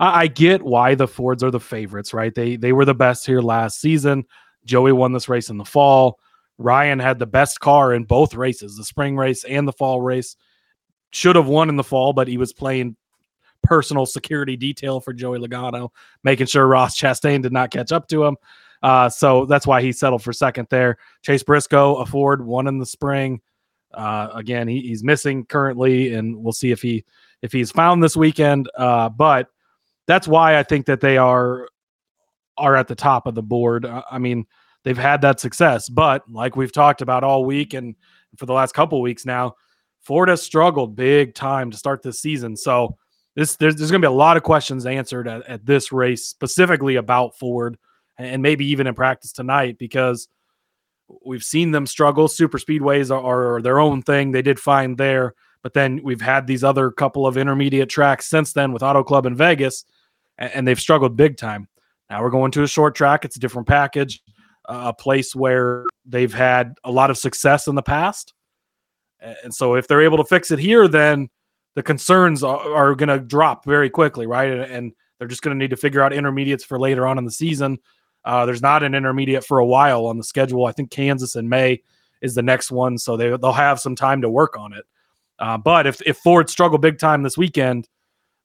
I, 0.00 0.22
I 0.22 0.26
get 0.26 0.62
why 0.62 0.96
the 0.96 1.06
Fords 1.06 1.44
are 1.44 1.52
the 1.52 1.60
favorites, 1.60 2.12
right? 2.12 2.34
They 2.34 2.56
they 2.56 2.72
were 2.72 2.84
the 2.84 2.94
best 2.94 3.26
here 3.26 3.40
last 3.40 3.80
season. 3.80 4.24
Joey 4.64 4.92
won 4.92 5.12
this 5.12 5.28
race 5.28 5.50
in 5.50 5.58
the 5.58 5.64
fall. 5.64 6.18
Ryan 6.58 6.98
had 6.98 7.18
the 7.18 7.26
best 7.26 7.60
car 7.60 7.94
in 7.94 8.04
both 8.04 8.34
races, 8.34 8.76
the 8.76 8.84
spring 8.84 9.16
race 9.16 9.44
and 9.44 9.66
the 9.66 9.72
fall 9.72 10.00
race. 10.00 10.36
Should 11.12 11.36
have 11.36 11.48
won 11.48 11.68
in 11.68 11.76
the 11.76 11.84
fall, 11.84 12.12
but 12.12 12.28
he 12.28 12.36
was 12.36 12.52
playing 12.52 12.96
personal 13.62 14.06
security 14.06 14.56
detail 14.56 15.00
for 15.00 15.12
Joey 15.12 15.38
Logano, 15.38 15.90
making 16.22 16.46
sure 16.46 16.66
Ross 16.66 16.96
Chastain 17.00 17.42
did 17.42 17.52
not 17.52 17.70
catch 17.70 17.92
up 17.92 18.08
to 18.08 18.24
him. 18.24 18.36
Uh, 18.82 19.08
so 19.08 19.44
that's 19.46 19.66
why 19.66 19.82
he 19.82 19.92
settled 19.92 20.22
for 20.22 20.32
second 20.32 20.66
there. 20.70 20.98
Chase 21.22 21.42
Briscoe, 21.42 21.96
a 21.96 22.06
Ford, 22.06 22.44
won 22.44 22.66
in 22.66 22.78
the 22.78 22.86
spring. 22.86 23.40
Uh, 23.92 24.28
again, 24.34 24.68
he, 24.68 24.80
he's 24.80 25.02
missing 25.02 25.44
currently, 25.44 26.14
and 26.14 26.36
we'll 26.36 26.52
see 26.52 26.70
if 26.70 26.80
he 26.80 27.04
if 27.42 27.52
he's 27.52 27.70
found 27.70 28.02
this 28.02 28.16
weekend. 28.16 28.70
Uh, 28.76 29.08
but 29.08 29.48
that's 30.06 30.28
why 30.28 30.58
I 30.58 30.62
think 30.62 30.86
that 30.86 31.00
they 31.00 31.16
are 31.16 31.68
are 32.60 32.76
at 32.76 32.88
the 32.88 32.94
top 32.94 33.26
of 33.26 33.34
the 33.34 33.42
board. 33.42 33.84
Uh, 33.84 34.02
I 34.10 34.18
mean, 34.18 34.46
they've 34.84 34.96
had 34.96 35.22
that 35.22 35.40
success, 35.40 35.88
but 35.88 36.22
like 36.30 36.56
we've 36.56 36.72
talked 36.72 37.02
about 37.02 37.24
all 37.24 37.44
week 37.44 37.74
and 37.74 37.94
for 38.36 38.46
the 38.46 38.52
last 38.52 38.72
couple 38.72 39.00
weeks 39.00 39.26
now, 39.26 39.54
Florida 40.02 40.36
struggled 40.36 40.96
big 40.96 41.34
time 41.34 41.70
to 41.70 41.76
start 41.76 42.02
this 42.02 42.22
season. 42.22 42.56
So 42.56 42.96
this 43.36 43.56
there's, 43.56 43.76
there's 43.76 43.90
going 43.90 44.00
to 44.02 44.08
be 44.08 44.12
a 44.12 44.16
lot 44.16 44.36
of 44.36 44.42
questions 44.42 44.86
answered 44.86 45.28
at, 45.28 45.46
at 45.46 45.66
this 45.66 45.92
race 45.92 46.26
specifically 46.26 46.96
about 46.96 47.38
Ford 47.38 47.76
and 48.18 48.42
maybe 48.42 48.66
even 48.66 48.86
in 48.86 48.94
practice 48.94 49.32
tonight 49.32 49.78
because 49.78 50.28
we've 51.24 51.42
seen 51.42 51.70
them 51.70 51.86
struggle. 51.86 52.28
Super 52.28 52.58
speedways 52.58 53.10
are, 53.10 53.56
are 53.56 53.62
their 53.62 53.78
own 53.78 54.02
thing. 54.02 54.32
They 54.32 54.42
did 54.42 54.60
fine 54.60 54.96
there, 54.96 55.34
but 55.62 55.74
then 55.74 56.00
we've 56.02 56.20
had 56.20 56.46
these 56.46 56.64
other 56.64 56.90
couple 56.90 57.26
of 57.26 57.36
intermediate 57.36 57.88
tracks 57.88 58.26
since 58.26 58.52
then 58.52 58.72
with 58.72 58.82
Auto 58.82 59.02
Club 59.02 59.26
in 59.26 59.34
Vegas, 59.34 59.84
and, 60.38 60.52
and 60.52 60.68
they've 60.68 60.80
struggled 60.80 61.16
big 61.16 61.36
time. 61.36 61.68
Now 62.10 62.22
we're 62.22 62.30
going 62.30 62.50
to 62.52 62.64
a 62.64 62.68
short 62.68 62.94
track. 62.94 63.24
It's 63.24 63.36
a 63.36 63.40
different 63.40 63.68
package, 63.68 64.20
a 64.66 64.92
place 64.92 65.34
where 65.34 65.84
they've 66.04 66.34
had 66.34 66.74
a 66.84 66.90
lot 66.90 67.10
of 67.10 67.16
success 67.16 67.68
in 67.68 67.76
the 67.76 67.82
past. 67.82 68.34
And 69.20 69.54
so 69.54 69.76
if 69.76 69.86
they're 69.86 70.02
able 70.02 70.18
to 70.18 70.24
fix 70.24 70.50
it 70.50 70.58
here, 70.58 70.88
then 70.88 71.28
the 71.76 71.82
concerns 71.82 72.42
are, 72.42 72.74
are 72.74 72.94
going 72.94 73.08
to 73.10 73.20
drop 73.20 73.64
very 73.64 73.88
quickly, 73.88 74.26
right? 74.26 74.50
And, 74.50 74.60
and 74.62 74.92
they're 75.18 75.28
just 75.28 75.42
going 75.42 75.56
to 75.56 75.62
need 75.62 75.70
to 75.70 75.76
figure 75.76 76.02
out 76.02 76.12
intermediates 76.12 76.64
for 76.64 76.80
later 76.80 77.06
on 77.06 77.16
in 77.16 77.24
the 77.24 77.30
season. 77.30 77.78
Uh, 78.24 78.44
there's 78.44 78.62
not 78.62 78.82
an 78.82 78.94
intermediate 78.94 79.44
for 79.44 79.58
a 79.58 79.66
while 79.66 80.06
on 80.06 80.18
the 80.18 80.24
schedule. 80.24 80.66
I 80.66 80.72
think 80.72 80.90
Kansas 80.90 81.36
in 81.36 81.48
May 81.48 81.82
is 82.20 82.34
the 82.34 82.42
next 82.42 82.70
one, 82.70 82.98
so 82.98 83.16
they 83.16 83.28
they'll 83.36 83.52
have 83.52 83.80
some 83.80 83.96
time 83.96 84.20
to 84.22 84.28
work 84.28 84.58
on 84.58 84.72
it. 84.72 84.84
Uh, 85.38 85.56
but 85.56 85.86
if 85.86 86.02
if 86.04 86.18
Ford 86.18 86.50
struggle 86.50 86.78
big 86.78 86.98
time 86.98 87.22
this 87.22 87.38
weekend, 87.38 87.88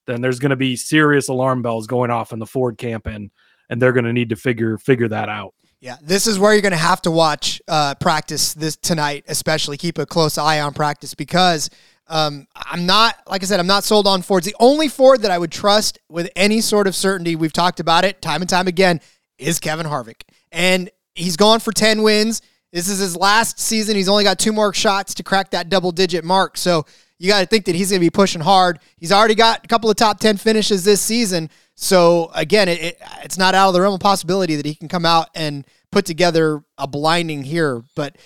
then 0.07 0.22
there's 0.22 0.39
going 0.39 0.51
to 0.51 0.55
be 0.55 0.78
serious 0.78 1.28
alarm 1.28 1.61
bells 1.61 1.88
going 1.88 2.09
off 2.09 2.32
in 2.32 2.39
the 2.39 2.45
Ford 2.45 2.78
camp, 2.78 3.05
and 3.05 3.32
and 3.70 3.82
they're 3.82 3.93
going 3.93 4.05
to 4.05 4.13
need 4.13 4.30
to 4.30 4.36
figure 4.36 4.78
figure 4.78 5.07
that 5.07 5.30
out. 5.30 5.53
Yeah, 5.80 5.97
this 6.01 6.26
is 6.26 6.39
where 6.39 6.53
you're 6.53 6.61
going 6.61 6.72
to 6.72 6.78
have 6.78 7.01
to 7.03 7.11
watch 7.11 7.61
uh, 7.68 7.95
practice 7.95 8.53
this 8.53 8.76
tonight, 8.76 9.26
especially 9.28 9.78
keep 9.78 9.97
a 9.97 10.05
close 10.05 10.38
eye 10.38 10.59
on 10.61 10.74
practice 10.74 11.13
because 11.13 11.70
um, 12.07 12.47
I'm 12.55 12.86
not, 12.86 13.16
like 13.28 13.43
I 13.43 13.45
said, 13.45 13.59
I'm 13.59 13.68
not 13.68 13.84
sold 13.84 14.07
on 14.07 14.22
Fords. 14.22 14.45
The 14.45 14.55
only 14.59 14.88
Ford 14.88 15.22
that 15.24 15.32
I 15.32 15.38
would 15.38 15.51
trust 15.51 15.99
with 16.09 16.30
any 16.36 16.61
sort 16.61 16.88
of 16.88 16.95
certainty, 16.95 17.36
we've 17.36 17.53
talked 17.53 17.80
about 17.80 18.05
it 18.05 18.22
time 18.22 18.41
and 18.41 18.49
time 18.49 18.68
again, 18.68 19.01
is 19.38 19.59
Kevin 19.59 19.86
Harvick. 19.86 20.22
And 20.51 20.89
he's 21.13 21.36
gone 21.36 21.59
for 21.59 21.72
10 21.72 22.01
wins. 22.03 22.41
This 22.72 22.89
is 22.89 22.99
his 22.99 23.16
last 23.16 23.59
season. 23.59 23.95
He's 23.95 24.09
only 24.09 24.24
got 24.24 24.39
two 24.39 24.53
more 24.53 24.74
shots 24.74 25.13
to 25.16 25.24
crack 25.24 25.51
that 25.51 25.70
double 25.70 25.91
digit 25.91 26.24
mark. 26.24 26.57
So 26.57 26.86
you 27.18 27.30
got 27.30 27.39
to 27.39 27.45
think 27.45 27.66
that 27.66 27.76
he's 27.76 27.89
going 27.89 28.01
to 28.01 28.05
be 28.05 28.09
pushing 28.09 28.41
hard. 28.41 28.80
He's 28.97 29.11
already 29.11 29.36
got 29.36 29.63
a 29.63 29.68
couple 29.68 29.89
of 29.89 29.95
top 29.95 30.20
10 30.20 30.38
finishes 30.38 30.84
this 30.84 31.01
season. 31.01 31.49
So 31.76 32.32
again, 32.34 32.67
it, 32.69 32.82
it, 32.82 33.01
it's 33.23 33.38
not 33.38 33.53
out 33.53 33.69
of 33.69 33.73
the 33.73 33.82
realm 33.82 33.93
of 33.93 33.99
possibility 33.99 34.55
that 34.55 34.65
he 34.65 34.76
can 34.76 34.88
come 34.88 35.05
out 35.05 35.30
and 35.36 35.65
put 35.91 36.05
together 36.05 36.63
a 36.78 36.88
blinding 36.88 37.43
here. 37.43 37.84
But 37.95 38.17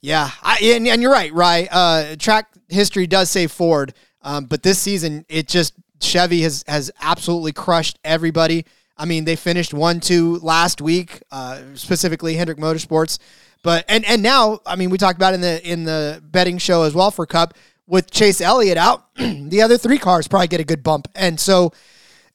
yeah, 0.00 0.30
I, 0.42 0.58
and, 0.62 0.86
and 0.88 1.02
you're 1.02 1.12
right, 1.12 1.32
right? 1.32 1.68
Uh, 1.70 2.16
track 2.16 2.48
history 2.68 3.06
does 3.06 3.30
say 3.30 3.46
Ford, 3.46 3.94
um, 4.22 4.46
but 4.46 4.62
this 4.62 4.78
season 4.78 5.24
it 5.28 5.48
just 5.48 5.74
Chevy 6.00 6.42
has 6.42 6.64
has 6.66 6.90
absolutely 7.00 7.52
crushed 7.52 7.98
everybody. 8.04 8.64
I 8.96 9.06
mean, 9.06 9.24
they 9.24 9.36
finished 9.36 9.74
one 9.74 10.00
two 10.00 10.38
last 10.38 10.80
week, 10.80 11.22
uh, 11.30 11.60
specifically 11.74 12.34
Hendrick 12.34 12.58
Motorsports. 12.58 13.18
But 13.62 13.84
and 13.88 14.04
and 14.04 14.22
now, 14.22 14.60
I 14.66 14.76
mean, 14.76 14.90
we 14.90 14.98
talked 14.98 15.18
about 15.18 15.34
in 15.34 15.40
the 15.40 15.66
in 15.66 15.84
the 15.84 16.22
betting 16.22 16.58
show 16.58 16.82
as 16.82 16.94
well 16.94 17.10
for 17.10 17.26
Cup 17.26 17.54
with 17.86 18.10
Chase 18.10 18.40
Elliott 18.40 18.78
out, 18.78 19.06
the 19.16 19.60
other 19.62 19.76
three 19.76 19.98
cars 19.98 20.28
probably 20.28 20.48
get 20.48 20.60
a 20.60 20.64
good 20.64 20.82
bump. 20.82 21.08
And 21.14 21.38
so 21.38 21.72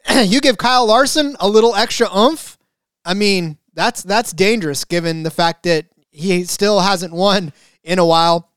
you 0.24 0.42
give 0.42 0.58
Kyle 0.58 0.86
Larson 0.86 1.36
a 1.40 1.48
little 1.48 1.76
extra 1.76 2.08
oomph. 2.16 2.58
I 3.06 3.14
mean, 3.14 3.58
that's 3.74 4.04
that's 4.04 4.34
dangerous 4.34 4.86
given 4.86 5.24
the 5.24 5.32
fact 5.32 5.64
that 5.64 5.86
he 6.12 6.44
still 6.46 6.80
hasn't 6.80 7.14
won 7.14 7.54
in 7.84 8.00
a 8.00 8.06
while, 8.06 8.52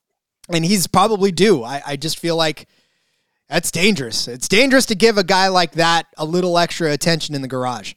and 0.48 0.64
he's 0.64 0.86
probably 0.86 1.32
due. 1.32 1.62
I, 1.62 1.82
I 1.86 1.96
just 1.96 2.18
feel 2.18 2.36
like 2.36 2.66
that's 3.48 3.70
dangerous. 3.70 4.28
It's 4.28 4.48
dangerous 4.48 4.86
to 4.86 4.94
give 4.94 5.18
a 5.18 5.24
guy 5.24 5.48
like 5.48 5.72
that 5.72 6.06
a 6.16 6.24
little 6.24 6.58
extra 6.58 6.90
attention 6.90 7.34
in 7.34 7.42
the 7.42 7.48
garage. 7.48 7.94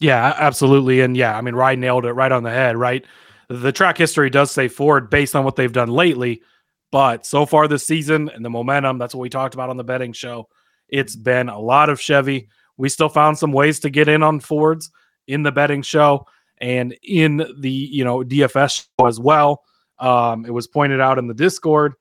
Yeah, 0.00 0.34
absolutely. 0.36 1.00
And 1.00 1.16
yeah, 1.16 1.36
I 1.36 1.42
mean, 1.42 1.54
Ryan 1.54 1.80
nailed 1.80 2.06
it 2.06 2.12
right 2.12 2.32
on 2.32 2.42
the 2.42 2.50
head, 2.50 2.76
right? 2.76 3.04
The 3.48 3.70
track 3.70 3.98
history 3.98 4.30
does 4.30 4.50
say 4.50 4.68
Ford 4.68 5.10
based 5.10 5.36
on 5.36 5.44
what 5.44 5.56
they've 5.56 5.72
done 5.72 5.88
lately, 5.88 6.42
but 6.90 7.24
so 7.26 7.46
far 7.46 7.68
this 7.68 7.86
season 7.86 8.28
and 8.30 8.44
the 8.44 8.50
momentum, 8.50 8.98
that's 8.98 9.14
what 9.14 9.20
we 9.20 9.28
talked 9.28 9.54
about 9.54 9.70
on 9.70 9.76
the 9.76 9.84
betting 9.84 10.12
show. 10.12 10.48
It's 10.92 11.16
been 11.16 11.48
a 11.48 11.58
lot 11.58 11.88
of 11.88 12.00
Chevy. 12.00 12.48
We 12.76 12.88
still 12.88 13.08
found 13.08 13.38
some 13.38 13.52
ways 13.52 13.80
to 13.80 13.90
get 13.90 14.08
in 14.08 14.22
on 14.22 14.38
Fords 14.38 14.90
in 15.26 15.42
the 15.42 15.50
betting 15.50 15.82
show 15.82 16.26
and 16.58 16.94
in 17.02 17.44
the 17.58 17.70
you 17.70 18.04
know 18.04 18.18
DFS 18.22 18.86
show 18.98 19.06
as 19.06 19.18
well. 19.18 19.64
Um, 19.98 20.44
it 20.44 20.50
was 20.50 20.68
pointed 20.68 21.00
out 21.00 21.18
in 21.18 21.26
the 21.26 21.34
Discord. 21.34 21.94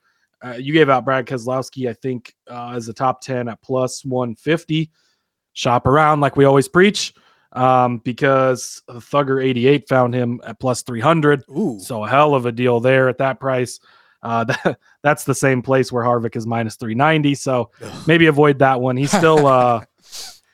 Uh, 0.43 0.53
you 0.53 0.73
gave 0.73 0.89
out 0.89 1.05
Brad 1.05 1.25
Keselowski, 1.25 1.89
I 1.89 1.93
think, 1.93 2.33
uh, 2.49 2.73
as 2.75 2.87
a 2.89 2.93
top 2.93 3.21
10 3.21 3.47
at 3.47 3.61
plus 3.61 4.03
150. 4.03 4.91
Shop 5.53 5.85
around 5.85 6.19
like 6.19 6.35
we 6.35 6.45
always 6.45 6.67
preach 6.67 7.13
um, 7.53 7.99
because 7.99 8.81
Thugger 8.89 9.43
88 9.43 9.87
found 9.87 10.13
him 10.13 10.41
at 10.43 10.59
plus 10.59 10.81
300. 10.81 11.43
Ooh. 11.49 11.79
So 11.79 12.03
a 12.03 12.09
hell 12.09 12.33
of 12.33 12.45
a 12.45 12.51
deal 12.51 12.79
there 12.79 13.07
at 13.07 13.19
that 13.19 13.39
price. 13.39 13.79
Uh, 14.23 14.43
that, 14.63 14.79
that's 15.01 15.23
the 15.23 15.35
same 15.35 15.61
place 15.61 15.91
where 15.91 16.03
Harvick 16.03 16.35
is 16.35 16.45
minus 16.45 16.75
390. 16.75 17.35
So 17.35 17.71
maybe 18.07 18.27
avoid 18.27 18.59
that 18.59 18.79
one. 18.79 18.97
He's 18.97 19.11
still 19.11 19.47
uh, 19.47 19.83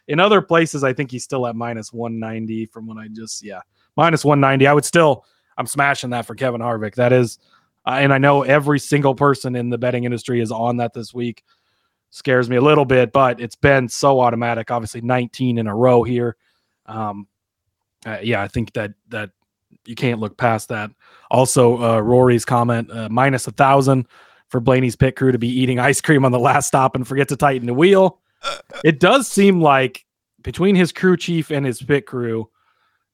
in 0.08 0.20
other 0.20 0.42
places. 0.42 0.84
I 0.84 0.94
think 0.94 1.12
he's 1.12 1.24
still 1.24 1.48
at 1.48 1.56
minus 1.56 1.92
190 1.92 2.68
from 2.68 2.88
when 2.88 2.98
I 2.98 3.08
just, 3.08 3.44
yeah. 3.44 3.62
minus 3.96 4.24
190. 4.24 4.68
I 4.68 4.74
would 4.74 4.86
still, 4.86 5.26
I'm 5.58 5.68
smashing 5.68 6.12
that 6.12 6.26
for 6.26 6.36
Kevin 6.36 6.62
Harvick. 6.62 6.96
That 6.96 7.14
is, 7.14 7.40
uh, 7.86 7.98
and 8.00 8.14
I 8.14 8.18
know 8.18 8.44
every 8.44 8.80
single 8.80 9.16
person 9.16 9.56
in 9.56 9.70
the 9.70 9.78
betting 9.78 10.04
industry 10.04 10.42
is 10.42 10.52
on 10.52 10.78
that 10.78 10.94
this 10.94 11.14
week. 11.14 11.44
Scares 12.10 12.50
me 12.50 12.56
a 12.56 12.62
little 12.62 12.86
bit, 12.86 13.12
but 13.12 13.42
it's 13.42 13.56
been 13.56 13.90
so 13.90 14.22
automatic. 14.22 14.72
Obviously, 14.72 15.02
19 15.02 15.58
in 15.58 15.68
a 15.68 15.76
row 15.76 16.04
here. 16.04 16.38
Um, 16.86 17.28
uh, 18.06 18.20
yeah, 18.22 18.42
I 18.42 18.48
think 18.48 18.72
that 18.74 18.94
that 19.10 19.32
you 19.86 19.96
can't 19.96 20.20
look 20.20 20.38
past 20.38 20.70
that. 20.70 20.92
Also, 21.30 21.82
uh, 21.82 22.00
Rory's 22.00 22.46
comment 22.46 22.92
uh, 22.92 23.10
minus 23.10 23.48
a 23.48 23.52
thousand 23.52 24.08
for 24.50 24.60
Blaney's 24.60 24.96
pit 24.96 25.16
crew 25.16 25.32
to 25.32 25.38
be 25.38 25.50
eating 25.50 25.80
ice 25.80 26.02
cream 26.02 26.24
on 26.24 26.32
the 26.32 26.40
last 26.40 26.68
stop 26.68 26.96
and 26.96 27.08
forget 27.08 27.28
to 27.30 27.36
tighten 27.36 27.68
the 27.68 27.74
wheel. 27.74 28.20
It 28.84 29.00
does 29.00 29.28
seem 29.28 29.62
like 29.62 30.06
between 30.42 30.76
his 30.76 30.92
crew 30.92 31.18
chief 31.18 31.52
and 31.52 31.66
his 31.66 31.82
pit 31.82 32.06
crew, 32.06 32.50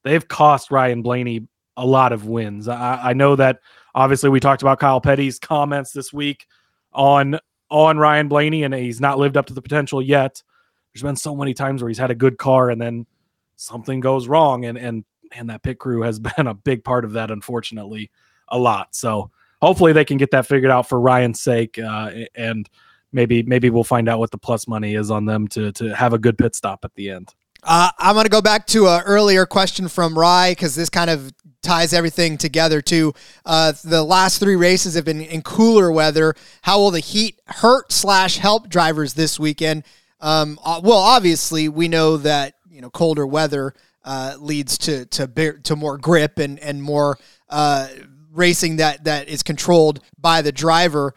they've 0.04 0.26
cost 0.26 0.70
Ryan 0.70 1.02
Blaney 1.02 1.48
a 1.76 1.84
lot 1.84 2.12
of 2.12 2.26
wins. 2.26 2.68
I, 2.68 3.00
I 3.02 3.12
know 3.14 3.34
that 3.36 3.58
obviously 3.94 4.30
we 4.30 4.40
talked 4.40 4.62
about 4.62 4.78
Kyle 4.78 5.00
Petty's 5.00 5.38
comments 5.38 5.92
this 5.92 6.12
week 6.12 6.46
on 6.92 7.38
on 7.70 7.98
Ryan 7.98 8.28
Blaney, 8.28 8.62
and 8.62 8.72
he's 8.72 9.00
not 9.00 9.18
lived 9.18 9.36
up 9.36 9.46
to 9.46 9.54
the 9.54 9.62
potential 9.62 10.00
yet. 10.00 10.42
There's 10.92 11.02
been 11.02 11.16
so 11.16 11.34
many 11.34 11.54
times 11.54 11.82
where 11.82 11.88
he's 11.88 11.98
had 11.98 12.12
a 12.12 12.14
good 12.14 12.38
car 12.38 12.70
and 12.70 12.80
then 12.80 13.06
something 13.56 13.98
goes 14.00 14.28
wrong, 14.28 14.64
and 14.64 14.78
and 14.78 15.04
and 15.34 15.50
that 15.50 15.62
pit 15.62 15.78
crew 15.78 16.02
has 16.02 16.18
been 16.36 16.46
a 16.46 16.54
big 16.54 16.84
part 16.84 17.04
of 17.04 17.12
that, 17.12 17.30
unfortunately, 17.30 18.10
a 18.48 18.58
lot. 18.58 18.94
So 18.94 19.30
hopefully 19.60 19.92
they 19.92 20.04
can 20.04 20.16
get 20.16 20.30
that 20.32 20.46
figured 20.46 20.70
out 20.70 20.88
for 20.88 21.00
Ryan's 21.00 21.40
sake, 21.40 21.78
uh, 21.78 22.10
and 22.34 22.68
maybe 23.12 23.42
maybe 23.42 23.70
we'll 23.70 23.84
find 23.84 24.08
out 24.08 24.18
what 24.18 24.30
the 24.30 24.38
plus 24.38 24.68
money 24.68 24.94
is 24.94 25.10
on 25.10 25.24
them 25.24 25.48
to 25.48 25.72
to 25.72 25.94
have 25.94 26.12
a 26.12 26.18
good 26.18 26.36
pit 26.38 26.54
stop 26.54 26.84
at 26.84 26.94
the 26.94 27.10
end. 27.10 27.34
Uh, 27.62 27.90
I'm 27.98 28.14
going 28.14 28.24
to 28.24 28.30
go 28.30 28.42
back 28.42 28.66
to 28.68 28.88
an 28.88 29.02
earlier 29.06 29.46
question 29.46 29.88
from 29.88 30.18
Rye 30.18 30.50
because 30.50 30.74
this 30.74 30.90
kind 30.90 31.08
of 31.08 31.32
ties 31.62 31.94
everything 31.94 32.36
together 32.36 32.82
too. 32.82 33.14
Uh, 33.46 33.72
the 33.82 34.02
last 34.02 34.38
three 34.38 34.56
races 34.56 34.94
have 34.94 35.06
been 35.06 35.22
in 35.22 35.40
cooler 35.40 35.90
weather. 35.90 36.34
How 36.60 36.78
will 36.78 36.90
the 36.90 37.00
heat 37.00 37.40
hurt 37.46 37.90
slash 37.90 38.36
help 38.36 38.68
drivers 38.68 39.14
this 39.14 39.40
weekend? 39.40 39.84
Um, 40.20 40.58
uh, 40.62 40.82
well, 40.84 40.98
obviously 40.98 41.70
we 41.70 41.88
know 41.88 42.18
that 42.18 42.54
you 42.68 42.82
know 42.82 42.90
colder 42.90 43.26
weather 43.26 43.74
uh, 44.04 44.36
leads 44.38 44.78
to 44.78 45.06
to 45.06 45.26
bear, 45.26 45.58
to 45.58 45.76
more 45.76 45.98
grip 45.98 46.38
and 46.38 46.58
and 46.58 46.82
more 46.82 47.18
uh, 47.48 47.88
racing 48.32 48.76
that 48.76 49.04
that 49.04 49.28
is 49.28 49.42
controlled 49.42 50.00
by 50.18 50.42
the 50.42 50.52
driver. 50.52 51.14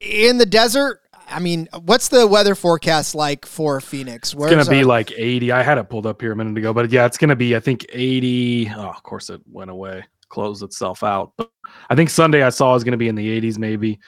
In 0.00 0.38
the 0.38 0.46
desert, 0.46 1.00
I 1.28 1.38
mean, 1.38 1.68
what's 1.84 2.08
the 2.08 2.26
weather 2.26 2.54
forecast 2.54 3.14
like 3.14 3.46
for 3.46 3.80
Phoenix? 3.80 4.34
Where's 4.34 4.52
it's 4.52 4.68
going 4.68 4.78
to 4.78 4.82
be 4.82 4.84
like 4.84 5.12
80. 5.12 5.52
I 5.52 5.62
had 5.62 5.78
it 5.78 5.88
pulled 5.88 6.06
up 6.06 6.20
here 6.20 6.32
a 6.32 6.36
minute 6.36 6.56
ago, 6.58 6.72
but 6.72 6.90
yeah, 6.90 7.06
it's 7.06 7.18
going 7.18 7.30
to 7.30 7.36
be, 7.36 7.56
I 7.56 7.60
think, 7.60 7.86
80. 7.92 8.70
Oh, 8.76 8.82
of 8.82 9.02
course, 9.02 9.30
it 9.30 9.40
went 9.50 9.70
away, 9.70 10.04
closed 10.28 10.62
itself 10.62 11.02
out. 11.02 11.32
But 11.36 11.50
I 11.88 11.94
think 11.94 12.10
Sunday 12.10 12.42
I 12.42 12.50
saw 12.50 12.74
is 12.74 12.84
going 12.84 12.92
to 12.92 12.98
be 12.98 13.08
in 13.08 13.14
the 13.14 13.40
80s, 13.40 13.58
maybe 13.58 13.98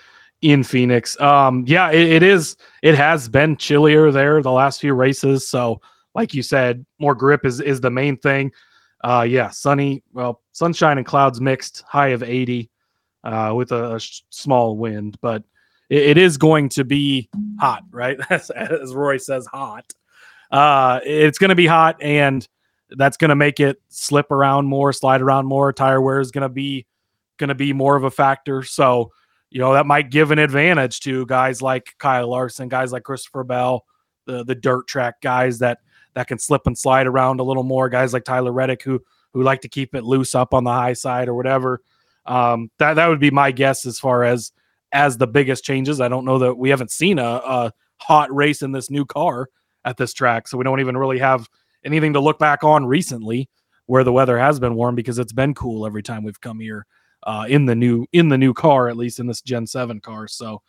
in 0.43 0.63
Phoenix. 0.63 1.19
Um, 1.21 1.65
yeah, 1.67 1.91
it, 1.91 2.09
it 2.09 2.23
is. 2.23 2.57
It 2.83 2.95
has 2.95 3.29
been 3.29 3.57
chillier 3.57 4.11
there 4.11 4.43
the 4.43 4.53
last 4.53 4.81
few 4.81 4.95
races. 4.95 5.49
So, 5.49 5.81
like 6.17 6.33
you 6.33 6.43
said, 6.43 6.85
more 6.99 7.15
grip 7.15 7.45
is 7.45 7.61
is 7.61 7.81
the 7.81 7.91
main 7.91 8.17
thing. 8.17 8.51
Uh, 9.05 9.25
yeah, 9.29 9.51
sunny. 9.51 10.03
Well, 10.15 10.43
sunshine 10.53 10.97
and 10.97 11.07
clouds 11.07 11.41
mixed, 11.41 11.83
high 11.87 12.09
of 12.09 12.23
80, 12.23 12.71
uh, 13.23 13.53
with 13.55 13.71
a, 13.71 13.97
a 13.97 14.01
small 14.31 14.79
wind, 14.79 15.19
but 15.21 15.45
it, 15.91 16.03
it 16.03 16.19
is 16.19 16.39
going 16.39 16.71
to 16.71 16.85
be 16.85 17.29
hot, 17.61 17.85
right? 17.91 18.19
As, 18.31 18.51
as 18.51 18.95
Roy 18.95 19.19
says, 19.19 19.47
hot. 19.47 19.93
Uh, 20.51 21.01
it's 21.05 21.39
going 21.39 21.51
to 21.51 21.55
be 21.55 21.67
hot, 21.67 22.01
and 22.01 22.49
that's 22.91 23.19
going 23.19 23.29
to 23.29 23.37
make 23.37 23.61
it 23.61 23.81
slip 23.89 24.31
around 24.31 24.67
more, 24.67 24.93
slide 24.95 25.21
around 25.21 25.47
more. 25.47 25.73
Tire 25.73 26.01
wear 26.01 26.21
is 26.21 26.31
going 26.31 26.43
to 26.43 26.49
be 26.49 26.87
going 27.37 27.49
to 27.49 27.55
be 27.55 27.75
more 27.75 27.95
of 27.95 28.05
a 28.05 28.11
factor. 28.11 28.63
So, 28.63 29.13
you 29.51 29.59
know, 29.59 29.75
that 29.75 29.85
might 29.85 30.11
give 30.11 30.31
an 30.31 30.39
advantage 30.39 31.01
to 31.01 31.27
guys 31.27 31.61
like 31.61 31.95
Kyle 31.99 32.31
Larson, 32.31 32.69
guys 32.69 32.91
like 32.91 33.03
Christopher 33.03 33.45
Bell, 33.45 33.85
the 34.25 34.45
the 34.45 34.55
dirt 34.55 34.87
track 34.87 35.21
guys 35.21 35.59
that 35.59 35.79
that 36.17 36.27
can 36.27 36.39
slip 36.39 36.67
and 36.67 36.77
slide 36.77 37.07
around 37.07 37.41
a 37.41 37.45
little 37.45 37.63
more. 37.63 37.89
Guys 37.91 38.15
like 38.15 38.25
Tyler 38.25 38.51
Reddick 38.51 38.83
who 38.83 39.01
who 39.33 39.43
like 39.43 39.61
to 39.61 39.69
keep 39.69 39.95
it 39.95 40.03
loose 40.03 40.35
up 40.35 40.55
on 40.55 40.65
the 40.65 40.73
high 40.73 40.95
side 40.95 41.29
or 41.29 41.35
whatever. 41.35 41.83
Um, 42.25 42.71
that 42.79 42.95
that 42.95 43.09
would 43.09 43.21
be 43.21 43.31
my 43.31 43.53
guess 43.53 43.87
as 43.87 43.99
far 43.99 44.25
as 44.25 44.51
as 44.93 45.19
the 45.19 45.27
biggest 45.27 45.63
changes. 45.63 46.01
I 46.01 46.09
don't 46.09 46.25
know 46.25 46.39
that 46.39 46.55
we 46.55 46.71
haven't 46.71 46.91
seen 46.91 47.19
a, 47.19 47.25
a 47.25 47.73
hot 47.99 48.35
race 48.35 48.63
in 48.63 48.73
this 48.73 48.91
new 48.91 49.05
car 49.05 49.49
at 49.85 49.99
this 49.99 50.15
track, 50.15 50.49
so 50.49 50.57
we 50.57 50.65
don't 50.65 50.81
even 50.81 50.97
really 50.97 51.19
have 51.19 51.49
anything 51.85 52.15
to 52.15 52.21
look 52.21 52.39
back 52.39 52.65
on 52.65 52.87
recently 52.87 53.49
where 53.85 54.03
the 54.03 54.13
weather 54.13 54.39
has 54.39 54.59
been 54.59 54.75
warm 54.75 54.95
because 54.95 55.19
it's 55.19 55.35
been 55.35 55.55
cool 55.55 55.87
every 55.87 56.03
time 56.03 56.25
we've 56.25 56.41
come 56.41 56.59
here 56.59 56.87
uh, 57.25 57.45
in 57.47 57.67
the 57.67 57.75
new 57.75 58.07
in 58.13 58.31
the 58.31 58.39
new 58.39 58.55
car, 58.55 58.89
at 58.89 58.97
least 58.97 59.21
in 59.21 59.27
this 59.27 59.43
Gen 59.43 59.67
Seven 59.67 60.01
car. 60.01 60.27
So 60.29 60.63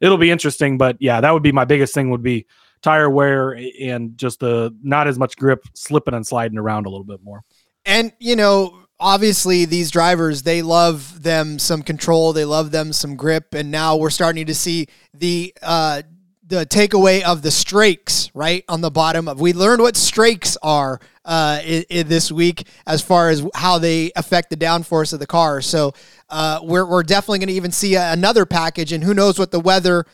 it'll 0.00 0.16
be 0.16 0.30
interesting. 0.30 0.78
But 0.78 0.96
yeah, 0.98 1.20
that 1.20 1.32
would 1.32 1.42
be 1.42 1.52
my 1.52 1.66
biggest 1.66 1.92
thing 1.92 2.10
would 2.10 2.22
be 2.22 2.46
tire 2.84 3.08
wear 3.08 3.58
and 3.80 4.16
just 4.18 4.40
the 4.40 4.74
not 4.82 5.08
as 5.08 5.18
much 5.18 5.36
grip, 5.36 5.64
slipping 5.74 6.14
and 6.14 6.26
sliding 6.26 6.58
around 6.58 6.84
a 6.84 6.90
little 6.90 7.04
bit 7.04 7.22
more. 7.22 7.42
And 7.86 8.12
you 8.18 8.36
know, 8.36 8.84
obviously 9.00 9.64
these 9.64 9.90
drivers 9.90 10.42
they 10.42 10.62
love 10.62 11.22
them 11.22 11.58
some 11.58 11.82
control 11.82 12.32
they 12.32 12.44
love 12.44 12.70
them 12.70 12.92
some 12.92 13.16
grip. 13.16 13.54
And 13.54 13.70
now 13.70 13.96
we're 13.96 14.10
starting 14.10 14.46
to 14.46 14.54
see 14.54 14.86
the 15.14 15.54
uh 15.62 16.02
the 16.46 16.66
takeaway 16.66 17.22
of 17.22 17.40
the 17.40 17.50
strakes 17.50 18.30
right 18.34 18.64
on 18.68 18.82
the 18.82 18.90
bottom 18.90 19.28
of 19.28 19.40
we 19.40 19.54
learned 19.54 19.80
what 19.80 19.96
strakes 19.96 20.58
are 20.62 21.00
uh 21.24 21.60
in, 21.64 21.84
in 21.88 22.08
this 22.08 22.30
week 22.30 22.66
as 22.86 23.00
far 23.00 23.30
as 23.30 23.42
how 23.54 23.78
they 23.78 24.12
affect 24.14 24.50
the 24.50 24.56
downforce 24.56 25.14
of 25.14 25.20
the 25.20 25.26
car. 25.26 25.62
So 25.62 25.94
uh 26.28 26.60
we're, 26.62 26.84
we're 26.84 27.02
definitely 27.02 27.38
going 27.38 27.48
to 27.48 27.54
even 27.54 27.72
see 27.72 27.94
a, 27.94 28.12
another 28.12 28.44
package 28.44 28.92
and 28.92 29.02
who 29.02 29.14
knows 29.14 29.38
what 29.38 29.52
the 29.52 29.60
weather 29.60 30.04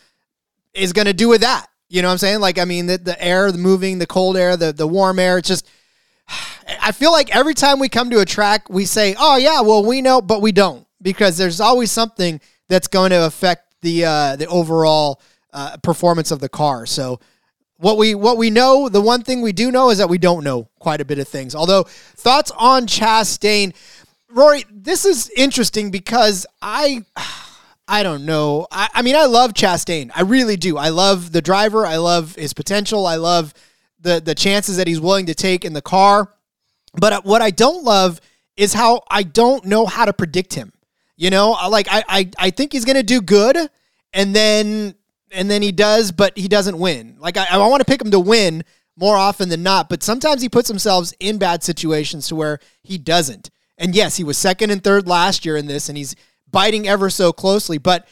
is 0.73 0.93
going 0.93 1.07
to 1.07 1.13
do 1.13 1.29
with 1.29 1.41
that 1.41 1.70
you 1.91 2.01
know 2.01 2.09
what 2.09 2.13
i'm 2.13 2.19
saying 2.19 2.41
like 2.41 2.59
i 2.59 2.65
mean 2.65 2.87
the, 2.87 2.97
the 2.97 3.23
air 3.23 3.53
the 3.53 3.59
moving 3.59 3.99
the 3.99 4.07
cold 4.07 4.37
air 4.37 4.57
the, 4.57 4.73
the 4.73 4.87
warm 4.87 5.19
air 5.19 5.37
it's 5.37 5.49
just 5.49 5.69
I 6.83 6.93
feel 6.93 7.13
like 7.13 7.35
every 7.35 7.55
time 7.55 7.79
we 7.79 7.89
come 7.89 8.11
to 8.11 8.21
a 8.21 8.25
track, 8.25 8.69
we 8.69 8.85
say, 8.85 9.15
"Oh 9.19 9.37
yeah, 9.37 9.61
well 9.61 9.85
we 9.85 10.01
know," 10.01 10.21
but 10.21 10.41
we 10.41 10.53
don't 10.53 10.87
because 11.03 11.37
there's 11.37 11.61
always 11.61 11.91
something 11.91 12.41
that's 12.69 12.89
going 12.89 13.11
to 13.11 13.27
affect 13.27 13.75
the 13.83 14.05
uh, 14.05 14.37
the 14.37 14.47
overall 14.47 15.21
uh, 15.53 15.77
performance 15.79 16.31
of 16.31 16.41
the 16.41 16.49
car. 16.49 16.87
So 16.87 17.21
what 17.79 17.99
we 17.99 18.15
what 18.15 18.37
we 18.37 18.51
know, 18.51 18.89
the 18.89 19.01
one 19.01 19.23
thing 19.23 19.43
we 19.43 19.53
do 19.53 19.71
know 19.71 19.91
is 19.91 19.99
that 19.99 20.09
we 20.09 20.19
don't 20.19 20.45
know 20.45 20.69
quite 20.79 21.01
a 21.01 21.05
bit 21.05 21.19
of 21.19 21.29
things. 21.29 21.55
Although 21.55 21.85
thoughts 21.85 22.53
on 22.57 22.87
Chastain, 22.87 23.75
Rory, 24.31 24.65
this 24.71 25.05
is 25.05 25.31
interesting 25.37 25.91
because 25.91 26.47
I. 26.63 27.05
I 27.91 28.05
don't 28.05 28.25
know. 28.25 28.69
I, 28.71 28.89
I 28.95 29.03
mean, 29.03 29.17
I 29.17 29.25
love 29.25 29.53
Chastain. 29.53 30.13
I 30.15 30.23
really 30.23 30.57
do. 30.57 30.79
I 30.79 30.91
love 30.91 31.33
the 31.33 31.43
driver. 31.43 31.85
I 31.85 31.97
love 31.97 32.37
his 32.37 32.55
potential. 32.55 33.05
I 33.05 33.17
love 33.17 33.53
the 33.99 34.21
the 34.21 34.35
chances 34.35 34.77
that 34.77 34.87
he's 34.87 35.01
willing 35.01 35.27
to 35.27 35.35
take 35.35 35.65
in 35.65 35.73
the 35.73 35.83
car. 35.83 36.33
But 36.95 37.13
uh, 37.13 37.21
what 37.25 37.43
I 37.43 37.51
don't 37.51 37.83
love 37.83 38.21
is 38.57 38.73
how 38.75 39.03
I 39.11 39.25
don't 39.25 39.65
know 39.65 39.87
how 39.87 40.05
to 40.05 40.13
predict 40.13 40.55
him. 40.55 40.73
You 41.17 41.31
know, 41.31 41.51
like 41.69 41.89
I 41.91 42.05
I, 42.09 42.31
I 42.39 42.51
think 42.51 42.73
he's 42.73 42.85
gonna 42.85 43.03
do 43.03 43.21
good, 43.21 43.57
and 44.13 44.37
then 44.37 44.95
and 45.33 45.51
then 45.51 45.61
he 45.61 45.73
does, 45.73 46.13
but 46.13 46.39
he 46.39 46.47
doesn't 46.47 46.79
win. 46.79 47.17
Like 47.19 47.37
I, 47.37 47.47
I 47.51 47.57
want 47.57 47.81
to 47.81 47.85
pick 47.85 48.01
him 48.01 48.13
to 48.13 48.21
win 48.21 48.63
more 48.97 49.17
often 49.17 49.49
than 49.49 49.65
not, 49.65 49.89
but 49.89 50.05
sometimes 50.05 50.43
he 50.43 50.49
puts 50.49 50.69
himself 50.69 51.11
in 51.19 51.39
bad 51.39 51.65
situations 51.65 52.29
to 52.29 52.37
where 52.37 52.61
he 52.85 52.99
doesn't. 52.99 53.51
And 53.77 53.97
yes, 53.97 54.17
he 54.17 54.23
was 54.23 54.39
second 54.39 54.71
and 54.71 54.85
third 54.85 55.09
last 55.09 55.45
year 55.45 55.57
in 55.57 55.67
this, 55.67 55.89
and 55.89 55.99
he's 55.99 56.15
biting 56.51 56.89
ever 56.89 57.11
so 57.11 57.33
closely. 57.33 57.79
But 57.79 58.07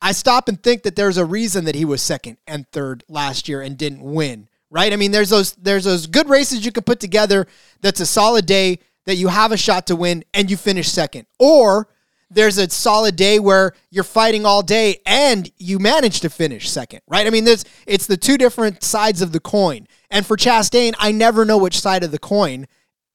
I 0.00 0.12
stop 0.12 0.48
and 0.48 0.62
think 0.62 0.82
that 0.82 0.96
there's 0.96 1.18
a 1.18 1.24
reason 1.24 1.64
that 1.64 1.74
he 1.74 1.84
was 1.84 2.02
second 2.02 2.38
and 2.46 2.66
third 2.70 3.04
last 3.08 3.48
year 3.48 3.62
and 3.62 3.76
didn't 3.76 4.02
win 4.02 4.48
right? 4.70 4.92
I 4.92 4.96
mean, 4.96 5.10
there's 5.10 5.30
those 5.30 5.52
there's 5.52 5.84
those 5.84 6.06
good 6.06 6.28
races 6.28 6.64
you 6.64 6.72
can 6.72 6.82
put 6.82 7.00
together 7.00 7.46
that's 7.80 8.00
a 8.00 8.06
solid 8.06 8.46
day 8.46 8.78
that 9.06 9.16
you 9.16 9.28
have 9.28 9.52
a 9.52 9.56
shot 9.56 9.86
to 9.86 9.96
win 9.96 10.24
and 10.34 10.50
you 10.50 10.56
finish 10.56 10.88
second. 10.88 11.26
Or 11.38 11.88
there's 12.28 12.58
a 12.58 12.68
solid 12.68 13.14
day 13.14 13.38
where 13.38 13.72
you're 13.90 14.04
fighting 14.04 14.44
all 14.44 14.62
day 14.62 15.00
and 15.06 15.50
you 15.58 15.78
manage 15.78 16.20
to 16.20 16.30
finish 16.30 16.68
second, 16.68 17.00
right? 17.06 17.26
I 17.26 17.30
mean, 17.30 17.44
there's 17.44 17.64
it's 17.86 18.06
the 18.06 18.16
two 18.16 18.36
different 18.36 18.82
sides 18.82 19.22
of 19.22 19.32
the 19.32 19.40
coin. 19.40 19.86
And 20.10 20.26
for 20.26 20.36
Chastain, 20.36 20.94
I 20.98 21.12
never 21.12 21.44
know 21.44 21.58
which 21.58 21.80
side 21.80 22.02
of 22.02 22.10
the 22.10 22.18
coin 22.18 22.66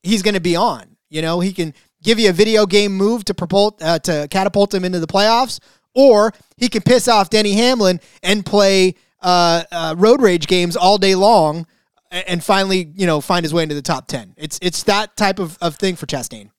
he's 0.01 0.21
going 0.21 0.33
to 0.33 0.41
be 0.41 0.55
on. 0.55 0.97
You 1.09 1.21
know, 1.21 1.41
he 1.41 1.51
can 1.51 1.73
give 2.03 2.19
you 2.19 2.29
a 2.29 2.33
video 2.33 2.65
game 2.65 2.93
move 2.93 3.25
to 3.25 3.33
propul- 3.33 3.81
uh, 3.81 3.99
to 3.99 4.27
catapult 4.29 4.73
him 4.73 4.83
into 4.85 4.99
the 4.99 5.07
playoffs, 5.07 5.59
or 5.93 6.33
he 6.57 6.69
can 6.69 6.81
piss 6.81 7.07
off 7.07 7.29
Denny 7.29 7.53
Hamlin 7.53 7.99
and 8.23 8.45
play 8.45 8.95
uh, 9.21 9.63
uh, 9.71 9.95
road 9.97 10.21
rage 10.21 10.47
games 10.47 10.75
all 10.75 10.97
day 10.97 11.15
long 11.15 11.65
and 12.11 12.43
finally, 12.43 12.91
you 12.95 13.05
know, 13.07 13.21
find 13.21 13.43
his 13.43 13.53
way 13.53 13.63
into 13.63 13.75
the 13.75 13.81
top 13.81 14.07
10. 14.07 14.35
It's 14.37 14.59
it's 14.61 14.83
that 14.83 15.15
type 15.15 15.39
of, 15.39 15.57
of 15.61 15.75
thing 15.75 15.95
for 15.95 16.05
Chastain. 16.05 16.49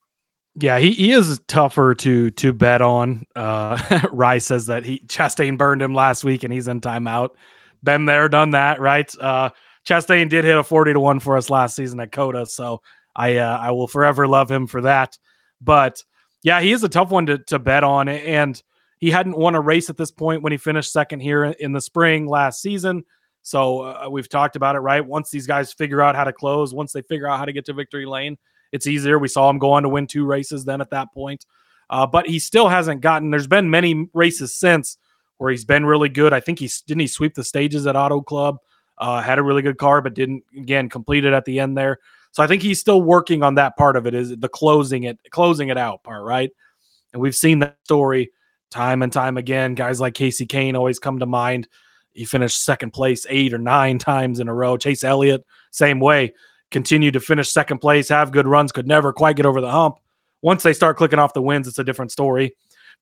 Yeah, 0.55 0.78
he, 0.78 0.93
he 0.93 1.12
is 1.12 1.40
tougher 1.47 1.95
to 1.97 2.30
to 2.30 2.53
bet 2.53 2.82
on. 2.82 3.24
Uh 3.36 4.07
Rice 4.12 4.47
says 4.47 4.66
that 4.66 4.84
he 4.84 5.01
Chastain 5.01 5.59
burned 5.59 5.82
him 5.82 5.95
last 5.95 6.24
week 6.24 6.43
and 6.43 6.53
he's 6.53 6.68
in 6.68 6.80
timeout. 6.80 7.30
Been 7.84 8.07
there, 8.07 8.28
done 8.28 8.51
that, 8.51 8.80
right? 8.80 9.11
Uh 9.20 9.51
Chastain 9.86 10.28
did 10.28 10.45
hit 10.45 10.57
a 10.57 10.62
40 10.62 10.93
to 10.95 11.01
1 11.01 11.20
for 11.20 11.36
us 11.36 11.51
last 11.51 11.74
season 11.74 11.99
at 12.01 12.12
COTA, 12.12 12.47
so 12.47 12.80
I 13.14 13.36
uh, 13.36 13.59
I 13.59 13.72
will 13.72 13.88
forever 13.88 14.26
love 14.26 14.51
him 14.51 14.66
for 14.66 14.82
that. 14.82 15.18
But 15.63 16.03
yeah, 16.43 16.61
he 16.61 16.73
is 16.73 16.85
a 16.85 16.89
tough 16.89 17.11
one 17.11 17.27
to 17.27 17.39
to 17.39 17.59
bet 17.59 17.85
on, 17.85 18.09
and 18.09 18.61
he 18.99 19.11
hadn't 19.11 19.37
won 19.37 19.55
a 19.55 19.61
race 19.61 19.91
at 19.91 19.97
this 19.97 20.11
point 20.11 20.43
when 20.43 20.53
he 20.53 20.59
finished 20.59 20.93
second 20.93 21.21
here 21.21 21.45
in 21.45 21.73
the 21.73 21.81
spring 21.81 22.27
last 22.27 22.61
season. 22.63 23.05
So 23.43 23.81
uh, 23.81 24.09
we've 24.11 24.29
talked 24.29 24.55
about 24.55 24.77
it, 24.77 24.81
right? 24.81 25.05
Once 25.05 25.31
these 25.31 25.47
guys 25.47 25.73
figure 25.73 26.01
out 26.01 26.15
how 26.15 26.25
to 26.25 26.33
close, 26.33 26.73
once 26.73 26.93
they 26.93 27.03
figure 27.03 27.27
out 27.27 27.39
how 27.39 27.45
to 27.45 27.53
get 27.53 27.65
to 27.67 27.73
victory 27.73 28.07
lane, 28.07 28.39
it's 28.71 28.87
easier. 28.87 29.19
We 29.19 29.29
saw 29.29 29.51
him 29.51 29.59
go 29.59 29.73
on 29.73 29.83
to 29.83 29.89
win 29.89 30.07
two 30.07 30.25
races 30.25 30.65
then 30.65 30.81
at 30.81 30.91
that 30.91 31.13
point. 31.13 31.47
Uh, 31.91 32.07
but 32.07 32.27
he 32.27 32.39
still 32.39 32.69
hasn't 32.69 33.01
gotten. 33.01 33.31
There's 33.31 33.47
been 33.47 33.71
many 33.71 34.09
races 34.15 34.55
since 34.55 34.97
where 35.39 35.51
he's 35.51 35.65
been 35.65 35.85
really 35.85 36.09
good. 36.09 36.33
I 36.33 36.41
think 36.41 36.61
he 36.61 36.71
didn't 36.87 37.01
he 37.01 37.07
sweep 37.07 37.35
the 37.35 37.45
stages 37.45 37.87
at 37.87 37.97
Auto 37.97 38.21
Club. 38.21 38.59
Uh, 38.97 39.21
had 39.21 39.39
a 39.39 39.43
really 39.43 39.63
good 39.63 39.79
car, 39.79 40.01
but 40.01 40.15
didn't 40.15 40.45
again 40.57 40.89
complete 40.89 41.25
it 41.25 41.33
at 41.33 41.45
the 41.45 41.59
end 41.59 41.77
there. 41.77 41.99
So 42.33 42.43
I 42.43 42.47
think 42.47 42.62
he's 42.62 42.80
still 42.80 43.01
working 43.01 43.43
on 43.43 43.55
that 43.57 43.76
part 43.76 43.97
of 43.97 44.07
it. 44.07 44.14
Is 44.14 44.37
the 44.37 44.49
closing 44.49 45.05
it, 45.05 45.18
closing 45.30 45.68
it 45.68 45.78
out 45.78 46.03
part, 46.03 46.24
right? 46.24 46.51
And 47.12 47.20
we've 47.22 47.37
seen 47.37 47.61
that 47.61 47.76
story 47.85 48.30
time 48.70 49.03
and 49.03 49.12
time 49.12 49.37
again. 49.37 49.74
Guys 49.74 50.01
like 50.01 50.14
Kasey 50.14 50.47
Kahne 50.47 50.74
always 50.74 50.99
come 50.99 51.18
to 51.18 51.26
mind. 51.26 51.68
He 52.14 52.24
finished 52.24 52.64
second 52.64 52.93
place 52.93 53.26
eight 53.28 53.55
or 53.55 53.59
nine 53.59 53.99
times 54.01 54.41
in 54.41 54.49
a 54.49 54.55
row. 54.55 54.76
Chase 54.76 55.05
Elliott, 55.05 55.45
same 55.70 56.01
way, 56.01 56.35
continued 56.70 57.14
to 57.14 57.20
finish 57.20 57.51
second 57.51 57.78
place, 57.78 58.09
have 58.09 58.33
good 58.33 58.47
runs, 58.47 58.72
could 58.72 58.89
never 58.89 59.12
quite 59.12 59.37
get 59.37 59.47
over 59.47 59.61
the 59.61 59.70
hump. 59.70 59.99
Once 60.41 60.62
they 60.62 60.72
start 60.72 60.97
clicking 60.97 61.18
off 61.18 61.35
the 61.35 61.43
wins, 61.43 61.68
it's 61.68 61.78
a 61.78 61.85
different 61.85 62.11
story. 62.11 62.57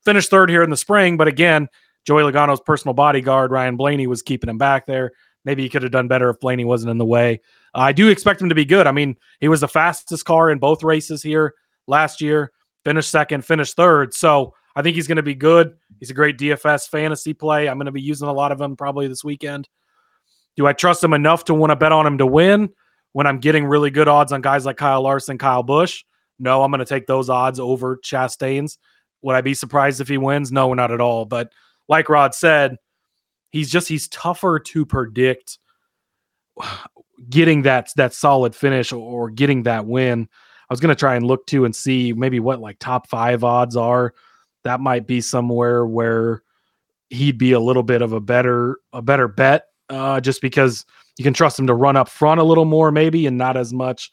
Finished 0.05 0.31
third 0.31 0.51
here 0.51 0.63
in 0.63 0.71
the 0.71 0.77
spring, 0.77 1.17
but 1.17 1.29
again, 1.29 1.69
Joey 2.05 2.23
Logano's 2.23 2.61
personal 2.61 2.95
bodyguard, 2.95 3.51
Ryan 3.51 3.77
Blaney, 3.77 4.07
was 4.07 4.23
keeping 4.23 4.51
him 4.51 4.59
back 4.59 4.87
there. 4.87 5.13
Maybe 5.45 5.63
he 5.63 5.69
could 5.69 5.83
have 5.83 5.93
done 5.93 6.09
better 6.09 6.31
if 6.31 6.41
Blaney 6.41 6.65
wasn't 6.65 6.91
in 6.91 6.99
the 6.99 7.05
way. 7.05 7.41
Uh, 7.75 7.81
I 7.81 7.93
do 7.93 8.09
expect 8.09 8.43
him 8.43 8.49
to 8.51 8.55
be 8.55 8.65
good. 8.65 8.87
I 8.87 8.93
mean, 8.93 9.17
he 9.41 9.49
was 9.49 9.61
the 9.61 9.69
fastest 9.69 10.25
car 10.25 10.51
in 10.51 10.59
both 10.59 10.83
races 10.83 11.23
here 11.23 11.55
last 11.87 12.21
year, 12.21 12.53
finished 12.85 13.11
second, 13.11 13.45
finished 13.45 13.77
third. 13.77 14.13
So 14.15 14.55
I 14.77 14.83
think 14.83 14.97
he's 14.97 15.07
going 15.07 15.17
to 15.17 15.23
be 15.23 15.35
good. 15.35 15.77
He's 15.99 16.11
a 16.11 16.15
great 16.15 16.39
DFS 16.39 16.89
fantasy 16.89 17.33
play. 17.33 17.69
I'm 17.69 17.79
going 17.79 17.87
to 17.87 17.93
be 17.93 18.03
using 18.03 18.29
a 18.29 18.33
lot 18.33 18.53
of 18.53 18.61
him 18.61 18.77
probably 18.77 19.09
this 19.09 19.25
weekend. 19.25 19.69
Do 20.57 20.67
I 20.67 20.73
trust 20.73 21.03
him 21.03 21.15
enough 21.15 21.45
to 21.47 21.55
want 21.55 21.71
to 21.71 21.77
bet 21.77 21.93
on 21.93 22.07
him 22.07 22.19
to 22.19 22.27
win 22.27 22.71
when 23.13 23.27
I'm 23.27 23.39
getting 23.39 23.65
really 23.65 23.91
good 23.91 24.09
odds 24.09 24.33
on 24.33 24.43
guys 24.43 24.67
like 24.67 24.77
Kyle 24.77 25.03
Larson, 25.03 25.39
Kyle 25.39 25.63
Busch? 25.63 26.05
No, 26.39 26.63
I'm 26.63 26.71
going 26.71 26.81
to 26.81 26.85
take 26.85 27.07
those 27.07 27.29
odds 27.29 27.61
over 27.61 27.99
Chastain's. 27.99 28.79
Would 29.23 29.37
I 29.37 29.41
be 29.41 29.55
surprised 29.55 30.01
if 30.01 30.09
he 30.09 30.19
wins? 30.19 30.51
No, 30.51 30.73
not 30.75 30.91
at 30.91 31.01
all. 31.01 31.25
But 31.25 31.53
like 31.89 32.09
Rod 32.09 32.35
said, 32.35 32.77
he's 33.51 33.71
just 33.71 33.89
he's 33.89 34.09
tougher 34.09 34.59
to 34.59 34.87
predict 34.87 35.59
getting 37.29 37.63
that 37.63 37.91
that 37.97 38.15
solid 38.15 38.55
finish 38.55 38.93
or 38.93 39.31
getting 39.31 39.65
that 39.65 39.87
win. 39.87 40.29
I 40.69 40.73
was 40.73 40.81
to 40.81 40.95
try 40.95 41.17
and 41.17 41.27
look 41.27 41.47
to 41.49 41.65
and 41.65 41.75
see 41.75 42.13
maybe 42.13 42.39
what 42.39 42.61
like 42.61 42.79
top 42.79 43.09
5 43.09 43.43
odds 43.43 43.77
are. 43.77 44.15
That 44.63 44.81
might 44.81 45.07
be 45.07 45.21
somewhere 45.21 45.85
where 45.85 46.43
he'd 47.09 47.39
be 47.39 47.53
a 47.53 47.61
little 47.61 47.83
bit 47.83 48.03
of 48.03 48.13
a 48.13 48.21
better 48.21 48.79
a 48.93 49.03
better 49.03 49.27
bet 49.27 49.65
uh, 49.89 50.21
just 50.21 50.41
because 50.41 50.87
you 51.19 51.25
can 51.25 51.35
trust 51.35 51.59
him 51.59 51.67
to 51.67 51.75
run 51.75 51.97
up 51.97 52.09
front 52.09 52.41
a 52.41 52.45
little 52.45 52.65
more 52.65 52.93
maybe 52.93 53.27
and 53.27 53.37
not 53.37 53.57
as 53.57 53.73
much 53.73 54.13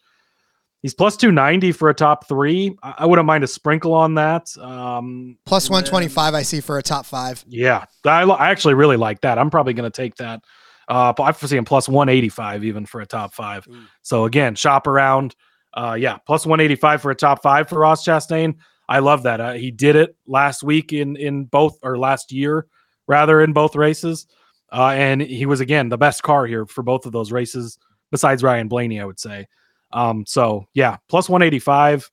He's 0.84 0.94
plus 0.94 1.18
290 1.18 1.72
for 1.72 1.90
a 1.90 1.94
top 1.94 2.28
three. 2.28 2.78
I, 2.84 3.06
wouldn't 3.06 3.26
mind 3.26 3.44
a 3.44 3.48
sprinkle 3.48 3.94
on 3.94 4.14
that. 4.16 4.56
Um, 4.58 5.38
plus 5.46 5.70
125, 5.70 6.36
I 6.36 6.44
see 6.44 6.62
for 6.62 6.78
a 6.78 6.84
top 6.84 7.06
five. 7.06 7.44
Yeah, 7.48 7.86
I, 8.06 8.24
I 8.24 8.52
actually 8.52 8.76
really 8.76 8.96
like 8.96 9.22
that. 9.22 9.40
I'm 9.40 9.50
probably 9.50 9.74
going 9.74 9.90
to 9.92 9.96
take 9.96 10.16
that. 10.18 10.44
Uh, 10.88 11.14
I 11.20 11.32
foresee 11.32 11.58
him 11.58 11.66
plus 11.66 11.90
185 11.90 12.64
even 12.64 12.86
for 12.86 13.02
a 13.02 13.06
top 13.06 13.34
five. 13.34 13.68
Ooh. 13.68 13.82
So 14.04 14.26
again, 14.26 14.56
shop 14.56 14.88
around. 14.88 15.36
Uh, 15.74 15.98
yeah, 16.00 16.18
plus 16.26 16.46
185 16.46 17.02
for 17.02 17.12
a 17.12 17.16
top 17.16 17.42
five 17.42 17.68
for 17.68 17.80
Ross 17.80 18.06
Chastain. 18.06 18.56
I 18.88 19.00
love 19.00 19.24
that. 19.24 19.42
Uh, 19.42 19.54
he 19.54 19.72
did 19.72 19.96
it 19.96 20.16
last 20.26 20.64
week 20.64 20.94
in 20.94 21.18
in 21.18 21.46
both 21.46 21.78
or 21.84 21.98
last 21.98 22.32
year 22.32 22.68
rather 23.08 23.42
in 23.42 23.54
both 23.54 23.76
races, 23.76 24.28
uh, 24.72 24.90
and 24.90 25.22
he 25.22 25.46
was 25.46 25.60
again 25.60 25.90
the 25.90 25.98
best 25.98 26.24
car 26.24 26.46
here 26.46 26.66
for 26.66 26.84
both 26.84 27.06
of 27.06 27.12
those 27.12 27.32
races 27.32 27.78
besides 28.12 28.44
Ryan 28.44 28.70
Blaney, 28.70 29.02
I 29.02 29.06
would 29.06 29.20
say. 29.20 29.48
Um, 29.92 30.26
so 30.26 30.68
yeah, 30.74 30.98
plus 31.08 31.30
185 31.30 32.12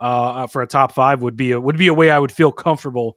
uh, 0.00 0.46
for 0.46 0.62
a 0.62 0.66
top 0.66 0.92
five 0.92 1.22
would 1.22 1.36
be 1.36 1.52
a, 1.52 1.60
would 1.60 1.78
be 1.78 1.86
a 1.86 1.94
way 1.94 2.10
I 2.10 2.18
would 2.18 2.32
feel 2.32 2.52
comfortable 2.52 3.16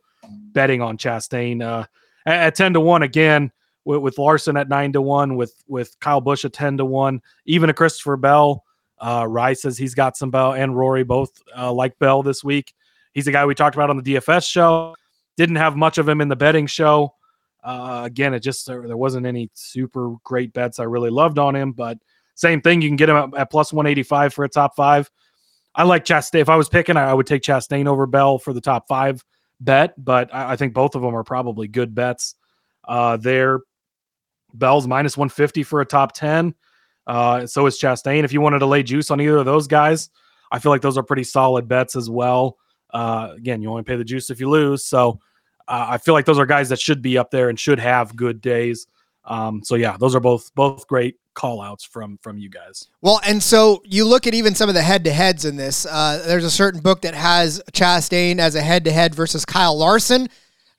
betting 0.53 0.81
on 0.81 0.97
Chastain. 0.97 1.61
Uh, 1.61 1.85
at, 2.25 2.47
at 2.47 2.55
10 2.55 2.73
to 2.73 2.79
1 2.79 3.03
again 3.03 3.51
with, 3.85 4.01
with, 4.01 4.17
Larson 4.17 4.57
at 4.57 4.69
9 4.69 4.93
to 4.93 5.01
1 5.01 5.35
with 5.35 5.63
with 5.67 5.97
Kyle 5.99 6.21
Busch 6.21 6.45
at 6.45 6.53
10 6.53 6.77
to 6.77 6.85
1, 6.85 7.21
even 7.45 7.69
a 7.69 7.73
Christopher 7.73 8.17
Bell. 8.17 8.63
Uh, 8.99 9.25
Rice 9.27 9.61
says 9.61 9.77
he's 9.77 9.93
got 9.93 10.17
some 10.17 10.31
Bell 10.31 10.53
and 10.53 10.75
Rory 10.75 11.03
both 11.03 11.31
uh, 11.55 11.71
like 11.71 11.97
Bell 11.99 12.23
this 12.23 12.43
week. 12.43 12.73
He's 13.13 13.27
a 13.27 13.31
guy 13.31 13.45
we 13.45 13.55
talked 13.55 13.75
about 13.75 13.89
on 13.89 13.97
the 13.97 14.15
DFS 14.15 14.49
show. 14.49 14.95
Didn't 15.37 15.55
have 15.57 15.75
much 15.75 15.97
of 15.97 16.07
him 16.07 16.21
in 16.21 16.29
the 16.29 16.35
betting 16.35 16.67
show. 16.67 17.13
Uh, 17.63 18.03
again, 18.05 18.33
it 18.33 18.39
just 18.39 18.65
there, 18.65 18.87
there 18.87 18.97
wasn't 18.97 19.25
any 19.25 19.49
super 19.53 20.15
great 20.23 20.53
bets 20.53 20.79
I 20.79 20.83
really 20.83 21.09
loved 21.09 21.37
on 21.37 21.55
him, 21.55 21.73
but 21.73 21.97
same 22.37 22.61
thing. 22.61 22.81
You 22.81 22.89
can 22.89 22.95
get 22.95 23.09
him 23.09 23.15
at, 23.15 23.35
at 23.35 23.51
plus 23.51 23.73
185 23.73 24.33
for 24.33 24.45
a 24.45 24.49
top 24.49 24.75
five. 24.75 25.09
I 25.75 25.83
like 25.83 26.05
Chastain. 26.05 26.39
If 26.39 26.49
I 26.49 26.55
was 26.55 26.69
picking, 26.69 26.95
I, 26.95 27.09
I, 27.09 27.13
would 27.13 27.27
take 27.27 27.41
Chastain 27.41 27.87
over 27.87 28.05
Bell 28.05 28.37
for 28.37 28.53
the 28.53 28.61
top 28.61 28.87
five 28.87 29.23
bet, 29.59 29.93
but 30.03 30.33
I, 30.33 30.53
I 30.53 30.55
think 30.55 30.73
both 30.73 30.95
of 30.95 31.01
them 31.01 31.15
are 31.15 31.23
probably 31.23 31.67
good 31.67 31.93
bets. 31.93 32.35
Uh, 32.87 33.17
there, 33.17 33.61
Bell's 34.53 34.87
minus 34.87 35.17
150 35.17 35.63
for 35.63 35.81
a 35.81 35.85
top 35.85 36.13
10. 36.13 36.53
Uh, 37.07 37.47
so 37.47 37.65
is 37.65 37.79
Chastain. 37.79 38.23
If 38.23 38.31
you 38.31 38.39
wanted 38.39 38.59
to 38.59 38.65
lay 38.65 38.83
juice 38.83 39.09
on 39.11 39.19
either 39.19 39.37
of 39.37 39.45
those 39.45 39.67
guys, 39.67 40.09
I 40.51 40.59
feel 40.59 40.71
like 40.71 40.81
those 40.81 40.97
are 40.97 41.03
pretty 41.03 41.23
solid 41.23 41.67
bets 41.67 41.95
as 41.95 42.09
well. 42.09 42.57
Uh, 42.93 43.33
again, 43.35 43.61
you 43.61 43.69
only 43.69 43.83
pay 43.83 43.95
the 43.95 44.03
juice 44.03 44.29
if 44.29 44.39
you 44.39 44.49
lose. 44.49 44.85
So 44.85 45.19
uh, 45.67 45.87
I 45.89 45.97
feel 45.97 46.13
like 46.13 46.25
those 46.25 46.39
are 46.39 46.45
guys 46.45 46.69
that 46.69 46.79
should 46.79 47.01
be 47.01 47.17
up 47.17 47.31
there 47.31 47.49
and 47.49 47.59
should 47.59 47.79
have 47.79 48.15
good 48.15 48.41
days. 48.41 48.87
Um, 49.27 49.61
so 49.63 49.75
yeah, 49.75 49.97
those 49.97 50.15
are 50.15 50.19
both 50.19 50.53
both 50.55 50.87
great 50.87 51.17
call 51.33 51.61
outs 51.61 51.83
from 51.83 52.17
from 52.21 52.37
you 52.37 52.49
guys. 52.49 52.87
Well, 53.01 53.19
and 53.25 53.43
so 53.43 53.81
you 53.85 54.05
look 54.05 54.25
at 54.25 54.33
even 54.33 54.55
some 54.55 54.69
of 54.69 54.75
the 54.75 54.81
head 54.81 55.03
to 55.03 55.11
heads 55.11 55.45
in 55.45 55.57
this. 55.57 55.85
Uh, 55.85 56.23
there's 56.25 56.45
a 56.45 56.51
certain 56.51 56.79
book 56.79 57.01
that 57.01 57.13
has 57.13 57.61
Chastain 57.73 58.39
as 58.39 58.55
a 58.55 58.61
head 58.61 58.85
to 58.85 58.91
head 58.91 59.13
versus 59.13 59.45
Kyle 59.45 59.77
Larson. 59.77 60.29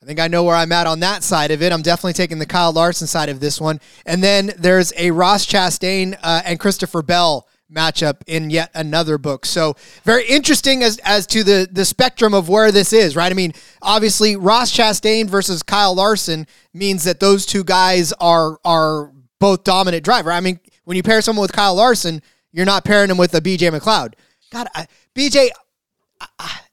I 0.03 0.07
think 0.07 0.20
I 0.20 0.28
know 0.28 0.44
where 0.44 0.55
I'm 0.55 0.72
at 0.72 0.86
on 0.86 1.01
that 1.01 1.22
side 1.22 1.51
of 1.51 1.61
it. 1.61 1.72
I'm 1.72 1.82
definitely 1.82 2.12
taking 2.12 2.38
the 2.38 2.46
Kyle 2.46 2.72
Larson 2.72 3.07
side 3.07 3.28
of 3.28 3.40
this 3.40 3.61
one. 3.61 3.80
And 4.07 4.22
then 4.22 4.53
there's 4.57 4.92
a 4.96 5.11
Ross 5.11 5.44
Chastain 5.44 6.16
uh, 6.22 6.42
and 6.44 6.61
Christopher 6.61 7.03
Bell 7.03 7.49
matchup 7.72 8.22
in 8.26 8.50
yet 8.50 8.70
another 8.74 9.18
book. 9.18 9.44
So 9.44 9.74
very 10.04 10.26
interesting 10.26 10.82
as 10.82 10.98
as 10.98 11.26
to 11.28 11.44
the 11.44 11.68
the 11.70 11.84
spectrum 11.84 12.34
of 12.34 12.48
where 12.48 12.72
this 12.72 12.92
is, 12.92 13.16
right? 13.16 13.30
I 13.30 13.34
mean, 13.34 13.52
obviously 13.82 14.36
Ross 14.36 14.74
Chastain 14.74 15.28
versus 15.28 15.62
Kyle 15.62 15.94
Larson 15.94 16.46
means 16.72 17.04
that 17.04 17.20
those 17.20 17.46
two 17.46 17.64
guys 17.64 18.12
are 18.14 18.58
are 18.64 19.12
both 19.38 19.64
dominant 19.64 20.04
driver. 20.04 20.32
I 20.32 20.40
mean, 20.40 20.60
when 20.84 20.96
you 20.96 21.02
pair 21.02 21.20
someone 21.20 21.42
with 21.42 21.52
Kyle 21.52 21.74
Larson, 21.74 22.22
you're 22.52 22.66
not 22.66 22.84
pairing 22.84 23.10
him 23.10 23.18
with 23.18 23.34
a 23.34 23.40
BJ 23.40 23.70
McLeod. 23.70 24.14
God, 24.50 24.68
I, 24.74 24.86
BJ, 25.14 25.50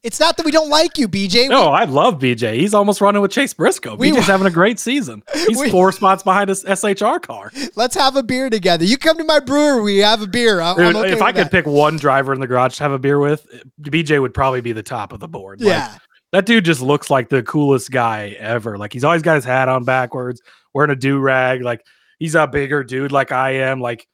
it's 0.04 0.20
not 0.20 0.38
that 0.38 0.46
we 0.46 0.52
don't 0.52 0.70
like 0.70 0.98
you, 0.98 1.08
BJ. 1.08 1.50
No, 1.50 1.72
we, 1.72 1.78
I 1.78 1.84
love 1.86 2.20
BJ. 2.20 2.56
He's 2.56 2.74
almost 2.74 3.02
running 3.02 3.22
with 3.22 3.32
Chase 3.32 3.54
Briscoe. 3.54 3.96
We, 3.96 4.12
BJ's 4.12 4.28
having 4.28 4.48
a 4.48 4.52
great 4.52 4.80
season. 4.80 5.24
He's 5.34 5.60
we, 5.60 5.72
four 5.72 5.92
spots 5.92 6.24
behind 6.24 6.50
his 6.50 6.64
SHR 6.64 7.22
car. 7.22 7.52
Let's 7.76 7.96
have 7.96 8.16
a 8.16 8.24
beer 8.24 8.50
together. 8.50 8.86
You 8.86 8.98
come 8.98 9.18
to 9.18 9.24
my 9.24 9.40
brewery, 9.40 9.82
we 9.82 9.98
have 9.98 10.22
a 10.22 10.28
beer. 10.28 10.62
I, 10.62 10.76
Dude, 10.76 10.96
okay 10.96 11.12
if 11.12 11.22
I 11.22 11.32
could 11.32 11.50
pick 11.52 11.66
one 11.66 11.98
driver 11.98 12.34
in 12.34 12.40
the 12.40 12.48
garage 12.48 12.78
to 12.78 12.84
have 12.84 12.92
a 12.92 13.00
beer 13.00 13.20
with, 13.20 13.48
BJ 13.82 14.22
would 14.22 14.34
probably 14.34 14.62
be 14.62 14.74
the 14.74 14.84
top 14.84 15.12
of 15.12 15.20
the 15.20 15.28
board. 15.28 15.62
Yeah. 15.62 15.90
Like, 15.92 16.02
that 16.32 16.46
dude 16.46 16.66
just 16.66 16.82
looks 16.82 17.10
like 17.10 17.30
the 17.30 17.44
coolest 17.44 17.92
guy 17.92 18.36
ever. 18.40 18.78
Like 18.78 18.92
he's 18.92 19.06
always 19.06 19.22
got 19.22 19.36
his 19.36 19.46
hat 19.46 19.70
on 19.70 19.86
backwards, 19.86 20.42
wearing 20.74 20.92
a 20.92 20.96
do 20.96 21.18
rag. 21.18 21.62
Like 21.62 21.86
he's 22.20 22.36
a 22.36 22.46
bigger 22.46 22.84
dude 22.84 23.14
like 23.14 23.32
I 23.32 23.52
am. 23.52 23.80
Like 23.80 24.06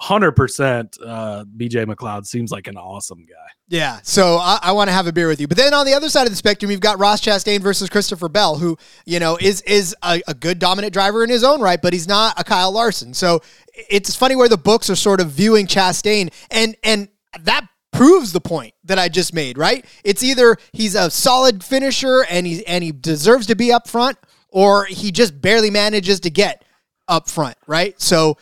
hundred 0.00 0.32
percent, 0.32 0.96
uh, 1.04 1.44
BJ 1.56 1.84
McLeod 1.84 2.26
seems 2.26 2.50
like 2.50 2.66
an 2.66 2.76
awesome 2.78 3.26
guy. 3.26 3.34
Yeah, 3.68 4.00
so 4.02 4.38
I, 4.38 4.58
I 4.62 4.72
want 4.72 4.88
to 4.88 4.92
have 4.92 5.06
a 5.06 5.12
beer 5.12 5.28
with 5.28 5.40
you. 5.40 5.46
But 5.46 5.58
then 5.58 5.74
on 5.74 5.84
the 5.84 5.92
other 5.92 6.08
side 6.08 6.24
of 6.24 6.30
the 6.30 6.36
spectrum, 6.36 6.70
you've 6.70 6.80
got 6.80 6.98
Ross 6.98 7.20
Chastain 7.20 7.60
versus 7.60 7.90
Christopher 7.90 8.30
Bell, 8.30 8.56
who 8.56 8.78
you 9.04 9.20
know 9.20 9.36
is 9.40 9.60
is 9.62 9.94
a, 10.02 10.22
a 10.26 10.32
good 10.32 10.58
dominant 10.58 10.94
driver 10.94 11.22
in 11.22 11.28
his 11.28 11.44
own 11.44 11.60
right, 11.60 11.80
but 11.80 11.92
he's 11.92 12.08
not 12.08 12.40
a 12.40 12.44
Kyle 12.44 12.72
Larson. 12.72 13.12
So 13.12 13.42
it's 13.74 14.16
funny 14.16 14.36
where 14.36 14.48
the 14.48 14.56
books 14.56 14.88
are 14.88 14.96
sort 14.96 15.20
of 15.20 15.30
viewing 15.30 15.66
Chastain, 15.66 16.32
and 16.50 16.76
and 16.82 17.08
that 17.42 17.68
proves 17.92 18.32
the 18.32 18.40
point 18.40 18.72
that 18.84 18.98
I 18.98 19.10
just 19.10 19.34
made. 19.34 19.58
Right? 19.58 19.84
It's 20.02 20.22
either 20.22 20.56
he's 20.72 20.94
a 20.94 21.10
solid 21.10 21.62
finisher 21.62 22.24
and 22.30 22.46
he 22.46 22.66
and 22.66 22.82
he 22.82 22.90
deserves 22.90 23.46
to 23.48 23.54
be 23.54 23.70
up 23.70 23.86
front, 23.86 24.16
or 24.48 24.86
he 24.86 25.12
just 25.12 25.42
barely 25.42 25.68
manages 25.70 26.20
to 26.20 26.30
get 26.30 26.64
up 27.06 27.28
front. 27.28 27.58
Right? 27.66 28.00
So 28.00 28.38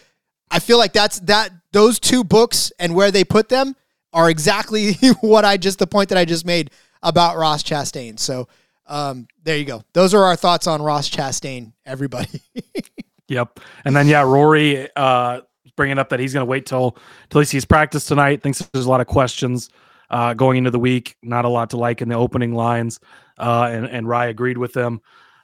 I 0.50 0.58
feel 0.58 0.78
like 0.78 0.92
that's 0.92 1.20
that 1.20 1.50
those 1.72 1.98
two 1.98 2.24
books 2.24 2.72
and 2.78 2.94
where 2.94 3.10
they 3.10 3.24
put 3.24 3.48
them 3.48 3.76
are 4.12 4.30
exactly 4.30 4.92
what 5.20 5.44
I 5.44 5.56
just 5.56 5.78
the 5.78 5.86
point 5.86 6.08
that 6.10 6.18
I 6.18 6.24
just 6.24 6.46
made 6.46 6.70
about 7.02 7.36
Ross 7.36 7.62
Chastain. 7.62 8.18
So 8.18 8.48
um, 8.86 9.28
there 9.42 9.56
you 9.56 9.64
go. 9.64 9.82
Those 9.92 10.14
are 10.14 10.24
our 10.24 10.36
thoughts 10.36 10.66
on 10.66 10.80
Ross 10.82 11.10
Chastain, 11.10 11.72
everybody. 11.84 12.40
yep. 13.28 13.60
And 13.84 13.94
then 13.94 14.08
yeah, 14.08 14.22
Rory 14.22 14.88
uh, 14.96 15.42
bringing 15.76 15.98
up 15.98 16.08
that 16.08 16.20
he's 16.20 16.32
going 16.32 16.42
to 16.44 16.50
wait 16.50 16.66
till 16.66 16.96
till 17.30 17.40
he 17.40 17.44
sees 17.44 17.64
practice 17.64 18.04
tonight. 18.04 18.42
Thinks 18.42 18.58
there's 18.72 18.86
a 18.86 18.90
lot 18.90 19.00
of 19.00 19.06
questions 19.06 19.68
uh, 20.10 20.34
going 20.34 20.56
into 20.56 20.70
the 20.70 20.78
week. 20.78 21.16
Not 21.22 21.44
a 21.44 21.48
lot 21.48 21.70
to 21.70 21.76
like 21.76 22.02
in 22.02 22.08
the 22.08 22.16
opening 22.16 22.54
lines, 22.54 22.98
uh, 23.38 23.68
and 23.70 23.86
and 23.86 24.08
Rye 24.08 24.26
agreed 24.26 24.58
with 24.58 24.72
them. 24.72 25.00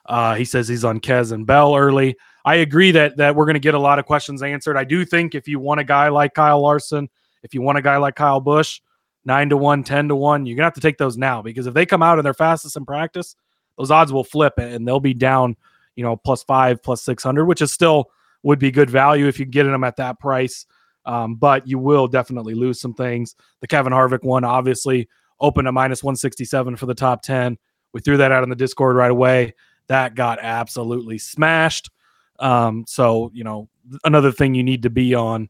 Uh, 0.07 0.35
he 0.35 0.45
says 0.45 0.69
he's 0.69 0.85
on 0.85 1.01
Kez 1.01 1.33
and 1.33 1.47
Bell 1.47 1.77
early. 1.77 2.17
I 2.45 2.57
agree 2.57 2.91
that 2.93 3.17
that 3.17 3.35
we're 3.35 3.47
going 3.47 3.55
to 3.55 3.61
get 3.61 3.75
a 3.75 3.79
lot 3.79 3.99
of 3.99 4.07
questions 4.07 4.43
answered. 4.43 4.77
I 4.77 4.85
do 4.85 5.05
think 5.05 5.35
if 5.35 5.49
you 5.49 5.59
want 5.59 5.81
a 5.81 5.85
guy 5.85 6.09
like 6.09 6.35
Kyle 6.35 6.61
Larson, 6.61 7.09
if 7.43 7.55
you 7.55 7.63
want 7.63 7.79
a 7.79 7.83
guy 7.83 7.97
like 7.97 8.17
Kyle 8.17 8.41
Busch, 8.41 8.81
nine 9.25 9.49
to 9.49 9.57
one, 9.57 9.83
10 9.83 10.09
to 10.09 10.17
one, 10.17 10.47
you're 10.47 10.57
gonna 10.57 10.67
have 10.67 10.75
to 10.75 10.81
take 10.81 10.99
those 10.99 11.17
now 11.17 11.41
because 11.43 11.67
if 11.67 11.75
they 11.75 11.87
come 11.87 12.03
out 12.03 12.19
and 12.19 12.27
they're 12.27 12.35
fastest 12.35 12.77
in 12.77 12.85
practice, 12.85 13.37
those 13.79 13.91
odds 13.91 14.13
will 14.13 14.25
flip 14.25 14.55
and 14.59 14.87
they'll 14.87 15.01
be 15.01 15.15
down, 15.15 15.57
you 15.97 16.05
know, 16.05 16.17
plus 16.17 16.43
five, 16.45 16.83
plus 16.83 17.03
600, 17.03 17.47
which 17.47 17.63
is 17.63 17.73
still 17.73 18.11
would 18.43 18.59
be 18.59 18.71
good 18.71 18.91
value 18.91 19.27
if 19.27 19.39
you 19.39 19.47
get 19.47 19.65
them 19.65 19.85
at 19.85 19.97
that 19.97 20.21
price. 20.21 20.67
Um, 21.07 21.35
but 21.35 21.67
you 21.67 21.79
will 21.79 22.07
definitely 22.09 22.55
lose 22.55 22.81
some 22.81 22.95
things. 22.95 23.35
The 23.61 23.67
Kevin 23.67 23.93
Harvick 23.93 24.23
one 24.23 24.45
obviously 24.45 25.09
opened 25.41 25.69
at 25.69 25.75
minus 25.75 26.03
167 26.03 26.77
for 26.77 26.87
the 26.87 26.95
top 26.95 27.23
10. 27.23 27.59
We 27.93 28.01
threw 28.01 28.17
that 28.19 28.33
out 28.33 28.43
in 28.43 28.49
the 28.49 28.57
Discord 28.57 28.97
right 28.97 29.11
away. 29.11 29.55
That 29.89 30.15
got 30.15 30.39
absolutely 30.41 31.19
smashed. 31.19 31.91
Um, 32.39 32.85
so, 32.87 33.31
you 33.35 33.45
know, 33.45 33.69
another 34.05 34.33
thing 34.33 34.55
you 34.55 34.63
need 34.63 34.83
to 34.83 34.91
be 34.91 35.15
on 35.15 35.49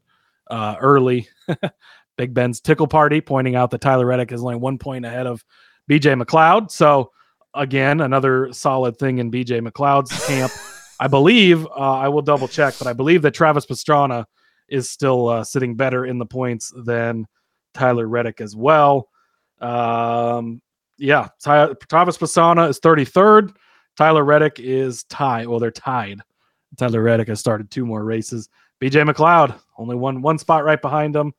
uh, 0.49 0.75
early. 0.79 1.27
Big 2.17 2.33
Ben's 2.33 2.61
tickle 2.61 2.87
party 2.87 3.19
pointing 3.21 3.55
out 3.55 3.71
that 3.71 3.81
Tyler 3.81 4.05
Reddick 4.05 4.31
is 4.31 4.41
only 4.41 4.55
one 4.55 4.77
point 4.77 5.05
ahead 5.05 5.27
of 5.27 5.43
BJ 5.89 6.21
McLeod. 6.21 6.71
So, 6.71 7.11
again, 7.53 8.01
another 8.01 8.51
solid 8.53 8.97
thing 8.97 9.19
in 9.19 9.31
BJ 9.31 9.67
McLeod's 9.67 10.25
camp. 10.25 10.51
I 10.99 11.07
believe, 11.07 11.65
uh, 11.65 11.69
I 11.97 12.07
will 12.07 12.21
double 12.21 12.47
check, 12.47 12.75
but 12.77 12.87
I 12.87 12.93
believe 12.93 13.21
that 13.23 13.33
Travis 13.33 13.65
Pastrana 13.65 14.25
is 14.69 14.89
still 14.89 15.27
uh, 15.27 15.43
sitting 15.43 15.75
better 15.75 16.05
in 16.05 16.17
the 16.17 16.25
points 16.25 16.73
than 16.85 17.25
Tyler 17.73 18.07
Reddick 18.07 18.39
as 18.39 18.55
well. 18.55 19.09
Um, 19.59 20.61
yeah, 20.97 21.27
Ty- 21.43 21.73
Travis 21.89 22.17
Pastrana 22.17 22.69
is 22.69 22.79
33rd. 22.79 23.55
Tyler 23.97 24.23
Reddick 24.23 24.59
is 24.59 25.03
tied. 25.05 25.47
Well, 25.47 25.59
they're 25.59 25.71
tied. 25.71 26.21
Tyler 26.77 27.01
Reddick 27.01 27.27
has 27.27 27.39
started 27.39 27.71
two 27.71 27.85
more 27.85 28.03
races. 28.03 28.49
BJ 28.81 29.09
McLeod 29.09 29.59
only 29.77 29.95
one 29.95 30.21
one 30.21 30.37
spot 30.37 30.63
right 30.63 30.81
behind 30.81 31.15
him. 31.15 31.33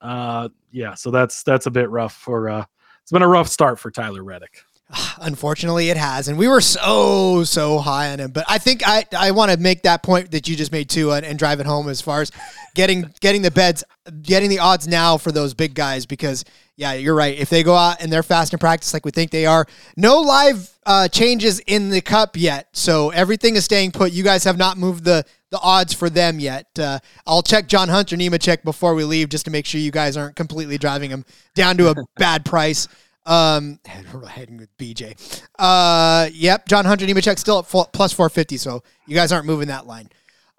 Uh, 0.00 0.48
yeah, 0.70 0.94
so 0.94 1.10
that's 1.10 1.42
that's 1.42 1.66
a 1.66 1.70
bit 1.70 1.90
rough 1.90 2.14
for. 2.14 2.48
Uh, 2.48 2.64
it's 3.02 3.12
been 3.12 3.22
a 3.22 3.28
rough 3.28 3.48
start 3.48 3.78
for 3.78 3.90
Tyler 3.90 4.24
Reddick. 4.24 4.64
Unfortunately, 5.20 5.90
it 5.90 5.96
has, 5.96 6.28
and 6.28 6.38
we 6.38 6.48
were 6.48 6.60
so 6.60 7.44
so 7.44 7.78
high 7.78 8.12
on 8.12 8.20
him. 8.20 8.30
But 8.30 8.44
I 8.48 8.58
think 8.58 8.86
I 8.86 9.04
I 9.16 9.30
want 9.32 9.50
to 9.50 9.58
make 9.58 9.82
that 9.82 10.02
point 10.02 10.30
that 10.30 10.48
you 10.48 10.56
just 10.56 10.72
made 10.72 10.88
too, 10.88 11.12
and, 11.12 11.24
and 11.24 11.38
drive 11.38 11.60
it 11.60 11.66
home 11.66 11.88
as 11.88 12.00
far 12.00 12.20
as 12.20 12.30
getting 12.74 13.12
getting 13.20 13.42
the 13.42 13.50
beds, 13.50 13.82
getting 14.22 14.50
the 14.50 14.60
odds 14.60 14.86
now 14.86 15.16
for 15.16 15.32
those 15.32 15.54
big 15.54 15.74
guys. 15.74 16.06
Because 16.06 16.44
yeah, 16.76 16.92
you're 16.92 17.14
right. 17.14 17.36
If 17.36 17.50
they 17.50 17.62
go 17.62 17.74
out 17.74 18.00
and 18.00 18.12
they're 18.12 18.22
fast 18.22 18.52
in 18.52 18.58
practice 18.58 18.92
like 18.92 19.04
we 19.04 19.10
think 19.10 19.30
they 19.30 19.46
are, 19.46 19.66
no 19.96 20.20
live 20.20 20.70
uh, 20.84 21.08
changes 21.08 21.58
in 21.60 21.88
the 21.90 22.00
cup 22.00 22.36
yet, 22.36 22.68
so 22.72 23.10
everything 23.10 23.56
is 23.56 23.64
staying 23.64 23.92
put. 23.92 24.12
You 24.12 24.22
guys 24.22 24.44
have 24.44 24.58
not 24.58 24.78
moved 24.78 25.04
the 25.04 25.24
the 25.50 25.58
odds 25.60 25.92
for 25.92 26.10
them 26.10 26.40
yet. 26.40 26.66
Uh, 26.78 26.98
I'll 27.26 27.42
check 27.42 27.68
John 27.68 27.88
Hunter 27.88 28.16
Nemechek 28.16 28.62
before 28.64 28.94
we 28.94 29.04
leave 29.04 29.28
just 29.28 29.44
to 29.46 29.50
make 29.50 29.64
sure 29.64 29.80
you 29.80 29.90
guys 29.90 30.16
aren't 30.16 30.36
completely 30.36 30.76
driving 30.76 31.10
them 31.10 31.24
down 31.54 31.76
to 31.78 31.90
a 31.90 31.94
bad 32.16 32.44
price. 32.44 32.88
Um, 33.26 33.80
heading 33.86 34.56
with 34.56 34.76
BJ. 34.78 35.42
Uh, 35.58 36.28
yep, 36.32 36.66
John 36.66 36.84
Hunter 36.84 37.06
Nemechek 37.06 37.38
still 37.38 37.58
at 37.58 37.66
full, 37.66 37.84
plus 37.92 38.12
450, 38.12 38.56
so 38.56 38.82
you 39.06 39.14
guys 39.14 39.32
aren't 39.32 39.46
moving 39.46 39.68
that 39.68 39.86
line. 39.86 40.08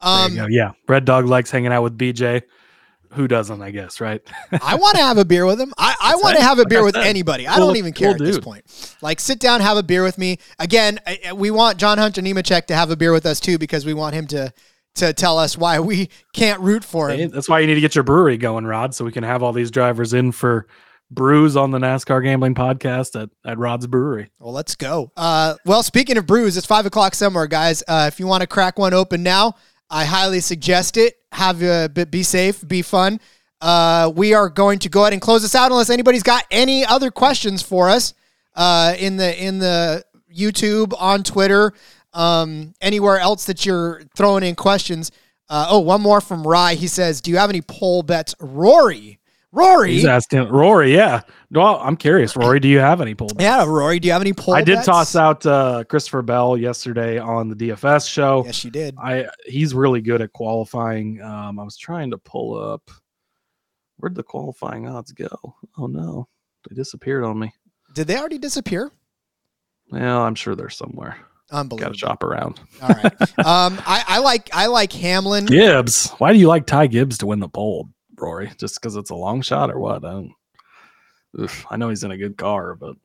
Um, 0.02 0.38
Yeah, 0.50 0.72
Red 0.88 1.06
Dog 1.06 1.26
likes 1.26 1.50
hanging 1.50 1.72
out 1.72 1.84
with 1.84 1.98
BJ. 1.98 2.44
Who 3.14 3.26
doesn't, 3.28 3.62
I 3.62 3.72
guess, 3.72 4.02
right? 4.02 4.22
I 4.62 4.76
want 4.76 4.98
to 4.98 5.02
have 5.02 5.18
a 5.18 5.24
beer 5.24 5.46
with 5.46 5.60
him. 5.62 5.74
I, 5.78 5.96
I 6.02 6.16
want 6.18 6.36
to 6.38 6.44
have 6.44 6.60
a 6.60 6.66
beer 6.66 6.84
with 6.84 6.98
anybody. 6.98 7.48
I 7.48 7.56
Cool- 7.56 7.68
don't 7.68 7.78
even 7.78 7.94
care 7.94 8.14
cool 8.14 8.22
at 8.22 8.28
this 8.28 8.38
point. 8.38 8.98
Like, 9.02 9.22
sit 9.22 9.40
down, 9.40 9.62
have 9.62 9.78
a 9.78 9.84
beer 9.84 10.04
with 10.04 10.18
me. 10.18 10.40
Again, 10.60 11.00
I- 11.08 11.32
we 11.34 11.50
want 11.50 11.78
John 11.78 11.98
Hunter 11.98 12.22
Nemechek 12.22 12.66
to 12.68 12.76
have 12.76 12.92
a 12.92 12.98
beer 12.98 13.14
with 13.14 13.26
us 13.26 13.40
too 13.40 13.58
because 13.58 13.86
we 13.86 13.94
want 13.94 14.14
him 14.14 14.28
to 14.28 14.54
to 14.96 15.14
tell 15.14 15.38
us 15.38 15.56
why 15.56 15.80
we 15.80 16.10
can't 16.34 16.60
root 16.60 16.84
for 16.84 17.10
him. 17.12 17.30
That's 17.30 17.48
why 17.48 17.60
you 17.60 17.68
need 17.68 17.76
to 17.76 17.82
get 17.82 17.94
your 17.94 18.04
brewery 18.04 18.36
going, 18.36 18.66
Rod, 18.66 18.96
so 18.96 19.06
we 19.06 19.12
can 19.12 19.24
have 19.24 19.44
all 19.44 19.54
these 19.54 19.70
drivers 19.70 20.14
in 20.14 20.32
for 20.32 20.68
brews 21.10 21.56
on 21.56 21.72
the 21.72 21.80
NASCAR 21.80 22.24
Gambling 22.24 22.56
Podcast 22.56 23.22
at, 23.22 23.30
at 23.46 23.58
Rod's 23.58 23.88
Brewery. 23.88 24.30
Well, 24.40 24.54
let's 24.54 24.76
go. 24.76 25.12
Uh, 25.16 25.56
well, 25.66 25.84
speaking 25.84 26.18
of 26.18 26.26
brews, 26.26 26.58
it's 26.58 26.68
five 26.68 26.86
o'clock 26.86 27.16
somewhere, 27.16 27.48
guys. 27.48 27.84
Uh, 27.88 28.06
if 28.12 28.20
you 28.20 28.28
want 28.28 28.42
to 28.42 28.48
crack 28.48 28.78
one 28.78 28.94
open 28.94 29.24
now, 29.24 29.56
I 29.90 30.06
highly 30.06 30.42
suggest 30.42 30.98
it. 30.98 31.16
Have 31.32 31.62
a 31.62 31.90
bit, 31.90 32.12
be 32.12 32.24
safe, 32.24 32.66
be 32.68 32.82
fun. 32.82 33.20
Uh, 33.60 34.12
we 34.16 34.34
are 34.34 34.50
going 34.50 34.80
to 34.80 34.90
go 34.90 35.02
ahead 35.02 35.14
and 35.14 35.22
close 35.22 35.42
this 35.42 35.56
out 35.56 35.72
unless 35.72 35.90
anybody's 35.90 36.24
got 36.24 36.44
any 36.52 36.86
other 36.86 37.10
questions 37.10 37.62
for 37.62 37.90
us 37.90 38.14
uh, 38.56 38.94
in 39.00 39.18
the 39.18 39.44
in 39.44 39.60
the 39.60 40.04
YouTube 40.36 40.94
on 41.00 41.24
Twitter, 41.24 41.74
um, 42.14 42.74
anywhere 42.82 43.20
else 43.20 43.46
that 43.46 43.66
you're 43.66 44.04
throwing 44.16 44.44
in 44.44 44.56
questions. 44.56 45.12
Uh, 45.50 45.68
oh, 45.70 45.80
one 45.80 46.02
more 46.02 46.22
from 46.22 46.46
Rye. 46.46 46.76
He 46.76 46.88
says, 46.88 47.22
"Do 47.22 47.32
you 47.32 47.38
have 47.38 47.50
any 47.50 47.62
pole 47.62 48.04
bets, 48.04 48.36
Rory? 48.40 49.17
Rory, 49.58 49.94
He's 49.94 50.06
asking 50.06 50.50
Rory, 50.50 50.94
yeah. 50.94 51.22
Well, 51.52 51.80
I'm 51.82 51.98
curious, 51.98 52.36
Rory, 52.36 52.60
do 52.60 52.68
you 52.68 52.80
have 52.80 53.02
any 53.02 53.16
pullbacks? 53.16 53.42
yeah, 53.42 53.66
Rory. 53.66 54.00
Do 54.00 54.08
you 54.08 54.12
have 54.14 54.22
any 54.22 54.34
pole? 54.34 54.54
I 54.56 54.62
did 54.62 54.76
bets? 54.76 54.86
toss 54.86 55.16
out 55.16 55.46
uh, 55.46 55.84
Christopher 55.90 56.22
Bell 56.22 56.58
yesterday 56.58 57.18
on 57.18 57.50
the 57.50 57.56
DFS 57.56 58.10
show. 58.10 58.44
Yes, 58.46 58.64
you 58.64 58.72
did. 58.72 58.96
I 59.02 59.28
he's 59.46 59.74
really 59.74 60.02
good 60.02 60.22
at 60.22 60.32
qualifying. 60.34 61.22
Um, 61.22 61.60
I 61.60 61.64
was 61.64 61.78
trying 61.78 62.12
to 62.12 62.18
pull 62.18 62.58
up 62.58 62.90
where'd 63.98 64.14
the 64.16 64.24
qualifying 64.24 64.88
odds 64.88 65.12
go? 65.12 65.28
Oh 65.78 65.88
no, 65.88 66.28
they 66.70 66.76
disappeared 66.76 67.24
on 67.24 67.40
me. 67.40 67.52
Did 67.94 68.08
they 68.08 68.18
already 68.18 68.38
disappear? 68.38 68.92
Well, 69.90 70.22
I'm 70.22 70.36
sure 70.36 70.56
they're 70.56 70.70
somewhere. 70.70 71.16
Got 71.50 71.56
to 71.56 71.60
Unbelievable. 71.62 71.94
shop 71.98 72.24
around. 72.24 72.60
All 72.82 72.90
right. 72.90 73.14
Um, 73.40 73.80
I, 73.88 74.04
I 74.08 74.20
like 74.20 74.50
I 74.54 74.66
like 74.68 74.92
Hamlin. 74.92 75.46
Gibbs. 75.46 76.12
Why 76.18 76.34
do 76.34 76.40
you 76.40 76.48
like 76.50 76.66
Ty 76.66 76.88
Gibbs 76.88 77.18
to 77.20 77.26
win 77.26 77.40
the 77.40 77.48
pole, 77.48 77.88
Rory? 78.20 78.52
Just 78.58 78.76
because 78.76 78.96
it's 78.96 79.10
a 79.10 79.16
long 79.16 79.42
shot 79.42 79.72
or 79.72 79.80
what? 79.80 80.04
I 80.04 80.12
don't. 80.12 80.34
Oof, 81.40 81.66
I 81.70 81.78
know 81.78 81.90
he's 81.90 82.04
in 82.04 82.12
a 82.12 82.18
good 82.18 82.38
car, 82.38 82.76
but 82.76 82.96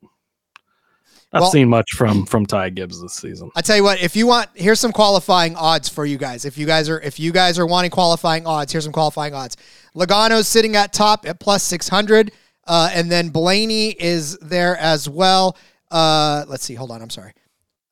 not 1.31 1.41
Well- 1.41 1.51
seen 1.51 1.69
much 1.69 1.91
from 1.91 2.25
from 2.25 2.45
Ty 2.45 2.69
Gibbs 2.69 3.01
this 3.01 3.13
season. 3.13 3.51
I 3.55 3.61
tell 3.61 3.75
you 3.75 3.83
what, 3.83 3.99
if 4.01 4.15
you 4.15 4.27
want, 4.27 4.49
here's 4.53 4.79
some 4.79 4.91
qualifying 4.91 5.55
odds 5.55 5.89
for 5.89 6.05
you 6.05 6.17
guys. 6.17 6.45
If 6.45 6.57
you 6.57 6.65
guys 6.65 6.89
are 6.89 6.99
if 7.01 7.19
you 7.19 7.31
guys 7.31 7.57
are 7.59 7.65
wanting 7.65 7.91
qualifying 7.91 8.45
odds, 8.45 8.71
here's 8.71 8.83
some 8.85 8.93
qualifying 8.93 9.33
odds. 9.33 9.57
Logano's 9.95 10.47
sitting 10.47 10.75
at 10.75 10.93
top 10.93 11.27
at 11.27 11.39
plus 11.39 11.63
six 11.63 11.87
hundred, 11.89 12.31
uh, 12.67 12.89
and 12.93 13.11
then 13.11 13.29
Blaney 13.29 13.89
is 13.91 14.37
there 14.39 14.77
as 14.77 15.09
well. 15.09 15.57
Uh, 15.91 16.45
let's 16.47 16.63
see. 16.63 16.73
Hold 16.75 16.91
on. 16.91 17.01
I'm 17.01 17.09
sorry. 17.09 17.33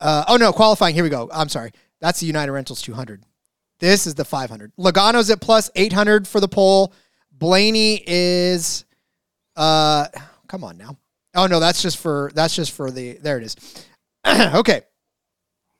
Uh, 0.00 0.24
oh 0.28 0.36
no, 0.36 0.52
qualifying. 0.52 0.94
Here 0.94 1.04
we 1.04 1.10
go. 1.10 1.28
I'm 1.32 1.48
sorry. 1.48 1.70
That's 2.00 2.18
the 2.18 2.26
United 2.26 2.50
Rentals 2.50 2.82
200. 2.82 3.22
This 3.78 4.08
is 4.08 4.16
the 4.16 4.24
500. 4.24 4.72
Logano's 4.76 5.30
at 5.30 5.40
plus 5.40 5.70
800 5.76 6.26
for 6.26 6.40
the 6.40 6.48
pole. 6.48 6.92
Blaney 7.42 8.00
is, 8.06 8.84
uh, 9.56 10.06
come 10.46 10.62
on 10.62 10.78
now. 10.78 10.96
Oh 11.34 11.46
no, 11.46 11.58
that's 11.58 11.82
just 11.82 11.98
for 11.98 12.30
that's 12.36 12.54
just 12.54 12.70
for 12.70 12.92
the. 12.92 13.14
There 13.14 13.36
it 13.38 13.42
is. 13.42 13.56
okay, 14.26 14.82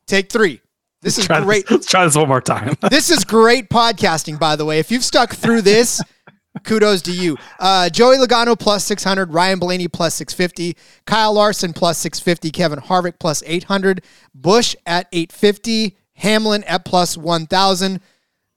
take 0.09 0.33
three. 0.33 0.61
This 1.03 1.19
is 1.19 1.29
this- 1.29 1.45
great. 1.45 1.71
let's 1.71 1.87
try 1.87 2.05
this 2.05 2.17
one 2.17 2.27
more 2.27 2.41
time. 2.41 2.75
This 2.91 3.11
is 3.11 3.25
great 3.25 3.69
podcasting, 3.71 4.41
by 4.41 4.57
the 4.57 4.65
way. 4.65 4.81
If 4.81 4.91
you've 4.91 5.05
stuck 5.05 5.35
through 5.35 5.63
this, 5.63 6.01
kudos 6.65 7.01
to 7.03 7.13
you. 7.13 7.37
Uh, 7.61 7.89
Joey 7.89 8.17
Logano 8.17 8.59
plus 8.59 8.85
600, 8.85 9.33
Ryan 9.33 9.61
Blaney 9.61 9.87
plus 9.87 10.15
650, 10.17 10.77
Kyle 11.07 11.33
Larson 11.33 11.73
plus 11.73 11.97
650, 11.99 12.51
Kevin 12.51 12.81
Harvick 12.81 13.21
plus 13.21 13.41
800, 13.47 14.03
Busch 14.35 14.75
at 14.85 15.07
850, 15.13 15.97
Hamlin 16.15 16.65
at 16.65 16.85
plus 16.85 17.17
1,000, 17.17 18.01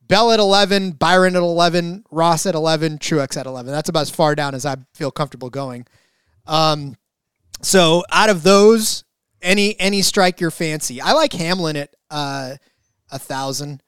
Bell 0.07 0.31
at 0.31 0.39
11, 0.39 0.91
Byron 0.91 1.35
at 1.35 1.41
11, 1.41 2.05
Ross 2.11 2.45
at 2.45 2.55
11, 2.55 2.99
Truex 2.99 3.37
at 3.37 3.45
11. 3.45 3.71
That's 3.71 3.89
about 3.89 4.01
as 4.01 4.09
far 4.09 4.35
down 4.35 4.53
as 4.53 4.65
I 4.65 4.75
feel 4.93 5.11
comfortable 5.11 5.49
going. 5.49 5.87
Um, 6.45 6.95
so 7.61 8.03
out 8.11 8.29
of 8.29 8.43
those, 8.43 9.03
any 9.41 9.79
any 9.79 10.01
strike 10.01 10.39
your 10.39 10.51
fancy. 10.51 11.01
I 11.01 11.13
like 11.13 11.33
Hamlin 11.33 11.75
at 11.77 11.95
uh, 12.09 12.55
a 13.11 13.19
thousand. 13.19 13.81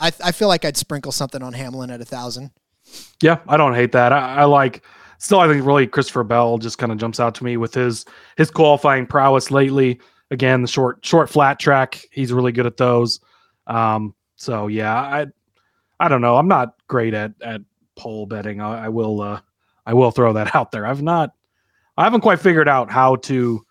I 0.00 0.12
I 0.22 0.32
feel 0.32 0.48
like 0.48 0.64
I'd 0.64 0.76
sprinkle 0.76 1.12
something 1.12 1.42
on 1.42 1.52
Hamlin 1.52 1.90
at 1.90 2.00
a 2.00 2.04
thousand. 2.04 2.50
Yeah, 3.22 3.38
I 3.48 3.56
don't 3.56 3.74
hate 3.74 3.92
that. 3.92 4.12
I, 4.12 4.36
I 4.36 4.44
like 4.44 4.84
still 5.18 5.40
I 5.40 5.48
think 5.48 5.64
really 5.64 5.86
Christopher 5.86 6.24
Bell 6.24 6.58
just 6.58 6.78
kind 6.78 6.92
of 6.92 6.98
jumps 6.98 7.20
out 7.20 7.34
to 7.36 7.44
me 7.44 7.56
with 7.56 7.74
his 7.74 8.04
his 8.36 8.50
qualifying 8.50 9.06
prowess 9.06 9.50
lately. 9.50 10.00
Again, 10.30 10.62
the 10.62 10.68
short 10.68 11.04
short 11.04 11.30
flat 11.30 11.58
track, 11.58 12.02
he's 12.10 12.32
really 12.32 12.52
good 12.52 12.66
at 12.66 12.76
those. 12.76 13.20
Um, 13.66 14.14
so 14.36 14.66
yeah, 14.66 14.94
I 14.94 15.26
I 16.04 16.08
don't 16.08 16.20
know. 16.20 16.36
I'm 16.36 16.48
not 16.48 16.74
great 16.86 17.14
at 17.14 17.32
at 17.40 17.62
pole 17.96 18.26
betting. 18.26 18.60
I, 18.60 18.86
I 18.86 18.88
will 18.90 19.22
uh 19.22 19.40
I 19.86 19.94
will 19.94 20.10
throw 20.10 20.34
that 20.34 20.54
out 20.54 20.70
there. 20.70 20.86
I've 20.86 21.02
not 21.02 21.32
I 21.96 22.04
haven't 22.04 22.20
quite 22.20 22.40
figured 22.40 22.68
out 22.68 22.90
how 22.90 23.16
to 23.16 23.64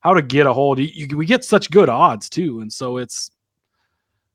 how 0.00 0.14
to 0.14 0.22
get 0.22 0.46
a 0.46 0.52
hold. 0.52 0.78
You, 0.78 0.86
you, 0.86 1.16
we 1.16 1.26
get 1.26 1.44
such 1.44 1.68
good 1.70 1.88
odds 1.88 2.30
too, 2.30 2.60
and 2.60 2.72
so 2.72 2.98
it's 2.98 3.32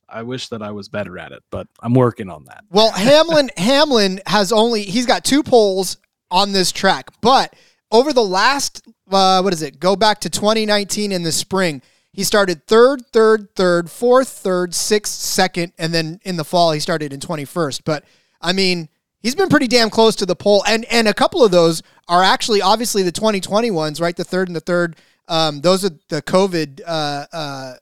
I 0.09 0.21
wish 0.21 0.49
that 0.49 0.61
I 0.61 0.71
was 0.71 0.89
better 0.89 1.17
at 1.17 1.31
it, 1.31 1.43
but 1.49 1.67
I'm 1.81 1.93
working 1.93 2.29
on 2.29 2.43
that. 2.45 2.65
Well, 2.71 2.91
Hamlin 2.91 3.49
Hamlin 3.57 4.19
has 4.27 4.51
only 4.51 4.83
he's 4.83 5.05
got 5.05 5.23
two 5.23 5.41
poles 5.41 5.95
on 6.29 6.51
this 6.51 6.73
track, 6.73 7.09
but 7.21 7.55
over 7.89 8.11
the 8.11 8.23
last 8.23 8.85
uh, 9.09 9.41
what 9.41 9.53
is 9.53 9.61
it? 9.61 9.79
Go 9.79 9.95
back 9.95 10.19
to 10.21 10.29
2019 10.29 11.13
in 11.13 11.23
the 11.23 11.31
spring. 11.31 11.81
He 12.15 12.23
started 12.23 12.65
third, 12.65 13.05
third, 13.11 13.53
third, 13.55 13.91
fourth, 13.91 14.29
third, 14.29 14.73
sixth, 14.73 15.13
second, 15.13 15.73
and 15.77 15.93
then 15.93 16.19
in 16.23 16.37
the 16.37 16.45
fall 16.45 16.71
he 16.71 16.79
started 16.79 17.11
in 17.11 17.19
21st. 17.19 17.81
But 17.83 18.05
I 18.41 18.53
mean, 18.53 18.87
he's 19.19 19.35
been 19.35 19.49
pretty 19.49 19.67
damn 19.67 19.89
close 19.89 20.15
to 20.17 20.25
the 20.25 20.35
pole, 20.35 20.63
and 20.65 20.85
and 20.85 21.07
a 21.07 21.13
couple 21.13 21.43
of 21.43 21.51
those 21.51 21.83
are 22.07 22.23
actually 22.23 22.61
obviously 22.61 23.03
the 23.03 23.11
2020 23.11 23.69
ones, 23.71 23.99
right? 23.99 24.15
The 24.15 24.23
third 24.23 24.47
and 24.47 24.55
the 24.55 24.61
third. 24.61 24.95
Um, 25.27 25.59
those 25.61 25.83
are 25.83 25.91
the 26.09 26.21
COVID. 26.21 26.81
Uh, 26.85 27.25
uh, 27.33 27.73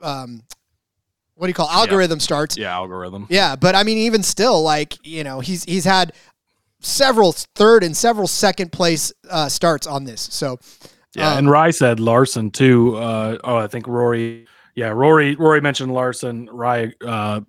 um, 0.00 0.42
what 1.34 1.46
do 1.46 1.50
you 1.50 1.54
call 1.54 1.68
it? 1.68 1.74
algorithm 1.74 2.18
starts? 2.18 2.56
Yeah, 2.56 2.72
algorithm. 2.72 3.26
Yeah, 3.30 3.54
but 3.54 3.76
I 3.76 3.84
mean, 3.84 3.98
even 3.98 4.24
still, 4.24 4.62
like 4.62 4.98
you 5.06 5.22
know, 5.22 5.38
he's 5.38 5.62
he's 5.62 5.84
had 5.84 6.12
several 6.80 7.32
third 7.32 7.84
and 7.84 7.96
several 7.96 8.26
second 8.26 8.72
place 8.72 9.12
uh, 9.30 9.48
starts 9.48 9.86
on 9.86 10.04
this. 10.04 10.20
So 10.32 10.58
Yeah, 11.18 11.32
um, 11.32 11.38
and 11.38 11.50
Rye 11.50 11.70
said 11.70 12.00
Larson 12.00 12.50
too. 12.50 12.96
Uh, 12.96 13.38
oh, 13.44 13.56
I 13.56 13.66
think 13.66 13.86
Rory. 13.86 14.46
Yeah, 14.74 14.88
Rory. 14.88 15.34
Rory 15.36 15.60
mentioned 15.60 15.92
Larson. 15.92 16.48
Rye 16.52 16.92
uh, 17.04 17.40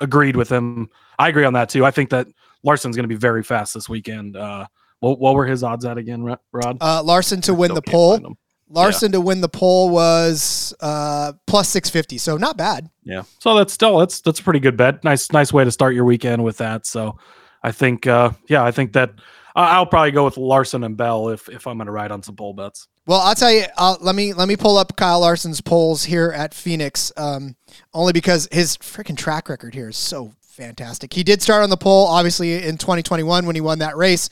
agreed 0.00 0.36
with 0.36 0.48
him. 0.50 0.88
I 1.18 1.28
agree 1.28 1.44
on 1.44 1.52
that 1.52 1.68
too. 1.68 1.84
I 1.84 1.90
think 1.90 2.10
that 2.10 2.26
Larson's 2.62 2.96
going 2.96 3.04
to 3.04 3.08
be 3.08 3.14
very 3.18 3.42
fast 3.42 3.74
this 3.74 3.88
weekend. 3.88 4.36
Uh, 4.36 4.66
what, 5.00 5.18
what 5.18 5.34
were 5.34 5.46
his 5.46 5.62
odds 5.62 5.84
at 5.84 5.98
again, 5.98 6.22
Rod? 6.52 6.78
uh, 6.80 7.02
Larson 7.02 7.40
to 7.42 7.54
win 7.54 7.74
the 7.74 7.82
can't 7.82 7.92
pole. 7.92 8.12
find 8.14 8.26
'em. 8.26 8.36
Larson 8.68 9.12
to 9.12 9.20
win 9.20 9.42
the 9.42 9.50
pole 9.50 9.90
was 9.90 10.72
uh, 10.80 11.34
plus 11.46 11.68
six 11.68 11.90
fifty, 11.90 12.16
so 12.16 12.38
not 12.38 12.56
bad. 12.56 12.88
Yeah, 13.04 13.24
so 13.38 13.54
that's 13.54 13.72
still 13.74 13.98
that's 13.98 14.22
that's 14.22 14.40
a 14.40 14.42
pretty 14.42 14.60
good 14.60 14.78
bet. 14.78 15.04
Nice 15.04 15.30
nice 15.30 15.52
way 15.52 15.62
to 15.64 15.70
start 15.70 15.94
your 15.94 16.06
weekend 16.06 16.42
with 16.42 16.56
that. 16.56 16.86
So 16.86 17.18
I 17.62 17.70
think 17.70 18.06
uh, 18.06 18.30
yeah, 18.48 18.64
I 18.64 18.70
think 18.70 18.94
that 18.94 19.10
I- 19.54 19.74
I'll 19.76 19.84
probably 19.84 20.12
go 20.12 20.24
with 20.24 20.38
Larson 20.38 20.84
and 20.84 20.96
Bell 20.96 21.28
if 21.28 21.50
if 21.50 21.66
I'm 21.66 21.76
going 21.76 21.86
to 21.86 21.92
ride 21.92 22.12
on 22.12 22.22
some 22.22 22.34
pole 22.34 22.54
bets. 22.54 22.88
Well, 23.04 23.20
I'll 23.20 23.34
tell 23.34 23.52
you. 23.52 23.64
Uh, 23.76 23.96
let 24.00 24.14
me 24.14 24.32
let 24.32 24.46
me 24.46 24.56
pull 24.56 24.76
up 24.78 24.96
Kyle 24.96 25.20
Larson's 25.20 25.60
poles 25.60 26.04
here 26.04 26.30
at 26.30 26.54
Phoenix, 26.54 27.10
um, 27.16 27.56
only 27.92 28.12
because 28.12 28.48
his 28.52 28.76
freaking 28.76 29.16
track 29.16 29.48
record 29.48 29.74
here 29.74 29.88
is 29.88 29.96
so 29.96 30.34
fantastic. 30.40 31.12
He 31.12 31.24
did 31.24 31.42
start 31.42 31.64
on 31.64 31.70
the 31.70 31.76
pole, 31.76 32.06
obviously 32.06 32.62
in 32.62 32.78
2021 32.78 33.44
when 33.44 33.56
he 33.56 33.60
won 33.60 33.80
that 33.80 33.96
race. 33.96 34.28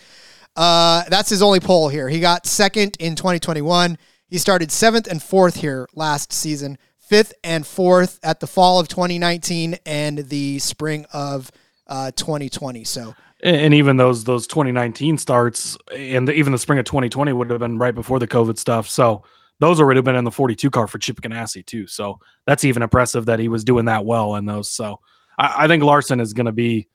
Uh, 0.55 1.03
that's 1.09 1.31
his 1.31 1.43
only 1.43 1.59
pole 1.59 1.89
here. 1.89 2.09
He 2.09 2.21
got 2.21 2.47
second 2.47 2.97
in 3.01 3.17
2021. 3.17 3.99
He 4.29 4.39
started 4.39 4.71
seventh 4.71 5.09
and 5.09 5.21
fourth 5.21 5.57
here 5.57 5.89
last 5.95 6.33
season, 6.33 6.79
fifth 6.99 7.35
and 7.43 7.67
fourth 7.67 8.21
at 8.23 8.39
the 8.39 8.47
fall 8.47 8.79
of 8.79 8.87
2019 8.87 9.79
and 9.85 10.19
the 10.19 10.61
spring 10.61 11.07
of 11.13 11.51
uh, 11.89 12.13
2020. 12.13 12.85
So 12.85 13.15
And 13.43 13.73
even 13.73 13.97
those 13.97 14.25
those 14.25 14.47
2019 14.47 15.17
starts 15.17 15.77
and 15.95 16.29
the, 16.29 16.33
even 16.33 16.53
the 16.53 16.59
spring 16.59 16.79
of 16.79 16.85
2020 16.85 17.33
would 17.33 17.51
have 17.51 17.61
been 17.61 17.79
right 17.79 17.95
before 17.95 18.19
the 18.19 18.29
COVID 18.29 18.59
stuff. 18.59 18.89
So 18.89 19.23
those 19.61 19.81
already 19.81 19.99
have 19.99 20.05
been 20.05 20.17
in 20.17 20.25
the 20.25 20.31
42 20.31 20.71
car 20.71 20.87
for 20.87 20.99
Chip 20.99 21.21
Ganassi 21.21 21.65
too. 21.65 21.87
So 21.87 22.19
that's 22.47 22.65
even 22.65 22.83
impressive 22.83 23.27
that 23.27 23.39
he 23.39 23.49
was 23.49 23.65
doing 23.65 23.87
that 23.87 24.05
well 24.05 24.37
in 24.37 24.47
those. 24.47 24.71
So 24.71 25.01
I, 25.39 25.65
I 25.65 25.69
think 25.69 25.83
Larson 25.83 26.21
is 26.21 26.33
going 26.33 26.47
to 26.47 26.53
be 26.53 26.89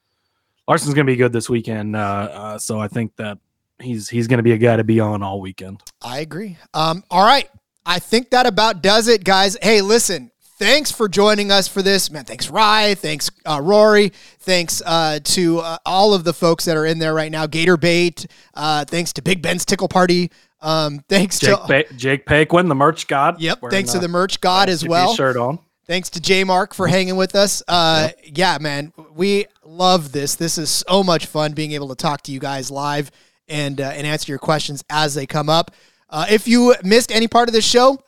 Larson's 0.67 0.93
going 0.93 1.05
to 1.05 1.11
be 1.11 1.17
good 1.17 1.33
this 1.33 1.49
weekend. 1.49 1.95
Uh, 1.95 1.99
uh, 1.99 2.57
so 2.57 2.79
I 2.79 2.87
think 2.87 3.15
that 3.17 3.37
he's 3.79 4.09
he's 4.09 4.27
going 4.27 4.37
to 4.37 4.43
be 4.43 4.51
a 4.51 4.57
guy 4.57 4.75
to 4.75 4.83
be 4.83 4.99
on 4.99 5.23
all 5.23 5.39
weekend. 5.41 5.81
I 6.01 6.19
agree. 6.19 6.57
Um, 6.73 7.03
all 7.09 7.23
right. 7.23 7.49
I 7.85 7.99
think 7.99 8.31
that 8.31 8.47
about 8.47 8.81
does 8.81 9.07
it, 9.07 9.23
guys. 9.23 9.57
Hey, 9.61 9.81
listen, 9.81 10.31
thanks 10.57 10.91
for 10.91 11.07
joining 11.07 11.51
us 11.51 11.67
for 11.67 11.81
this. 11.81 12.09
Man, 12.11 12.25
thanks, 12.25 12.49
Rye. 12.49 12.95
Thanks, 12.95 13.29
uh, 13.45 13.59
Rory. 13.61 14.11
Thanks 14.39 14.81
uh, 14.85 15.19
to 15.23 15.59
uh, 15.59 15.77
all 15.85 16.13
of 16.13 16.23
the 16.23 16.33
folks 16.33 16.65
that 16.65 16.77
are 16.77 16.85
in 16.85 16.99
there 16.99 17.13
right 17.13 17.31
now. 17.31 17.47
Gator 17.47 17.77
Bait. 17.77 18.25
Uh, 18.53 18.85
thanks 18.85 19.13
to 19.13 19.21
Big 19.21 19.41
Ben's 19.41 19.65
Tickle 19.65 19.87
Party. 19.87 20.31
Um, 20.61 21.03
thanks 21.09 21.39
Jake 21.39 21.49
to. 21.49 21.57
pa- 21.57 21.95
Jake 21.95 22.25
Paquin, 22.25 22.67
the 22.67 22.75
merch 22.75 23.07
god. 23.07 23.39
Yep. 23.39 23.59
Thanks 23.69 23.91
to 23.91 23.99
the 23.99 24.07
merch 24.07 24.41
god 24.41 24.69
as 24.69 24.87
well. 24.87 25.13
Shirt 25.13 25.37
on. 25.37 25.59
Thanks 25.87 26.09
to 26.11 26.19
J 26.19 26.43
Mark 26.43 26.73
for 26.73 26.87
hanging 26.87 27.15
with 27.15 27.35
us. 27.35 27.61
Uh, 27.67 28.09
yeah, 28.23 28.57
man, 28.59 28.91
we 29.13 29.45
love 29.63 30.11
this. 30.11 30.33
This 30.33 30.57
is 30.57 30.71
so 30.71 31.03
much 31.03 31.27
fun 31.27 31.53
being 31.53 31.73
able 31.73 31.89
to 31.89 31.95
talk 31.95 32.23
to 32.23 32.31
you 32.31 32.39
guys 32.39 32.71
live 32.71 33.11
and 33.47 33.79
uh, 33.79 33.91
and 33.93 34.07
answer 34.07 34.31
your 34.31 34.39
questions 34.39 34.83
as 34.89 35.13
they 35.13 35.27
come 35.27 35.47
up. 35.47 35.69
Uh, 36.09 36.25
if 36.29 36.47
you 36.47 36.73
missed 36.83 37.11
any 37.11 37.27
part 37.27 37.49
of 37.49 37.53
this 37.53 37.65
show, 37.65 37.99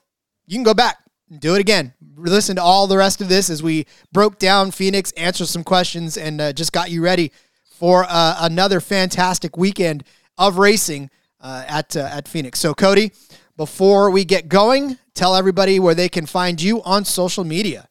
you 0.48 0.56
can 0.56 0.64
go 0.64 0.74
back 0.74 0.98
do 1.40 1.56
it 1.56 1.60
again. 1.60 1.94
Listen 2.16 2.56
to 2.56 2.62
all 2.62 2.88
the 2.88 2.98
rest 2.98 3.22
of 3.22 3.30
this 3.30 3.50
as 3.50 3.62
we 3.62 3.86
broke 4.12 4.40
down 4.40 4.72
Phoenix, 4.72 5.12
answered 5.14 5.48
some 5.48 5.64
questions, 5.64 6.18
and 6.18 6.40
uh, 6.40 6.54
just 6.54 6.72
got 6.72 6.90
you 6.90 7.04
ready 7.04 7.32
for 7.64 8.06
uh, 8.08 8.38
another 8.40 8.80
fantastic 8.80 9.58
weekend 9.58 10.04
of 10.38 10.58
racing 10.58 11.10
uh, 11.42 11.64
at 11.68 11.96
uh, 11.96 12.10
at 12.12 12.28
Phoenix. 12.28 12.60
So, 12.60 12.74
Cody, 12.74 13.12
before 13.56 14.10
we 14.10 14.26
get 14.26 14.50
going, 14.50 14.98
tell 15.14 15.36
everybody 15.36 15.80
where 15.80 15.96
they 15.96 16.10
can 16.10 16.26
find 16.26 16.62
you 16.62 16.82
on 16.84 17.06
social 17.06 17.44
media. 17.44 17.88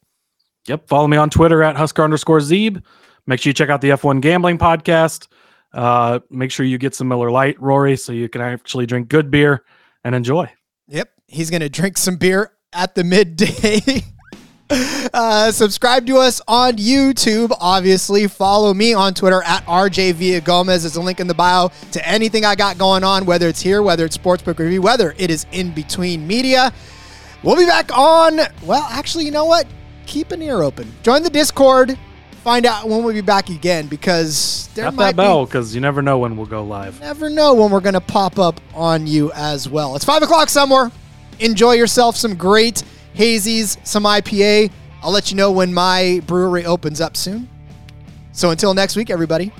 Yep. 0.67 0.87
Follow 0.87 1.07
me 1.07 1.17
on 1.17 1.29
Twitter 1.29 1.63
at 1.63 1.77
Husker 1.77 2.03
underscore 2.03 2.39
Zeeb. 2.39 2.83
Make 3.25 3.39
sure 3.39 3.49
you 3.49 3.53
check 3.53 3.69
out 3.69 3.81
the 3.81 3.89
F1 3.89 4.21
Gambling 4.21 4.57
Podcast. 4.57 5.27
Uh, 5.73 6.19
make 6.29 6.51
sure 6.51 6.65
you 6.65 6.77
get 6.77 6.95
some 6.95 7.07
Miller 7.07 7.29
Lite, 7.29 7.61
Rory, 7.61 7.95
so 7.97 8.11
you 8.11 8.27
can 8.27 8.41
actually 8.41 8.85
drink 8.85 9.09
good 9.09 9.29
beer 9.29 9.63
and 10.03 10.15
enjoy. 10.15 10.49
Yep. 10.87 11.09
He's 11.27 11.49
going 11.49 11.61
to 11.61 11.69
drink 11.69 11.97
some 11.97 12.15
beer 12.15 12.51
at 12.73 12.95
the 12.95 13.03
midday. 13.03 14.03
uh, 15.13 15.51
subscribe 15.51 16.05
to 16.07 16.17
us 16.17 16.41
on 16.47 16.73
YouTube. 16.73 17.55
Obviously, 17.59 18.27
follow 18.27 18.73
me 18.73 18.93
on 18.93 19.13
Twitter 19.13 19.41
at 19.43 19.65
RJ 19.65 20.13
Villagomez. 20.13 20.81
There's 20.81 20.95
a 20.95 21.01
link 21.01 21.19
in 21.19 21.27
the 21.27 21.33
bio 21.33 21.71
to 21.91 22.07
anything 22.07 22.45
I 22.45 22.55
got 22.55 22.77
going 22.77 23.03
on, 23.03 23.25
whether 23.25 23.47
it's 23.47 23.61
here, 23.61 23.81
whether 23.81 24.05
it's 24.05 24.17
Sportsbook 24.17 24.59
Review, 24.59 24.81
whether 24.81 25.15
it 25.17 25.31
is 25.31 25.45
in 25.51 25.71
between 25.71 26.27
media. 26.27 26.73
We'll 27.43 27.55
be 27.55 27.65
back 27.65 27.95
on. 27.95 28.39
Well, 28.63 28.87
actually, 28.89 29.25
you 29.25 29.31
know 29.31 29.45
what? 29.45 29.67
Keep 30.05 30.31
an 30.31 30.41
ear 30.41 30.61
open. 30.61 30.91
Join 31.03 31.23
the 31.23 31.29
Discord. 31.29 31.97
Find 32.43 32.65
out 32.65 32.87
when 32.87 33.03
we'll 33.03 33.13
be 33.13 33.21
back 33.21 33.49
again 33.49 33.87
because 33.87 34.69
there 34.73 34.85
Tap 34.85 34.93
might 34.93 35.15
that 35.15 35.23
be 35.23 35.27
bell 35.27 35.45
because 35.45 35.75
you 35.75 35.81
never 35.81 36.01
know 36.01 36.17
when 36.19 36.37
we'll 36.37 36.45
go 36.45 36.63
live. 36.63 36.99
never 37.01 37.29
know 37.29 37.53
when 37.53 37.71
we're 37.71 37.81
going 37.81 37.93
to 37.93 37.99
pop 37.99 38.39
up 38.39 38.61
on 38.73 39.05
you 39.05 39.31
as 39.33 39.67
well. 39.67 39.97
It's 39.97 40.05
five 40.05 40.23
o'clock 40.23 40.47
somewhere. 40.47 40.91
Enjoy 41.39 41.73
yourself 41.73 42.15
some 42.15 42.35
great 42.35 42.83
hazies, 43.15 43.77
some 43.85 44.03
IPA. 44.03 44.71
I'll 45.01 45.11
let 45.11 45.31
you 45.31 45.37
know 45.37 45.51
when 45.51 45.73
my 45.73 46.21
brewery 46.25 46.65
opens 46.65 47.01
up 47.01 47.15
soon. 47.15 47.47
So 48.31 48.51
until 48.51 48.73
next 48.73 48.95
week, 48.95 49.09
everybody, 49.09 49.51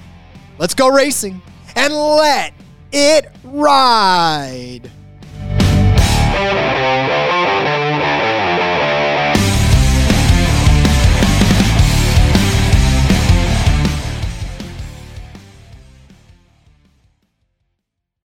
let's 0.57 0.73
go 0.73 0.87
racing 0.87 1.41
and 1.75 1.93
let 1.93 2.53
it 2.91 3.31
ride. 3.43 4.91